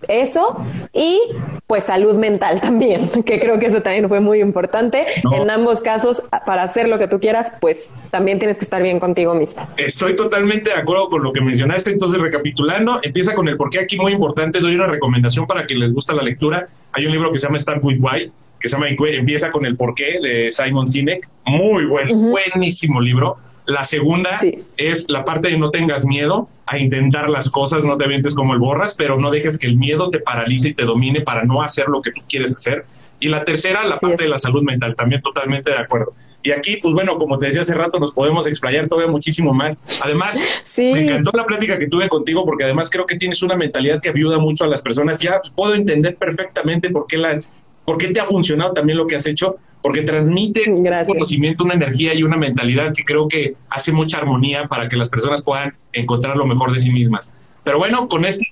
eso 0.09 0.65
y 0.93 1.21
pues 1.67 1.85
salud 1.85 2.17
mental 2.17 2.61
también, 2.61 3.09
que 3.25 3.41
creo 3.41 3.59
que 3.59 3.67
eso 3.67 3.81
también 3.83 4.09
fue 4.09 4.21
muy 4.21 4.41
importante. 4.41 5.07
En 5.33 5.51
ambos 5.51 5.81
casos, 5.81 6.23
para 6.47 6.65
hacer 6.65 6.89
lo 6.89 6.99
que 6.99 7.09
tú 7.09 7.19
quieras, 7.19 7.53
pues 7.61 7.91
también 8.11 8.39
tienes 8.39 8.59
que 8.59 8.65
estar 8.65 8.83
bien 8.83 9.01
contigo 9.01 9.35
misma. 9.35 9.69
Estoy 9.77 10.15
totalmente 10.15 10.71
de 10.71 10.77
acuerdo 10.77 11.09
con 11.09 11.23
lo 11.23 11.33
que 11.33 11.41
mencionaste. 11.41 11.91
Entonces, 11.91 12.21
recapitulando, 12.21 13.01
empieza 13.03 13.35
con 13.35 13.49
el 13.49 13.57
por 13.57 13.71
qué 13.71 13.81
aquí 13.81 13.99
muy 13.99 14.13
importante. 14.13 14.61
Doy 14.61 14.75
una 14.75 14.87
recomendación 14.87 15.47
para 15.47 15.67
que 15.67 15.75
les 15.75 15.93
gusta 15.93 16.15
la 16.15 16.23
lectura. 16.23 16.69
Hay 16.93 17.07
un 17.07 17.13
libro 17.13 17.33
que 17.33 17.39
se 17.39 17.47
llama 17.47 17.59
Start 17.59 17.83
with 17.83 17.99
Why, 18.01 18.31
que 18.61 18.69
se 18.69 18.77
llama 18.77 18.89
Empieza 18.89 19.51
con 19.51 19.65
el 19.65 19.77
porqué 19.77 20.19
de 20.21 20.53
Simon 20.53 20.87
Sinek. 20.87 21.27
Muy 21.47 21.87
buen, 21.87 22.31
buenísimo 22.31 23.01
libro 23.01 23.39
la 23.67 23.85
segunda 23.85 24.41
es 24.77 25.09
la 25.09 25.25
parte 25.25 25.49
de 25.49 25.59
no 25.59 25.71
tengas 25.71 26.05
miedo 26.05 26.49
a 26.67 26.79
intentar 26.79 27.31
las 27.31 27.51
cosas, 27.51 27.85
no 27.85 27.97
te 27.97 28.05
avientes 28.05 28.35
como 28.35 28.55
el 28.55 28.59
borras, 28.59 28.95
pero 28.97 29.19
no 29.19 29.31
dejes 29.31 29.59
que 29.59 29.67
el 29.67 29.77
miedo 29.77 30.11
te 30.11 30.19
paralice 30.19 30.69
y 30.69 30.75
te 30.75 30.85
domine 30.85 31.21
para 31.21 31.45
no 31.45 31.63
hacer 31.63 31.87
lo 31.89 32.01
que 32.01 32.11
tú 32.11 32.23
quieres 32.29 32.53
hacer. 32.53 32.85
Y 33.21 33.29
la 33.29 33.45
tercera, 33.45 33.87
la 33.87 33.99
parte 33.99 34.25
de 34.25 34.29
la 34.29 34.39
salud 34.39 34.63
mental, 34.63 34.97
también 34.97 35.23
totalmente 35.23 35.71
de 35.71 35.79
acuerdo. 35.79 36.13
Y 36.43 36.51
aquí, 36.51 36.79
pues 36.83 36.93
bueno, 36.93 37.19
como 37.19 37.39
te 37.39 37.47
decía 37.47 37.61
hace 37.61 37.75
rato, 37.75 38.01
nos 38.01 38.11
podemos 38.13 38.49
explayar 38.49 38.89
todavía 38.89 39.11
muchísimo 39.11 39.55
más. 39.55 39.81
Además, 40.03 40.41
me 40.77 41.05
encantó 41.05 41.31
la 41.35 41.45
plática 41.45 41.79
que 41.79 41.87
tuve 41.87 42.09
contigo 42.09 42.45
porque 42.45 42.65
además 42.65 42.91
creo 42.91 43.07
que 43.07 43.17
tienes 43.17 43.43
una 43.45 43.55
mentalidad 43.55 44.01
que 44.01 44.11
ayuda 44.11 44.39
mucho 44.39 44.65
a 44.65 44.67
las 44.67 44.83
personas. 44.83 45.21
Ya 45.21 45.41
puedo 45.55 45.75
entender 45.75 46.17
perfectamente 46.17 46.91
por 46.91 47.07
qué, 47.07 47.17
la, 47.17 47.39
por 47.85 47.97
qué 47.97 48.09
te 48.09 48.19
ha 48.19 48.25
funcionado 48.25 48.73
también 48.73 48.99
lo 48.99 49.07
que 49.07 49.15
has 49.15 49.27
hecho 49.27 49.57
porque 49.83 50.03
transmite 50.03 50.71
un 50.71 50.85
conocimiento, 51.07 51.65
una 51.65 51.75
energía 51.75 52.15
y 52.15 52.23
una 52.23 52.37
mentalidad 52.37 52.93
que 52.97 53.05
creo 53.05 53.29
que 53.29 53.55
hace 53.69 53.93
mucha 53.93 54.19
armonía 54.19 54.69
para 54.69 54.89
que 54.89 54.97
las 54.97 55.09
personas 55.09 55.43
puedan 55.43 55.75
encontrar 55.93 56.37
lo 56.37 56.47
mejor 56.47 56.73
de 56.73 56.81
sí 56.81 56.91
mismas. 56.91 57.33
Pero 57.65 57.79
bueno, 57.79 58.09
con 58.09 58.25
esta 58.25 58.45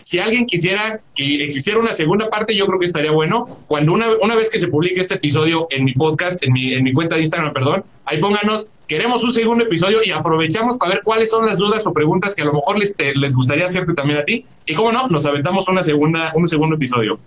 si 0.00 0.18
alguien 0.20 0.46
quisiera 0.46 1.00
que 1.14 1.44
existiera 1.44 1.80
una 1.80 1.92
segunda 1.92 2.30
parte, 2.30 2.54
yo 2.54 2.66
creo 2.66 2.78
que 2.78 2.86
estaría 2.86 3.10
bueno. 3.10 3.48
Cuando 3.66 3.92
una, 3.92 4.06
una 4.22 4.36
vez 4.36 4.48
que 4.48 4.60
se 4.60 4.68
publique 4.68 5.00
este 5.00 5.14
episodio 5.14 5.66
en 5.70 5.84
mi 5.84 5.92
podcast, 5.92 6.42
en 6.44 6.52
mi, 6.52 6.72
en 6.72 6.84
mi 6.84 6.92
cuenta 6.92 7.16
de 7.16 7.22
Instagram, 7.22 7.52
perdón, 7.52 7.84
ahí 8.04 8.20
pónganos, 8.20 8.70
queremos 8.86 9.24
un 9.24 9.32
segundo 9.32 9.64
episodio 9.64 10.00
y 10.04 10.12
aprovechamos 10.12 10.76
para 10.76 10.94
ver 10.94 11.02
cuáles 11.02 11.30
son 11.30 11.46
las 11.46 11.58
dudas 11.58 11.84
o 11.86 11.92
preguntas 11.92 12.36
que 12.36 12.42
a 12.42 12.44
lo 12.44 12.52
mejor 12.52 12.78
les, 12.78 12.96
les 13.16 13.34
gustaría 13.34 13.66
hacerte 13.66 13.92
también 13.92 14.20
a 14.20 14.24
ti. 14.24 14.44
Y 14.66 14.74
cómo 14.74 14.92
no, 14.92 15.08
nos 15.08 15.26
aventamos 15.26 15.68
una 15.68 15.82
segunda, 15.82 16.32
un 16.36 16.46
segundo 16.46 16.76
episodio. 16.76 17.18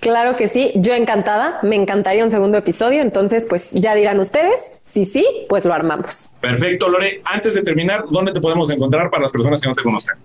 Claro 0.00 0.36
que 0.36 0.48
sí, 0.48 0.72
yo 0.76 0.94
encantada, 0.94 1.58
me 1.62 1.76
encantaría 1.76 2.24
un 2.24 2.30
segundo 2.30 2.58
episodio, 2.58 3.02
entonces 3.02 3.46
pues 3.48 3.70
ya 3.72 3.94
dirán 3.94 4.18
ustedes, 4.20 4.80
si 4.84 5.04
sí, 5.04 5.26
pues 5.48 5.64
lo 5.64 5.74
armamos. 5.74 6.30
Perfecto, 6.40 6.88
Lore, 6.88 7.22
antes 7.24 7.54
de 7.54 7.62
terminar, 7.62 8.04
¿dónde 8.08 8.32
te 8.32 8.40
podemos 8.40 8.70
encontrar 8.70 9.10
para 9.10 9.22
las 9.22 9.32
personas 9.32 9.60
que 9.60 9.68
no 9.68 9.74
te 9.74 9.82
conozcan? 9.82 10.18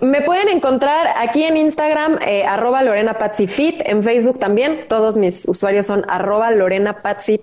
Me 0.00 0.20
pueden 0.20 0.48
encontrar 0.48 1.06
aquí 1.16 1.44
en 1.44 1.56
Instagram, 1.56 2.18
eh, 2.26 2.44
arroba 2.44 2.82
Lorena 2.82 3.14
Fit, 3.14 3.82
en 3.84 4.02
Facebook 4.02 4.40
también, 4.40 4.86
todos 4.88 5.16
mis 5.16 5.46
usuarios 5.46 5.86
son 5.86 6.04
arroba 6.08 6.50
Lorena 6.50 7.02
Patsy 7.02 7.40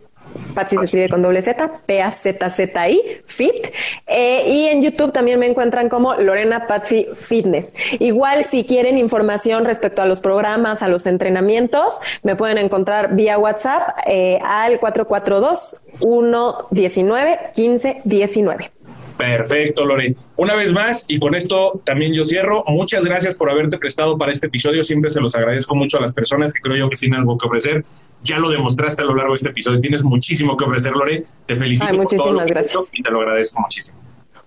se 0.68 0.76
escribe 0.84 1.10
con 1.10 1.22
doble 1.22 1.42
Z, 1.42 1.72
P-A-Z-Z-I, 1.86 3.22
Fit. 3.26 3.68
Eh, 4.08 4.44
y 4.50 4.66
en 4.68 4.82
YouTube 4.82 5.12
también 5.12 5.40
me 5.40 5.48
encuentran 5.48 5.90
como 5.90 6.16
Lorena 6.16 6.68
Patsy 6.68 7.08
Fitness. 7.14 7.74
Igual, 8.00 8.44
si 8.44 8.66
quieren 8.66 8.98
información 8.98 9.66
respecto 9.66 10.02
a 10.02 10.06
los 10.06 10.22
programas, 10.22 10.84
a 10.84 10.88
los 10.88 11.06
entrenamientos, 11.06 12.00
me 12.24 12.36
pueden 12.36 12.58
encontrar 12.58 13.16
vía 13.16 13.38
WhatsApp 13.38 13.98
eh, 14.06 14.40
al 14.44 14.80
442 14.80 15.78
119 16.00 17.40
1519. 17.56 18.72
Perfecto, 19.20 19.86
Lore. 19.86 20.16
Una 20.38 20.56
vez 20.56 20.72
más, 20.72 21.04
y 21.10 21.20
con 21.20 21.36
esto 21.36 21.82
también 21.84 22.14
yo 22.14 22.24
cierro, 22.24 22.64
muchas 22.68 23.04
gracias 23.04 23.36
por 23.36 23.50
haberte 23.50 23.78
prestado 23.78 24.18
para 24.18 24.32
este 24.32 24.48
episodio. 24.48 24.82
Siempre 24.82 25.10
se 25.10 25.20
los 25.20 25.36
agradezco 25.36 25.76
mucho 25.76 25.98
a 25.98 26.02
las 26.02 26.14
personas 26.14 26.54
que 26.54 26.62
creo 26.62 26.78
yo 26.78 26.90
que 26.90 26.96
tienen 26.96 27.20
algo 27.20 27.38
que 27.38 27.46
ofrecer. 27.46 27.84
Ya 28.24 28.40
lo 28.40 28.50
demostraste 28.50 29.04
a 29.04 29.06
lo 29.06 29.14
largo 29.14 29.34
de 29.34 29.36
este 29.36 29.50
episodio. 29.50 29.82
Tienes 29.82 30.06
muchísimo 30.06 30.56
que 30.56 30.64
ofrecer, 30.64 30.94
Lore. 30.94 31.26
Te 31.46 31.58
felicito 31.58 31.94
por 31.98 32.08
todo 32.08 32.32
lo 32.32 32.46
que 32.46 32.46
gracias. 32.46 32.84
y 32.94 33.04
te 33.04 33.12
lo 33.12 33.20
agradezco 33.20 33.60
muchísimo. 33.60 34.00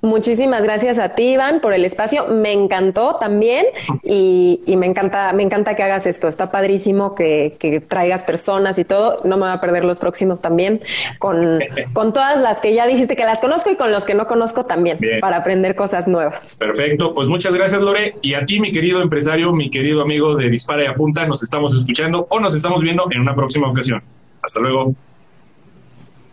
Muchísimas 0.02 0.64
gracias 0.64 0.98
a 0.98 1.10
ti, 1.10 1.34
Iván, 1.34 1.60
por 1.60 1.72
el 1.72 1.84
espacio. 1.84 2.26
Me 2.26 2.50
encantó 2.52 3.18
también 3.20 3.66
y, 4.02 4.60
me 4.76 4.86
encanta, 4.86 5.32
me 5.32 5.44
encanta 5.44 5.76
que 5.76 5.84
hagas 5.84 6.06
esto. 6.06 6.26
Está 6.26 6.50
padrísimo 6.50 7.14
que, 7.14 7.56
traigas 7.88 8.24
personas 8.24 8.78
y 8.78 8.84
todo. 8.84 9.20
No 9.22 9.36
me 9.36 9.44
voy 9.44 9.52
a 9.52 9.60
perder 9.60 9.84
los 9.84 10.00
próximos 10.00 10.40
también 10.40 10.82
con, 11.20 11.60
con 11.92 12.12
todas 12.12 12.40
las 12.40 12.58
que 12.58 12.74
ya 12.74 12.88
dijiste 12.88 13.14
que 13.14 13.24
las 13.24 13.38
conozco 13.38 13.70
y 13.70 13.76
con 13.76 13.92
los 13.92 14.04
que 14.04 14.14
no 14.14 14.26
conozco 14.26 14.66
también 14.66 14.98
para 15.20 15.36
aprender 15.36 15.76
cosas 15.76 16.08
nuevas. 16.08 16.56
Perfecto. 16.56 17.14
Pues 17.14 17.28
muchas 17.28 17.54
gracias, 17.54 17.80
Lore. 17.80 18.16
Y 18.22 18.34
a 18.34 18.44
ti, 18.44 18.58
mi 18.58 18.72
querido 18.72 19.02
empresario, 19.02 19.52
mi 19.52 19.70
querido 19.70 20.02
amigo 20.02 20.34
de 20.34 20.50
Dispara 20.50 20.82
y 20.82 20.86
Apunta, 20.86 21.28
nos 21.28 21.44
estamos 21.44 21.76
escuchando 21.76 22.26
o 22.28 22.40
nos 22.40 22.56
estamos 22.56 22.82
viendo 22.82 23.06
en 23.12 23.20
una 23.20 23.36
próxima 23.36 23.70
ocasión. 23.70 24.02
Hasta 24.42 24.58
luego. 24.58 24.96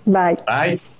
Bye. 0.05 0.39
Bye. 0.47 0.98